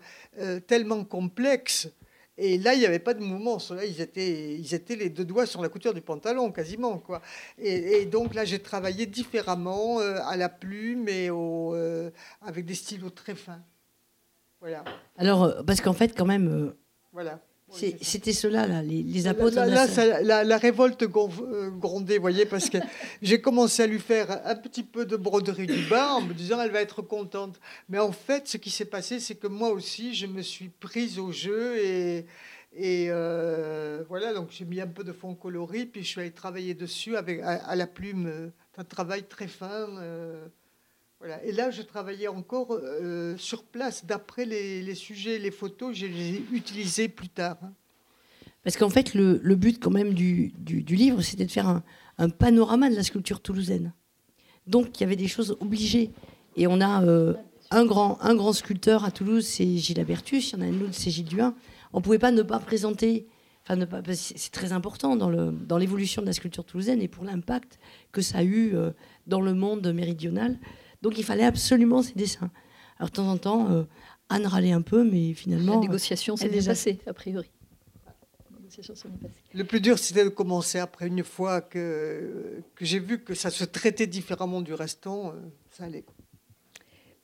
tellement 0.67 1.03
complexe 1.03 1.87
et 2.37 2.57
là, 2.57 2.73
il 2.73 2.79
n'y 2.79 2.85
avait 2.85 2.99
pas 2.99 3.13
de 3.13 3.21
mouvement. 3.21 3.57
Là, 3.69 3.85
ils 3.85 4.01
étaient, 4.01 4.55
ils 4.55 4.73
étaient 4.73 4.95
les 4.95 5.09
deux 5.09 5.23
doigts 5.23 5.45
sur 5.45 5.61
la 5.61 5.69
couture 5.69 5.93
du 5.93 6.01
pantalon, 6.01 6.51
quasiment. 6.51 6.97
Quoi. 6.97 7.21
Et, 7.57 8.05
donc 8.05 8.33
là, 8.33 8.43
j'ai 8.43 8.59
travaillé 8.59 9.05
différemment, 9.05 9.99
euh, 10.01 10.19
à 10.25 10.35
la 10.35 10.49
plume 10.49 11.07
et 11.07 11.29
au, 11.29 11.73
euh, 11.75 12.11
avec 12.41 12.65
des 12.65 12.75
stylos 12.75 13.11
très 13.11 13.35
fins. 13.35 13.61
Voilà. 14.59 14.83
Alors, 15.17 15.43
euh, 15.43 15.63
parce 15.63 15.79
qu'en 15.79 15.93
fait, 15.93 16.15
quand 16.15 16.25
même. 16.25 16.73
voilà. 17.13 17.39
C'était 18.01 18.33
cela, 18.33 18.67
là, 18.67 18.81
les, 18.81 19.27
apôtres. 19.27 19.55
Là, 19.55 20.43
la, 20.43 20.57
révolte 20.57 21.03
euh, 21.03 21.69
grondait, 21.71 22.15
vous 22.15 22.21
voyez, 22.21 22.45
parce 22.45 22.69
que 22.69 22.77
j'ai 23.21 23.41
commencé 23.41 23.83
à 23.83 23.87
lui 23.87 23.99
faire 23.99 24.41
un 24.45 24.55
petit 24.55 24.83
peu 24.83 25.05
de 25.05 25.15
broderie 25.15 25.67
du 25.67 25.81
bas 25.89 26.13
en 26.15 26.21
me 26.21 26.33
disant 26.33 26.61
elle 26.61 26.71
va 26.71 26.81
être 26.81 27.01
contente. 27.01 27.59
Mais 27.89 27.99
en 27.99 28.11
fait, 28.11 28.47
ce 28.47 28.57
qui 28.57 28.69
s'est 28.69 28.85
passé, 28.85 29.19
c'est 29.19 29.35
que 29.35 29.47
moi 29.47 29.69
aussi, 29.69 30.13
je 30.13 30.27
me 30.27 30.41
suis 30.41 30.69
prise 30.69 31.19
au 31.19 31.31
jeu 31.31 31.77
et, 31.77 32.25
et 32.75 33.07
euh, 33.09 34.03
voilà, 34.09 34.33
donc 34.33 34.49
j'ai 34.51 34.65
mis 34.65 34.81
un 34.81 34.87
peu 34.87 35.03
de 35.03 35.13
fond 35.13 35.35
coloris, 35.35 35.85
puis 35.85 36.03
je 36.03 36.07
suis 36.07 36.21
allée 36.21 36.31
travailler 36.31 36.73
dessus 36.73 37.15
avec, 37.15 37.41
à, 37.41 37.75
la 37.75 37.87
plume, 37.87 38.27
euh, 38.27 38.49
un 38.77 38.83
travail 38.83 39.23
très 39.23 39.47
fin. 39.47 39.87
Et 41.43 41.51
là, 41.51 41.71
je 41.71 41.81
travaillais 41.81 42.27
encore 42.27 42.79
sur 43.37 43.63
place, 43.63 44.05
d'après 44.05 44.45
les, 44.45 44.95
sujets, 44.95 45.39
les 45.39 45.51
photos, 45.51 45.95
je 45.95 46.05
les 46.05 46.35
ai 46.35 46.45
utilisés 46.51 47.07
plus 47.07 47.29
tard. 47.29 47.57
Hein. 47.63 47.73
Parce 48.65 48.77
qu'en 48.77 48.89
fait, 48.89 49.13
le, 49.13 49.37
but 49.55 49.79
quand 49.79 49.91
même 49.91 50.15
du, 50.15 50.51
livre, 50.89 51.21
c'était 51.21 51.45
de 51.45 51.51
faire 51.51 51.81
un, 52.17 52.29
panorama 52.29 52.89
de 52.89 52.95
la 52.95 53.03
sculpture 53.03 53.39
toulousaine. 53.39 53.93
Donc, 54.65 54.99
il 54.99 55.01
y 55.01 55.05
avait 55.05 55.15
des 55.15 55.27
choses 55.27 55.55
obligées. 55.59 56.09
Et 56.55 56.65
on 56.65 56.81
a 56.81 57.03
euh, 57.03 57.35
un, 57.69 57.85
grand, 57.85 58.19
un 58.21 58.33
grand 58.33 58.53
sculpteur 58.53 59.05
à 59.05 59.11
Toulouse, 59.11 59.45
c'est 59.45 59.77
Gilles 59.77 59.99
Abertus. 59.99 60.51
Il 60.51 60.55
y 60.55 60.57
en 60.57 60.61
a 60.61 60.65
un 60.65 60.81
autre, 60.81 60.93
c'est 60.93 61.11
Gilles 61.11 61.25
Duin. 61.25 61.53
On 61.93 61.99
ne 61.99 62.03
pouvait 62.03 62.17
pas 62.17 62.31
ne 62.31 62.41
pas 62.41 62.57
présenter. 62.57 63.27
Enfin, 63.67 63.79
c'est 64.13 64.51
très 64.51 64.71
important 64.71 65.15
dans 65.15 65.77
l'évolution 65.77 66.23
de 66.23 66.27
la 66.27 66.33
sculpture 66.33 66.65
toulousaine 66.65 67.03
et 67.03 67.07
pour 67.07 67.23
l'impact 67.23 67.77
que 68.11 68.21
ça 68.21 68.39
a 68.39 68.43
eu 68.43 68.75
euh, 68.75 68.91
dans 69.27 69.41
le 69.41 69.53
monde 69.53 69.85
méridional. 69.93 70.57
Donc, 71.05 71.19
il 71.19 71.23
fallait 71.23 71.45
absolument 71.45 72.01
ces 72.01 72.15
dessins. 72.15 72.49
Alors, 72.97 73.11
de 73.11 73.15
temps 73.15 73.27
en 73.27 73.37
temps, 73.37 73.69
euh, 73.69 73.83
Anne 74.29 74.47
râlait 74.47 74.71
un 74.71 74.81
peu, 74.81 75.03
mais 75.03 75.35
finalement. 75.35 75.75
La 75.75 75.81
négociation 75.81 76.35
s'est 76.35 76.49
déjà 76.49 76.71
passée, 76.71 76.97
a 77.05 77.13
priori. 77.13 77.51
Le 79.53 79.63
plus 79.65 79.81
dur, 79.81 79.99
c'était 79.99 80.23
de 80.23 80.29
commencer 80.29 80.79
après, 80.79 81.05
une 81.05 81.23
fois 81.23 81.61
que, 81.61 82.59
que 82.73 82.85
j'ai 82.85 82.97
vu 82.97 83.19
que 83.19 83.35
ça 83.35 83.51
se 83.51 83.63
traitait 83.65 84.07
différemment 84.07 84.61
du 84.61 84.73
restant, 84.73 85.27
euh, 85.27 85.33
ça 85.69 85.83
allait. 85.83 86.05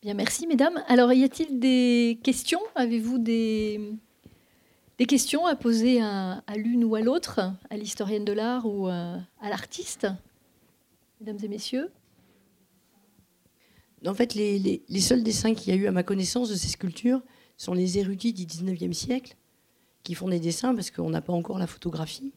Bien, 0.03 0.13
merci 0.13 0.45
mesdames. 0.45 0.83
Alors, 0.87 1.11
y 1.11 1.23
a-t-il 1.23 1.59
des 1.59 2.19
questions? 2.23 2.61
Avez-vous 2.75 3.17
des, 3.17 3.95
des 4.99 5.07
questions 5.07 5.47
à 5.47 5.55
poser 5.55 6.03
à, 6.03 6.43
l'une 6.55 6.83
ou 6.83 6.93
à 6.93 7.01
l'autre, 7.01 7.39
à 7.71 7.77
l'historienne 7.77 8.25
de 8.25 8.33
l'art 8.33 8.67
ou 8.67 8.85
à, 8.85 9.21
à 9.41 9.49
l'artiste? 9.49 10.05
Mesdames 11.19 11.39
et 11.41 11.47
messieurs 11.47 11.89
En 14.05 14.13
fait, 14.13 14.33
les, 14.33 14.81
les, 14.87 14.99
seuls 14.99 15.23
dessins 15.23 15.53
qu'il 15.53 15.73
y 15.73 15.77
a 15.77 15.79
eu 15.79 15.87
à 15.87 15.91
ma 15.91 16.03
connaissance 16.03 16.49
de 16.49 16.55
ces 16.55 16.69
sculptures 16.69 17.21
sont 17.57 17.73
les 17.73 17.99
érudits 17.99 18.33
du 18.33 18.45
19e 18.45 18.93
siècle 18.93 19.37
qui 20.03 20.15
font 20.15 20.27
des 20.27 20.39
dessins 20.39 20.73
parce 20.73 20.89
qu'on 20.89 21.09
n'a 21.09 21.21
pas 21.21 21.33
encore 21.33 21.59
la 21.59 21.67
photographie. 21.67 22.33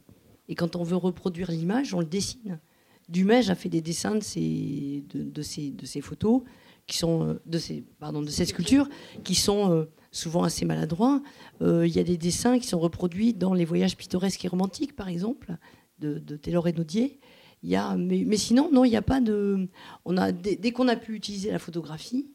Et 0.49 0.55
quand 0.55 0.77
on 0.77 0.83
veut 0.83 0.97
reproduire 0.97 1.51
l'image, 1.51 1.95
on 1.95 2.01
le 2.01 2.07
dessine. 2.07 2.61
Dumège 3.09 3.51
a 3.51 3.55
fait 3.55 3.69
des 3.69 3.81
dessins 3.81 4.15
de 4.15 4.23
ces, 4.23 5.05
de, 5.15 5.43
ces, 5.43 5.71
de 5.71 5.87
ces 5.87 6.01
photos, 6.01 6.43
qui 6.87 6.99
sont, 6.99 7.27
euh, 7.27 7.41
de, 7.47 7.59
ces, 7.59 7.83
pardon, 7.99 8.23
de 8.23 8.29
ces 8.29 8.45
sculptures, 8.45 8.89
qui 9.25 9.35
sont 9.35 9.71
euh, 9.71 9.85
souvent 10.11 10.43
assez 10.43 10.65
maladroits. 10.65 11.23
Euh, 11.63 11.87
il 11.87 11.95
y 11.95 11.99
a 11.99 12.05
des 12.05 12.17
dessins 12.17 12.59
qui 12.59 12.67
sont 12.67 12.79
reproduits 12.79 13.35
dans 13.35 13.55
les 13.55 13.65
voyages 13.65 13.97
pittoresques 13.97 14.45
et 14.45 14.49
romantiques, 14.49 14.97
par 14.97 15.09
exemple, 15.09 15.57
de, 15.99 16.19
de 16.19 16.37
Taylor 16.37 16.69
et 16.69 16.73
Naudier. 16.73 17.21
Il 17.65 17.81
mais, 17.97 18.37
sinon, 18.37 18.71
non, 18.71 18.85
il 18.85 18.91
n'y 18.91 18.97
a 18.97 19.03
pas 19.03 19.23
de. 19.23 19.69
On 20.05 20.19
a, 20.19 20.33
dès, 20.33 20.71
qu'on 20.73 20.87
a 20.87 20.97
pu 20.97 21.15
utiliser 21.15 21.51
la 21.51 21.59
photographie, 21.59 22.31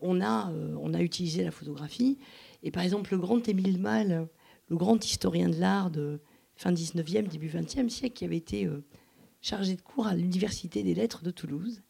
on, 0.00 0.22
a, 0.22 0.50
on 0.80 0.94
a 0.94 1.02
utilisé 1.02 1.44
la 1.44 1.50
photographie. 1.50 2.18
Et 2.62 2.70
par 2.70 2.82
exemple, 2.82 3.12
le 3.12 3.18
grand 3.18 3.46
Émile 3.46 3.78
Mal, 3.78 4.28
le 4.68 4.76
grand 4.76 5.04
historien 5.04 5.50
de 5.50 5.60
l'art 5.60 5.90
de 5.90 6.20
fin 6.56 6.72
19e, 6.72 7.28
début 7.28 7.48
20e 7.48 7.90
siècle, 7.90 8.14
qui 8.14 8.24
avait 8.24 8.38
été 8.38 8.64
euh, 8.64 8.82
chargé 9.42 9.76
de 9.76 9.82
cours 9.82 10.06
à 10.06 10.14
l'Université 10.14 10.82
des 10.82 10.94
Lettres 10.94 11.22
de 11.22 11.30
Toulouse, 11.30 11.82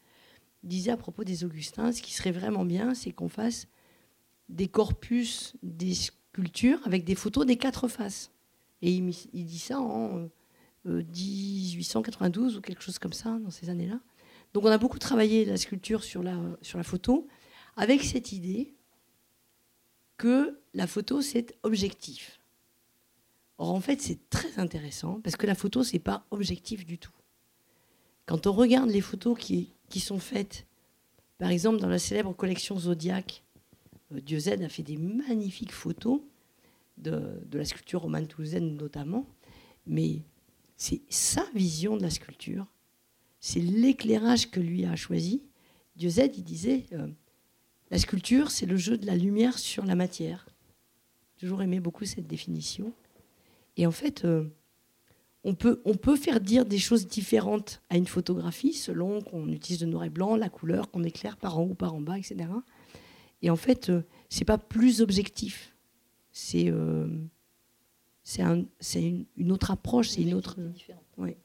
disait 0.64 0.90
à 0.90 0.96
propos 0.96 1.22
des 1.22 1.44
Augustins, 1.44 1.92
ce 1.92 2.02
qui 2.02 2.12
serait 2.12 2.32
vraiment 2.32 2.64
bien, 2.64 2.94
c'est 2.94 3.12
qu'on 3.12 3.28
fasse 3.28 3.68
des 4.48 4.66
corpus, 4.66 5.54
des 5.62 5.94
sculptures 5.94 6.80
avec 6.84 7.04
des 7.04 7.14
photos 7.14 7.46
des 7.46 7.56
quatre 7.56 7.86
faces. 7.86 8.32
Et 8.82 8.90
il, 8.90 9.46
dit 9.46 9.58
ça 9.58 9.80
en 9.80 10.28
1892 10.86 12.54
euh, 12.54 12.58
ou 12.58 12.60
quelque 12.60 12.82
chose 12.82 12.98
comme 12.98 13.12
ça, 13.12 13.38
dans 13.38 13.50
ces 13.50 13.70
années-là. 13.70 14.00
Donc 14.54 14.64
on 14.64 14.70
a 14.70 14.78
beaucoup 14.78 14.98
travaillé 14.98 15.44
la 15.44 15.56
sculpture 15.56 16.02
sur 16.04 16.22
la, 16.22 16.38
sur 16.62 16.78
la 16.78 16.84
photo, 16.84 17.26
avec 17.76 18.02
cette 18.02 18.32
idée 18.32 18.74
que 20.16 20.58
la 20.74 20.86
photo, 20.86 21.20
c'est 21.20 21.56
objectif. 21.62 22.40
Or, 23.58 23.74
en 23.74 23.80
fait, 23.80 24.00
c'est 24.00 24.28
très 24.30 24.58
intéressant 24.58 25.20
parce 25.22 25.36
que 25.36 25.46
la 25.46 25.54
photo, 25.54 25.82
c'est 25.82 25.98
pas 25.98 26.26
objectif 26.30 26.84
du 26.84 26.98
tout. 26.98 27.12
Quand 28.26 28.46
on 28.46 28.52
regarde 28.52 28.90
les 28.90 29.00
photos 29.00 29.38
qui, 29.38 29.72
qui 29.88 30.00
sont 30.00 30.18
faites, 30.18 30.66
par 31.38 31.50
exemple, 31.50 31.80
dans 31.80 31.88
la 31.88 31.98
célèbre 31.98 32.34
collection 32.34 32.78
Zodiac, 32.78 33.44
euh, 34.12 34.20
Dieu 34.20 34.38
a 34.48 34.68
fait 34.68 34.82
des 34.82 34.96
magnifiques 34.96 35.72
photos 35.72 36.20
de, 36.98 37.40
de 37.44 37.58
la 37.58 37.64
sculpture 37.64 38.02
romane 38.02 38.26
toulousaine 38.26 38.76
notamment, 38.76 39.26
mais 39.86 40.22
c'est 40.76 41.02
sa 41.08 41.44
vision 41.54 41.96
de 41.96 42.02
la 42.02 42.10
sculpture, 42.10 42.66
c'est 43.40 43.60
l'éclairage 43.60 44.50
que 44.50 44.60
lui 44.60 44.84
a 44.84 44.96
choisi. 44.96 45.42
Dieu 45.96 46.10
il 46.18 46.44
disait 46.44 46.84
euh, 46.92 47.08
la 47.90 47.98
sculpture, 47.98 48.50
c'est 48.50 48.66
le 48.66 48.76
jeu 48.76 48.98
de 48.98 49.06
la 49.06 49.16
lumière 49.16 49.58
sur 49.58 49.84
la 49.84 49.94
matière. 49.94 50.46
J'ai 51.36 51.46
toujours 51.46 51.62
aimé 51.62 51.80
beaucoup 51.80 52.04
cette 52.04 52.26
définition. 52.26 52.92
Et 53.76 53.86
en 53.86 53.90
fait, 53.90 54.24
euh, 54.24 54.44
on, 55.44 55.54
peut, 55.54 55.80
on 55.84 55.94
peut 55.94 56.16
faire 56.16 56.40
dire 56.40 56.66
des 56.66 56.78
choses 56.78 57.06
différentes 57.06 57.80
à 57.88 57.96
une 57.96 58.06
photographie 58.06 58.72
selon 58.72 59.20
qu'on 59.20 59.48
utilise 59.48 59.82
le 59.82 59.88
noir 59.88 60.04
et 60.04 60.10
blanc, 60.10 60.36
la 60.36 60.48
couleur, 60.48 60.90
qu'on 60.90 61.04
éclaire 61.04 61.36
par 61.36 61.58
en 61.58 61.62
haut, 61.62 61.74
par 61.74 61.94
en 61.94 62.00
bas, 62.00 62.18
etc. 62.18 62.48
Et 63.42 63.50
en 63.50 63.56
fait, 63.56 63.90
euh, 63.90 64.02
c'est 64.28 64.44
pas 64.44 64.58
plus 64.58 65.00
objectif. 65.00 65.74
C'est 66.32 66.70
c'est 68.28 68.42
une, 68.42 69.24
une, 69.36 69.52
autre 69.52 69.70
approche, 69.70 70.08
c'est 70.08 70.22
une 70.22 70.34
autre. 70.34 70.56
Oui. 71.16 71.36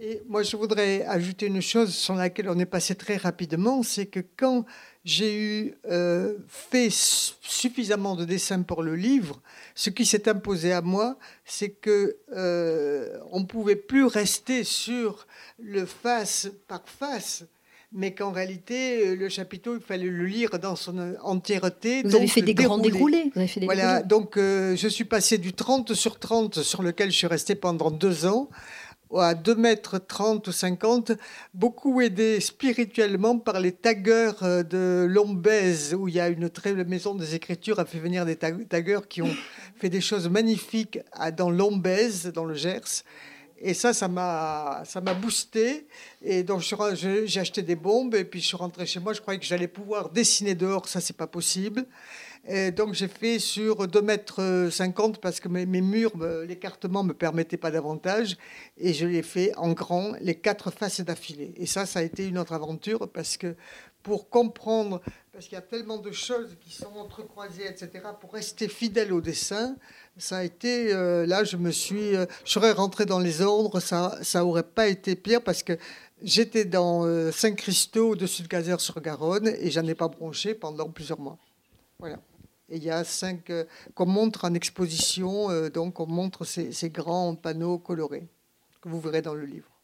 Et 0.00 0.22
moi, 0.26 0.42
je 0.42 0.56
voudrais 0.56 1.04
ajouter 1.04 1.46
une 1.46 1.60
chose 1.60 1.94
sur 1.94 2.14
laquelle 2.14 2.48
on 2.48 2.58
est 2.58 2.66
passé 2.66 2.96
très 2.96 3.16
rapidement, 3.16 3.84
c'est 3.84 4.06
que 4.06 4.20
quand 4.36 4.64
j'ai 5.04 5.38
eu 5.38 5.74
euh, 5.88 6.38
fait 6.48 6.88
suffisamment 6.90 8.16
de 8.16 8.24
dessins 8.24 8.62
pour 8.62 8.82
le 8.82 8.96
livre, 8.96 9.40
ce 9.74 9.90
qui 9.90 10.04
s'est 10.04 10.28
imposé 10.28 10.72
à 10.72 10.80
moi, 10.80 11.16
c'est 11.44 11.70
que 11.70 12.16
euh, 12.32 13.18
on 13.30 13.44
pouvait 13.44 13.76
plus 13.76 14.04
rester 14.04 14.64
sur 14.64 15.28
le 15.58 15.86
face 15.86 16.50
par 16.66 16.82
face, 16.88 17.44
mais 17.92 18.14
qu'en 18.14 18.30
réalité, 18.30 19.16
le 19.16 19.28
chapiteau, 19.28 19.74
il 19.74 19.80
fallait 19.80 20.06
le 20.06 20.24
lire 20.24 20.58
dans 20.58 20.76
son 20.76 21.16
entièreté. 21.22 22.02
Vous 22.02 22.14
avez 22.14 22.28
fait 22.28 22.42
des 22.42 22.54
grands 22.54 22.78
déroulés. 22.78 23.30
Vous 23.34 23.40
avez 23.40 23.48
fait 23.48 23.60
des 23.60 23.66
voilà, 23.66 24.02
donc 24.02 24.36
euh, 24.36 24.76
je 24.76 24.88
suis 24.88 25.04
passé 25.04 25.38
du 25.38 25.52
30 25.52 25.94
sur 25.94 26.18
30 26.18 26.62
sur 26.62 26.82
lequel 26.82 27.10
je 27.10 27.16
suis 27.16 27.26
resté 27.26 27.54
pendant 27.54 27.90
deux 27.90 28.26
ans 28.26 28.48
à 29.18 29.34
2 29.34 29.54
mètres 29.56 29.98
30 29.98 30.46
ou 30.46 30.52
50, 30.52 31.12
beaucoup 31.54 32.00
aidé 32.00 32.40
spirituellement 32.40 33.38
par 33.38 33.58
les 33.58 33.72
taggeurs 33.72 34.42
euh, 34.42 34.62
de 34.62 35.06
Lombez, 35.08 35.94
où 35.94 36.06
il 36.06 36.14
y 36.14 36.20
a 36.20 36.28
une 36.28 36.48
très 36.48 36.72
maison 36.84 37.14
des 37.14 37.34
écritures 37.34 37.80
a 37.80 37.84
fait 37.84 37.98
venir 37.98 38.24
des 38.24 38.36
taggeurs 38.36 39.08
qui 39.08 39.22
ont 39.22 39.34
fait 39.76 39.88
des 39.88 40.00
choses 40.00 40.28
magnifiques 40.28 41.00
dans 41.36 41.50
Lombez, 41.50 42.30
dans 42.32 42.44
le 42.44 42.54
Gers. 42.54 43.02
Et 43.60 43.74
ça, 43.74 43.92
ça 43.92 44.08
m'a, 44.08 44.82
ça 44.86 45.00
m'a 45.00 45.12
boosté. 45.12 45.86
Et 46.22 46.42
donc, 46.42 46.62
j'ai 46.94 47.40
acheté 47.40 47.62
des 47.62 47.76
bombes 47.76 48.14
et 48.14 48.24
puis 48.24 48.40
je 48.40 48.46
suis 48.46 48.56
rentré 48.56 48.86
chez 48.86 49.00
moi. 49.00 49.12
Je 49.12 49.20
croyais 49.20 49.38
que 49.38 49.44
j'allais 49.44 49.68
pouvoir 49.68 50.08
dessiner 50.08 50.54
dehors. 50.54 50.88
Ça, 50.88 51.00
c'est 51.00 51.16
pas 51.16 51.26
possible. 51.26 51.84
Et 52.48 52.70
donc, 52.70 52.94
j'ai 52.94 53.08
fait 53.08 53.38
sur 53.38 53.86
2 53.86 54.00
mètres 54.00 54.68
50 54.72 55.20
parce 55.20 55.40
que 55.40 55.48
mes, 55.48 55.66
murs, 55.66 56.12
l'écartement 56.48 57.04
me 57.04 57.12
permettait 57.12 57.58
pas 57.58 57.70
davantage. 57.70 58.38
Et 58.78 58.94
je 58.94 59.06
l'ai 59.06 59.22
fait 59.22 59.52
en 59.56 59.72
grand, 59.72 60.12
les 60.22 60.36
quatre 60.36 60.70
faces 60.70 61.02
d'affilée. 61.02 61.52
Et 61.56 61.66
ça, 61.66 61.84
ça 61.84 61.98
a 61.98 62.02
été 62.02 62.26
une 62.26 62.38
autre 62.38 62.54
aventure 62.54 63.10
parce 63.12 63.36
que 63.36 63.54
pour 64.02 64.30
comprendre, 64.30 65.00
parce 65.32 65.46
qu'il 65.46 65.54
y 65.54 65.58
a 65.58 65.62
tellement 65.62 65.98
de 65.98 66.12
choses 66.12 66.56
qui 66.60 66.72
sont 66.72 66.94
entrecroisées, 66.96 67.66
etc., 67.66 68.04
pour 68.20 68.32
rester 68.32 68.68
fidèle 68.68 69.12
au 69.12 69.20
dessin, 69.20 69.76
ça 70.16 70.38
a 70.38 70.44
été, 70.44 70.92
euh, 70.92 71.26
là, 71.26 71.44
je 71.44 71.56
me 71.56 71.70
suis, 71.70 72.16
euh, 72.16 72.26
je 72.44 72.52
serais 72.52 72.72
rentré 72.72 73.06
dans 73.06 73.18
les 73.18 73.40
ordres, 73.40 73.80
ça, 73.80 74.18
ça 74.22 74.44
pas 74.74 74.88
été 74.88 75.16
pire 75.16 75.42
parce 75.42 75.62
que 75.62 75.78
j'étais 76.22 76.64
dans 76.64 77.04
euh, 77.04 77.30
Saint-Christo, 77.30 78.10
au-dessus 78.10 78.42
de 78.42 78.48
Gazer-sur-Garonne, 78.48 79.48
et 79.48 79.70
j'en 79.70 79.86
ai 79.86 79.94
pas 79.94 80.08
bronché 80.08 80.54
pendant 80.54 80.88
plusieurs 80.88 81.20
mois. 81.20 81.38
Voilà. 81.98 82.20
Et 82.68 82.76
il 82.76 82.84
y 82.84 82.90
a 82.90 83.02
cinq 83.04 83.50
qu'on 83.94 84.06
montre 84.06 84.44
en 84.44 84.54
exposition, 84.54 85.48
donc 85.70 85.98
on 85.98 86.06
montre 86.06 86.44
ces, 86.44 86.90
grands 86.90 87.34
panneaux 87.34 87.78
colorés 87.78 88.28
que 88.80 88.88
vous 88.88 89.00
verrez 89.00 89.22
dans 89.22 89.34
le 89.34 89.44
livre. 89.44 89.79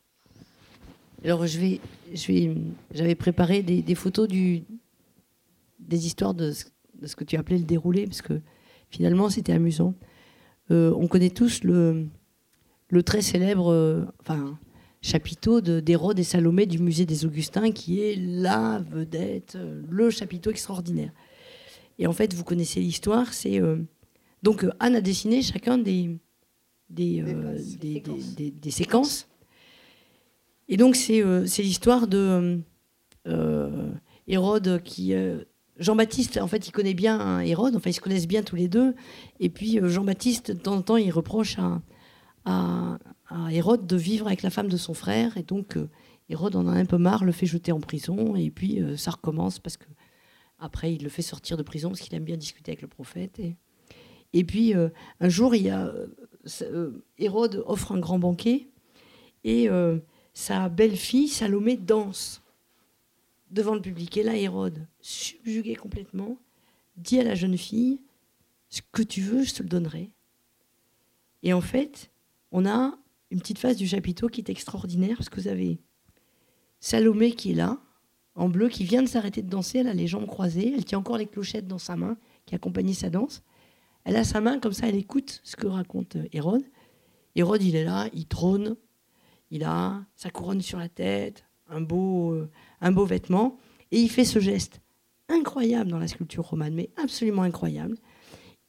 Alors 1.25 1.47
je 1.47 1.59
vais, 1.59 1.81
je 2.14 2.27
vais, 2.27 2.55
j'avais 2.93 3.14
préparé 3.14 3.62
des, 3.62 3.83
des, 3.83 3.95
photos 3.95 4.29
du, 4.29 4.62
des 5.81 6.07
histoires 6.07 6.35
de, 6.35 6.53
de, 7.01 7.07
ce 7.07 7.17
que 7.17 7.25
tu 7.25 7.37
appelais 7.37 7.59
le 7.59 7.64
déroulé, 7.64 8.05
parce 8.05 8.23
que 8.23 8.41
finalement 8.91 9.31
c'était 9.31 9.53
amusant. 9.53 9.95
Euh, 10.71 10.93
on 10.97 11.07
connaît 11.07 11.31
tous 11.31 11.64
le, 11.64 12.07
le 12.89 13.03
très 13.03 13.23
célèbre 13.23 13.73
euh, 13.73 14.05
enfin, 14.21 14.59
chapiteau 15.01 15.61
d'Hérode 15.61 16.19
et 16.19 16.25
Salomé 16.25 16.67
du 16.67 16.79
musée 16.79 17.07
des 17.07 17.25
Augustins, 17.25 17.71
qui 17.71 18.01
est 18.01 18.17
la 18.17 18.83
vedette, 18.91 19.55
euh, 19.57 19.83
le 19.89 20.11
chapiteau 20.11 20.51
extraordinaire. 20.51 21.12
Et 21.99 22.07
en 22.07 22.12
fait, 22.12 22.35
vous 22.35 22.45
connaissez 22.45 22.81
l'histoire, 22.81 23.33
c'est... 23.33 23.59
donc 24.43 24.67
Anne 24.81 24.97
a 24.97 25.01
dessiné 25.01 25.41
chacun 25.41 25.79
des, 25.79 26.11
des, 26.91 27.25
des, 27.81 28.51
des, 28.51 28.71
séquences. 28.71 29.27
Et 30.69 30.77
donc 30.77 30.97
c'est 30.97 31.23
l'histoire 31.59 32.07
de 32.07 32.61
Hérode 34.27 34.83
qui 34.83 35.14
Jean-Baptiste, 35.79 36.39
en 36.39 36.47
fait, 36.47 36.67
il 36.69 36.73
connaît 36.73 36.95
bien 36.95 37.41
Hérode, 37.41 37.77
enfin, 37.77 37.91
ils 37.91 37.95
se 37.95 38.01
connaissent 38.01 38.29
bien 38.29 38.43
tous 38.43 38.57
les 38.57 38.69
deux. 38.69 38.95
Et 39.41 39.51
puis, 39.51 39.79
euh, 39.79 39.89
Jean-Baptiste, 39.89 40.51
de 40.51 40.59
temps 40.59 40.77
en 40.77 40.83
temps, 40.83 40.97
il 40.97 41.11
reproche 41.11 41.59
à, 41.59 42.99
Hérode 43.51 43.87
de 43.87 43.97
vivre 43.97 44.29
avec 44.29 44.43
la 44.43 44.51
femme 44.51 44.69
de 44.69 44.77
son 44.77 44.95
frère. 44.95 45.37
Et 45.37 45.43
donc, 45.43 45.77
euh, 45.77 45.91
Hérode 46.29 46.57
en 46.57 46.67
a 46.67 46.73
un 46.73 46.85
peu 46.85 46.97
marre, 46.97 47.25
le 47.25 47.33
fait 47.33 47.47
jeter 47.47 47.73
en 47.73 47.81
prison. 47.81 48.37
Et 48.37 48.51
puis, 48.51 48.81
euh, 48.81 48.97
ça 48.97 49.11
recommence 49.11 49.59
parce 49.59 49.77
que 49.77 49.87
après, 50.59 50.95
il 50.95 51.03
le 51.03 51.11
fait 51.11 51.23
sortir 51.23 51.57
de 51.57 51.62
prison 51.62 51.91
parce 51.91 52.01
qu'il 52.01 52.14
aime 52.14 52.25
bien 52.25 52.37
discuter 52.37 52.71
avec 52.71 52.83
le 52.83 52.89
prophète. 52.89 53.41
Et, 54.33 54.45
puis, 54.45 54.73
un 54.75 55.29
jour, 55.29 55.55
il 55.55 55.62
y 55.64 55.71
a, 55.71 55.93
Hérode 57.19 57.62
offre 57.67 57.93
un 57.93 57.99
grand 57.99 58.19
banquet 58.19 58.71
et 59.45 59.69
sa 60.37 60.68
belle-fille, 60.68 61.28
Salomé, 61.28 61.78
danse 61.78 62.43
devant 63.51 63.74
le 63.74 63.80
public. 63.80 64.18
Et 64.18 64.22
là, 64.22 64.37
Hérode, 64.37 64.87
subjugué 65.01 65.74
complètement, 65.76 66.37
dit 66.99 67.18
à 67.18 67.24
la 67.24 67.34
jeune 67.34 67.57
fille 67.57 68.03
Ce 68.68 68.82
que 68.93 69.03
tu 69.03 69.22
veux, 69.22 69.45
je 69.45 69.55
te 69.55 69.62
le 69.62 69.70
donnerai. 69.70 70.11
Et 71.43 71.55
en 71.55 71.62
fait, 71.62 72.11
on 72.53 72.66
a 72.66 72.99
une 73.30 73.41
petite 73.41 73.59
phase 73.59 73.78
du 73.78 73.89
chapiteau 73.89 74.28
qui 74.28 74.43
est 74.43 74.51
extraordinaire 74.51 75.16
parce 75.16 75.30
que 75.30 75.41
vous 75.41 75.49
avez 75.49 75.78
Salomé 76.80 77.32
qui 77.32 77.53
est 77.53 77.55
là, 77.55 77.78
en 78.34 78.51
bleu, 78.51 78.68
qui 78.68 78.84
vient 78.84 79.03
de 79.03 79.09
s'arrêter 79.09 79.41
de 79.41 79.49
danser. 79.49 79.78
Elle 79.78 79.89
a 79.89 79.95
les 79.95 80.07
jambes 80.07 80.26
croisées, 80.26 80.74
elle 80.76 80.84
tient 80.84 80.99
encore 80.99 81.16
les 81.16 81.26
clochettes 81.26 81.66
dans 81.66 81.78
sa 81.78 81.97
main 81.97 82.18
qui 82.45 82.55
accompagnait 82.55 82.93
sa 82.93 83.09
danse. 83.09 83.43
Elle 84.05 84.16
a 84.16 84.24
sa 84.24 84.43
main 84.43 84.61
comme 84.61 84.74
ça, 84.74 84.87
elle 84.87 84.97
écoute 84.97 85.41
ce 85.45 85.57
que 85.57 85.66
raconte 85.66 86.18
Hérode. 86.34 86.64
Hérode, 87.37 87.62
il 87.62 87.74
est 87.74 87.84
là, 87.84 88.11
il 88.12 88.26
trône, 88.26 88.76
il 89.51 89.64
a 89.64 90.05
sa 90.14 90.30
couronne 90.30 90.62
sur 90.62 90.78
la 90.78 90.88
tête, 90.88 91.44
un 91.68 91.80
beau, 91.80 92.32
euh, 92.32 92.51
un 92.80 92.92
beau 92.92 93.05
vêtement, 93.05 93.59
et 93.90 94.01
il 94.01 94.11
fait 94.11 94.24
ce 94.24 94.38
geste 94.38 94.80
incroyable 95.28 95.90
dans 95.90 95.99
la 95.99 96.09
sculpture 96.09 96.44
romane, 96.44 96.74
mais 96.74 96.90
absolument 96.97 97.42
incroyable. 97.42 97.97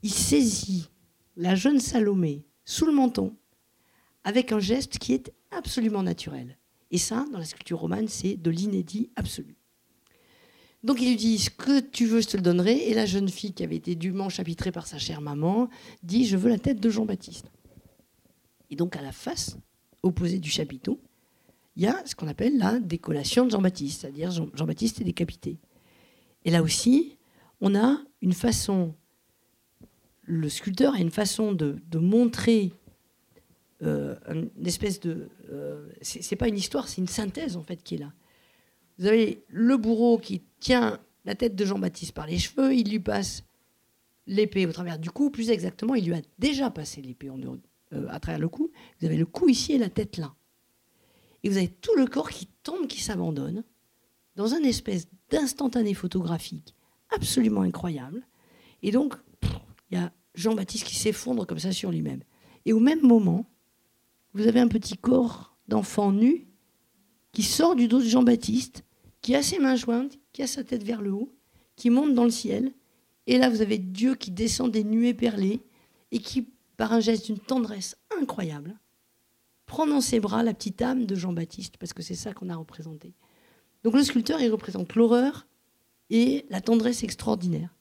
Il 0.03 0.11
saisit 0.11 0.89
la 1.35 1.55
jeune 1.55 1.79
Salomé 1.79 2.45
sous 2.65 2.85
le 2.85 2.91
menton 2.91 3.35
avec 4.23 4.51
un 4.51 4.59
geste 4.59 4.97
qui 4.97 5.13
est 5.13 5.31
absolument 5.51 6.03
naturel. 6.03 6.57
Et 6.91 6.97
ça, 6.97 7.25
dans 7.31 7.39
la 7.39 7.45
sculpture 7.45 7.79
romane, 7.79 8.07
c'est 8.07 8.35
de 8.35 8.49
l'inédit 8.49 9.11
absolu. 9.15 9.57
Donc 10.83 11.01
il 11.01 11.09
lui 11.09 11.15
dit 11.15 11.39
Ce 11.39 11.49
que 11.49 11.79
tu 11.79 12.05
veux, 12.05 12.21
je 12.21 12.27
te 12.27 12.37
le 12.37 12.43
donnerai. 12.43 12.89
Et 12.89 12.93
la 12.93 13.05
jeune 13.05 13.29
fille, 13.29 13.53
qui 13.53 13.63
avait 13.63 13.75
été 13.75 13.95
dûment 13.95 14.29
chapitrée 14.29 14.71
par 14.71 14.87
sa 14.87 14.97
chère 14.97 15.21
maman, 15.21 15.69
dit 16.03 16.25
Je 16.25 16.37
veux 16.37 16.49
la 16.49 16.59
tête 16.59 16.79
de 16.79 16.89
Jean-Baptiste. 16.89 17.51
Et 18.69 18.75
donc 18.75 18.95
à 18.95 19.01
la 19.01 19.11
face 19.11 19.57
opposée 20.03 20.39
du 20.39 20.49
chapiteau, 20.49 20.99
il 21.75 21.83
y 21.83 21.87
a 21.87 22.01
ce 22.05 22.15
qu'on 22.15 22.27
appelle 22.27 22.57
la 22.57 22.79
décollation 22.79 23.45
de 23.45 23.51
Jean-Baptiste, 23.51 24.01
c'est-à-dire 24.01 24.31
Jean-Baptiste 24.31 25.01
est 25.01 25.03
décapité. 25.03 25.57
Et 26.43 26.51
là 26.51 26.63
aussi, 26.63 27.17
on 27.61 27.75
a 27.75 27.99
une 28.21 28.33
façon, 28.33 28.95
le 30.23 30.49
sculpteur 30.49 30.95
a 30.95 30.99
une 30.99 31.11
façon 31.11 31.53
de, 31.53 31.79
montrer 31.93 32.73
euh, 33.83 34.15
une 34.27 34.65
espèce 34.65 34.99
de. 34.99 35.29
Euh, 35.51 35.87
c'est 36.01 36.35
pas 36.35 36.47
une 36.47 36.57
histoire, 36.57 36.87
c'est 36.87 36.99
une 37.01 37.07
synthèse 37.07 37.57
en 37.57 37.63
fait 37.63 37.83
qui 37.83 37.95
est 37.95 37.99
là. 37.99 38.11
Vous 38.97 39.05
avez 39.05 39.43
le 39.49 39.77
bourreau 39.77 40.17
qui 40.17 40.41
tient 40.59 40.99
la 41.25 41.35
tête 41.35 41.55
de 41.55 41.65
Jean-Baptiste 41.65 42.13
par 42.13 42.25
les 42.25 42.39
cheveux, 42.39 42.73
il 42.73 42.89
lui 42.89 42.99
passe 42.99 43.43
l'épée 44.25 44.65
au 44.65 44.71
travers 44.71 44.97
du 44.97 45.11
cou, 45.11 45.29
plus 45.29 45.51
exactement, 45.51 45.93
il 45.93 46.05
lui 46.05 46.13
a 46.15 46.21
déjà 46.39 46.71
passé 46.71 47.01
l'épée 47.01 47.29
euh, 47.93 48.07
à 48.09 48.19
travers 48.19 48.39
le 48.39 48.49
cou. 48.49 48.71
Vous 48.99 49.05
avez 49.05 49.17
le 49.17 49.25
cou 49.25 49.49
ici 49.49 49.73
et 49.73 49.77
la 49.77 49.89
tête 49.89 50.17
là 50.17 50.33
et 51.43 51.49
vous 51.49 51.57
avez 51.57 51.69
tout 51.69 51.95
le 51.95 52.05
corps 52.05 52.29
qui 52.29 52.47
tombe, 52.63 52.87
qui 52.87 53.01
s'abandonne, 53.01 53.63
dans 54.35 54.53
un 54.53 54.63
espèce 54.63 55.07
d'instantané 55.29 55.93
photographique 55.93 56.75
absolument 57.09 57.61
incroyable. 57.61 58.27
Et 58.83 58.91
donc, 58.91 59.15
il 59.89 59.97
y 59.97 60.01
a 60.01 60.11
Jean-Baptiste 60.35 60.83
qui 60.83 60.95
s'effondre 60.95 61.47
comme 61.47 61.59
ça 61.59 61.71
sur 61.71 61.91
lui-même. 61.91 62.21
Et 62.65 62.73
au 62.73 62.79
même 62.79 63.01
moment, 63.01 63.49
vous 64.33 64.47
avez 64.47 64.59
un 64.59 64.67
petit 64.67 64.97
corps 64.97 65.57
d'enfant 65.67 66.11
nu 66.11 66.47
qui 67.31 67.43
sort 67.43 67.75
du 67.75 67.87
dos 67.87 67.99
de 67.99 68.07
Jean-Baptiste, 68.07 68.83
qui 69.21 69.33
a 69.35 69.41
ses 69.41 69.59
mains 69.59 69.75
jointes, 69.75 70.19
qui 70.33 70.43
a 70.43 70.47
sa 70.47 70.63
tête 70.63 70.83
vers 70.83 71.01
le 71.01 71.13
haut, 71.13 71.33
qui 71.75 71.89
monte 71.89 72.13
dans 72.13 72.25
le 72.25 72.29
ciel. 72.29 72.73
Et 73.25 73.37
là, 73.37 73.49
vous 73.49 73.61
avez 73.61 73.77
Dieu 73.77 74.15
qui 74.15 74.31
descend 74.31 74.71
des 74.71 74.83
nuées 74.83 75.13
perlées 75.13 75.61
et 76.11 76.19
qui, 76.19 76.49
par 76.77 76.93
un 76.93 76.99
geste 76.99 77.25
d'une 77.25 77.39
tendresse 77.39 77.97
incroyable, 78.19 78.77
prend 79.65 79.85
dans 79.85 80.01
ses 80.01 80.19
bras 80.19 80.43
la 80.43 80.53
petite 80.53 80.81
âme 80.81 81.05
de 81.05 81.15
Jean-Baptiste, 81.15 81.77
parce 81.77 81.93
que 81.93 82.03
c'est 82.03 82.15
ça 82.15 82.33
qu'on 82.33 82.49
a 82.49 82.55
représenté. 82.55 83.13
Donc 83.83 83.95
le 83.95 84.03
sculpteur, 84.03 84.39
il 84.39 84.51
représente 84.51 84.95
l'horreur 84.95 85.47
et 86.09 86.45
la 86.49 86.61
tendresse 86.61 87.03
extraordinaire. 87.03 87.75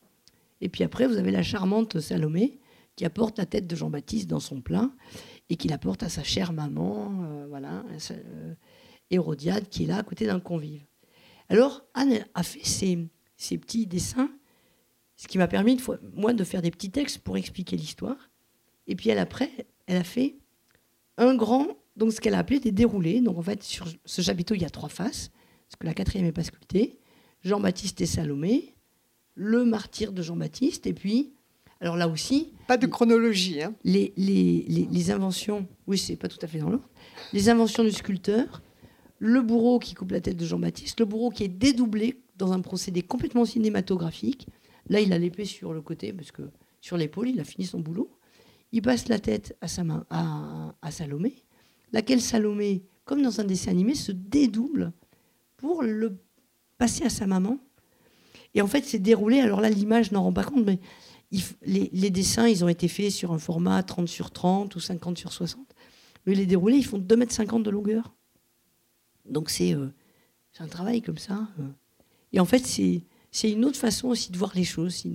Et 0.61 0.69
puis 0.69 0.83
après, 0.83 1.07
vous 1.07 1.17
avez 1.17 1.31
la 1.31 1.43
charmante 1.43 2.01
Salomé 2.01 2.59
qui 2.97 3.05
apporte 3.05 3.39
la 3.39 3.47
tête 3.47 3.67
de 3.67 3.77
Jean-Baptiste 3.77 4.29
dans 4.29 4.41
son 4.41 4.61
plein 4.61 4.95
et 5.51 5.57
qui 5.57 5.69
l'apporte 5.69 6.03
à 6.03 6.09
sa 6.09 6.23
chère 6.23 6.53
maman, 6.53 7.13
euh, 7.25 7.47
voilà, 7.49 7.85
euh, 8.11 8.55
Hérodiade, 9.11 9.69
qui 9.69 9.85
est 9.85 9.87
là 9.87 9.99
à 9.99 10.03
côté 10.03 10.27
d'un 10.27 10.41
convive. 10.41 10.85
Alors, 11.49 11.85
Anne 11.95 12.25
a 12.35 12.43
fait 12.43 12.65
ces 12.65 13.59
petits 13.59 13.87
dessins, 13.87 14.31
ce 15.17 15.29
qui 15.29 15.39
m'a 15.39 15.47
permis, 15.47 15.79
moi, 16.15 16.33
de 16.33 16.43
faire 16.43 16.63
des 16.63 16.71
petits 16.71 16.91
textes 16.91 17.19
pour 17.19 17.37
expliquer 17.37 17.77
l'histoire. 17.77 18.17
Et 18.87 18.97
puis 18.97 19.11
elle, 19.11 19.19
après, 19.19 19.51
elle 19.87 19.97
a 19.97 20.05
fait 20.05 20.37
un 21.19 21.35
grand, 21.35 21.69
donc 21.97 22.13
ce 22.13 22.21
qu'elle 22.21 22.35
a 22.35 22.39
appelé 22.39 22.61
des 22.61 22.73
déroulés. 22.73 23.21
Donc 23.21 23.39
en 23.39 23.43
fait, 23.43 23.63
sur 23.63 23.87
ce 24.05 24.23
chapiteau, 24.23 24.55
il 24.55 24.63
y 24.63 24.65
a 24.65 24.71
trois 24.71 24.89
faces, 24.89 25.31
parce 25.69 25.77
que 25.79 25.87
la 25.87 25.95
quatrième 25.95 26.27
n'est 26.27 26.33
pas 26.33 26.45
sculptée. 26.45 26.99
Jean-Baptiste 27.43 28.01
et 28.01 28.07
Salomé, 28.07 28.75
le 29.35 29.65
martyr 29.65 30.13
de 30.13 30.23
Jean-Baptiste, 30.23 30.87
et 30.87 30.93
puis, 30.93 31.33
alors 31.81 31.97
là 31.97 32.09
aussi... 32.09 32.53
Pas 32.67 32.77
de 32.77 32.87
chronologie. 32.87 33.63
Hein. 33.63 33.75
Les, 33.85 34.13
les, 34.17 34.65
les, 34.91 35.11
inventions, 35.11 35.67
oui, 35.87 35.99
c'est 35.99 36.17
pas 36.17 36.29
tout 36.29 36.39
à 36.43 36.47
fait 36.47 36.59
dans 36.59 36.71
l'ordre. 36.71 36.89
Les 37.33 37.49
inventions 37.49 37.85
du 37.85 37.93
sculpteur, 37.93 38.63
le 39.19 39.41
bourreau 39.43 39.79
qui 39.79 39.95
coupe 39.95 40.11
la 40.11 40.21
tête 40.21 40.37
de 40.37 40.47
Jean-Baptiste, 40.47 41.01
le 41.01 41.07
bourreau 41.07 41.31
qui 41.31 41.45
est 41.45 41.49
dédoublé 41.49 42.21
dans 42.37 42.53
un 42.53 42.61
procédé 42.61 43.03
complètement 43.03 43.45
cinématographique. 43.45 44.49
Là, 44.89 45.01
il 45.01 45.13
a 45.13 45.19
l'épée 45.19 45.45
sur 45.45 45.73
le 45.73 45.83
côté, 45.83 46.13
parce 46.13 46.33
que 46.33 46.43
sur 46.81 46.97
l'épaule, 46.97 47.29
il 47.29 47.41
a 47.41 47.45
fini 47.45 47.67
son 47.67 47.81
boulot 47.81 48.11
il 48.73 48.83
passe 48.83 49.09
la 49.09 49.19
tête 49.19 49.57
à, 49.61 49.69
sa 49.69 49.85
main, 49.85 50.05
à, 50.11 50.91
Salomé, 50.91 51.35
laquelle 51.93 52.21
Salomé, 52.21 52.85
comme 53.05 53.23
dans 53.23 53.41
un 53.41 53.45
dessin 53.45 53.71
animé, 53.71 53.95
se 53.95 54.13
dédouble 54.13 54.93
pour 55.57 55.83
le 55.83 56.19
passer 56.79 57.05
à 57.05 57.11
sa 57.11 57.27
maman. 57.27 57.59
Et 58.55 58.63
en 58.63 58.67
fait, 58.67 58.85
c'est 58.85 58.99
déroulé. 58.99 59.41
Alors 59.41 59.61
là, 59.61 59.71
l'image 59.71 60.13
n'en 60.13 60.23
rend 60.23 60.33
pas 60.33 60.45
compte, 60.45 60.65
mais 60.65 60.81
les, 61.63 62.11
dessins, 62.11 62.47
ils 62.49 62.65
ont 62.65 62.69
été 62.69 62.89
faits 62.89 63.11
sur 63.11 63.33
un 63.33 63.39
format 63.39 63.83
30 63.83 64.09
sur 64.09 64.31
30 64.31 64.75
ou 64.75 64.81
50 64.81 65.19
sur 65.19 65.33
60. 65.33 65.67
les 66.27 66.47
dérouler, 66.47 66.77
ils 66.77 66.85
font 66.85 66.99
2,50 66.99 67.57
m 67.57 67.63
de 67.63 67.71
longueur. 67.71 68.15
Donc 69.29 69.51
c'est 69.51 69.75
euh, 69.75 69.89
un 70.61 70.69
travail 70.69 71.03
comme 71.03 71.19
ça. 71.19 71.49
euh. 71.61 71.69
Et 72.33 72.41
en 72.41 72.45
fait, 72.45 72.65
c'est 72.65 73.03
c'est 73.33 73.51
une 73.51 73.65
autre 73.67 73.79
façon 73.79 74.09
aussi 74.09 74.33
de 74.33 74.39
voir 74.39 74.53
les 74.55 74.65
choses. 74.65 74.95
c'est. 74.95 75.13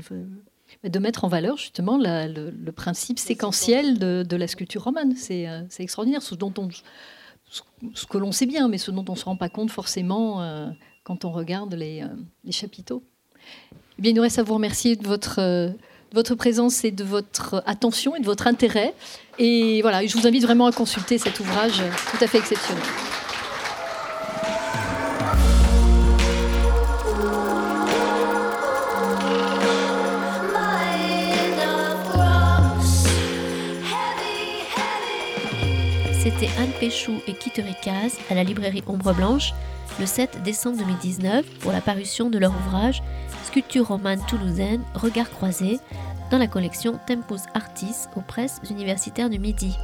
De 0.84 1.00
mettre 1.00 1.24
en 1.24 1.28
valeur 1.28 1.58
justement 1.58 1.98
la- 1.98 2.28
le, 2.28 2.50
le 2.50 2.72
principe 2.72 3.20
séquentiel 3.20 4.00
de, 4.00 4.24
de 4.28 4.36
la 4.36 4.48
sculpture 4.48 4.84
romane. 4.84 5.16
C'est 5.16 5.48
euh, 5.48 5.62
c'est 5.70 5.84
extraordinaire, 5.84 6.22
ce, 6.22 6.36
dont 6.36 6.54
on, 6.58 6.70
ce, 7.50 7.62
ce 7.94 8.06
que 8.06 8.18
l'on 8.18 8.32
sait 8.32 8.46
bien, 8.46 8.68
mais 8.68 8.78
ce 8.78 8.92
dont 8.92 9.06
on 9.10 9.14
ne 9.14 9.18
se 9.18 9.26
rend 9.26 9.36
pas 9.36 9.50
compte 9.50 9.72
forcément 9.72 10.42
euh, 10.42 10.68
quand 11.04 11.26
on 11.26 11.32
regarde 11.32 11.74
les, 11.74 12.04
euh, 12.04 12.08
les 12.44 12.52
chapiteaux. 12.52 13.04
Eh 13.98 14.02
bien, 14.02 14.12
il 14.12 14.16
nous 14.16 14.22
reste 14.22 14.40
à 14.40 14.44
vous 14.44 14.54
remercier 14.54 14.96
de 14.96 15.08
votre, 15.08 15.40
euh, 15.40 15.68
de 15.70 16.16
votre 16.16 16.36
présence 16.36 16.84
et 16.84 16.92
de 16.92 17.04
votre 17.04 17.64
attention 17.66 18.16
et 18.16 18.20
de 18.20 18.26
votre 18.26 18.48
intérêt. 18.48 18.94
Et 19.40 19.82
voilà, 19.82 20.06
je 20.06 20.18
vous 20.18 20.28
invite 20.28 20.44
vraiment 20.44 20.68
à 20.68 20.72
consulter 20.72 21.18
cet 21.18 21.40
ouvrage 21.40 21.82
tout 22.12 22.24
à 22.24 22.28
fait 22.28 22.38
exceptionnel. 22.40 22.84
C'était 36.24 36.50
Anne 36.60 36.70
Péchou 36.80 37.14
et 37.26 37.34
Kittery 37.34 37.74
Caz 37.82 38.20
à 38.30 38.36
la 38.36 38.44
librairie 38.44 38.84
Ombre 38.86 39.12
Blanche 39.12 39.54
le 40.00 40.06
7 40.06 40.44
décembre 40.44 40.78
2019 40.78 41.44
pour 41.62 41.72
la 41.72 41.82
parution 41.82 42.30
de 42.30 42.38
leur 42.38 42.52
ouvrage 42.52 43.02
Sculpture 43.44 43.88
romane 43.88 44.22
toulousaine, 44.28 44.84
Regard 44.94 45.32
croisé, 45.32 45.80
dans 46.30 46.38
la 46.38 46.46
collection 46.46 47.00
Tempus 47.08 47.42
Artis 47.56 48.06
aux 48.16 48.22
presses 48.22 48.62
universitaires 48.70 49.32
du 49.32 49.40
Midi. 49.40 49.76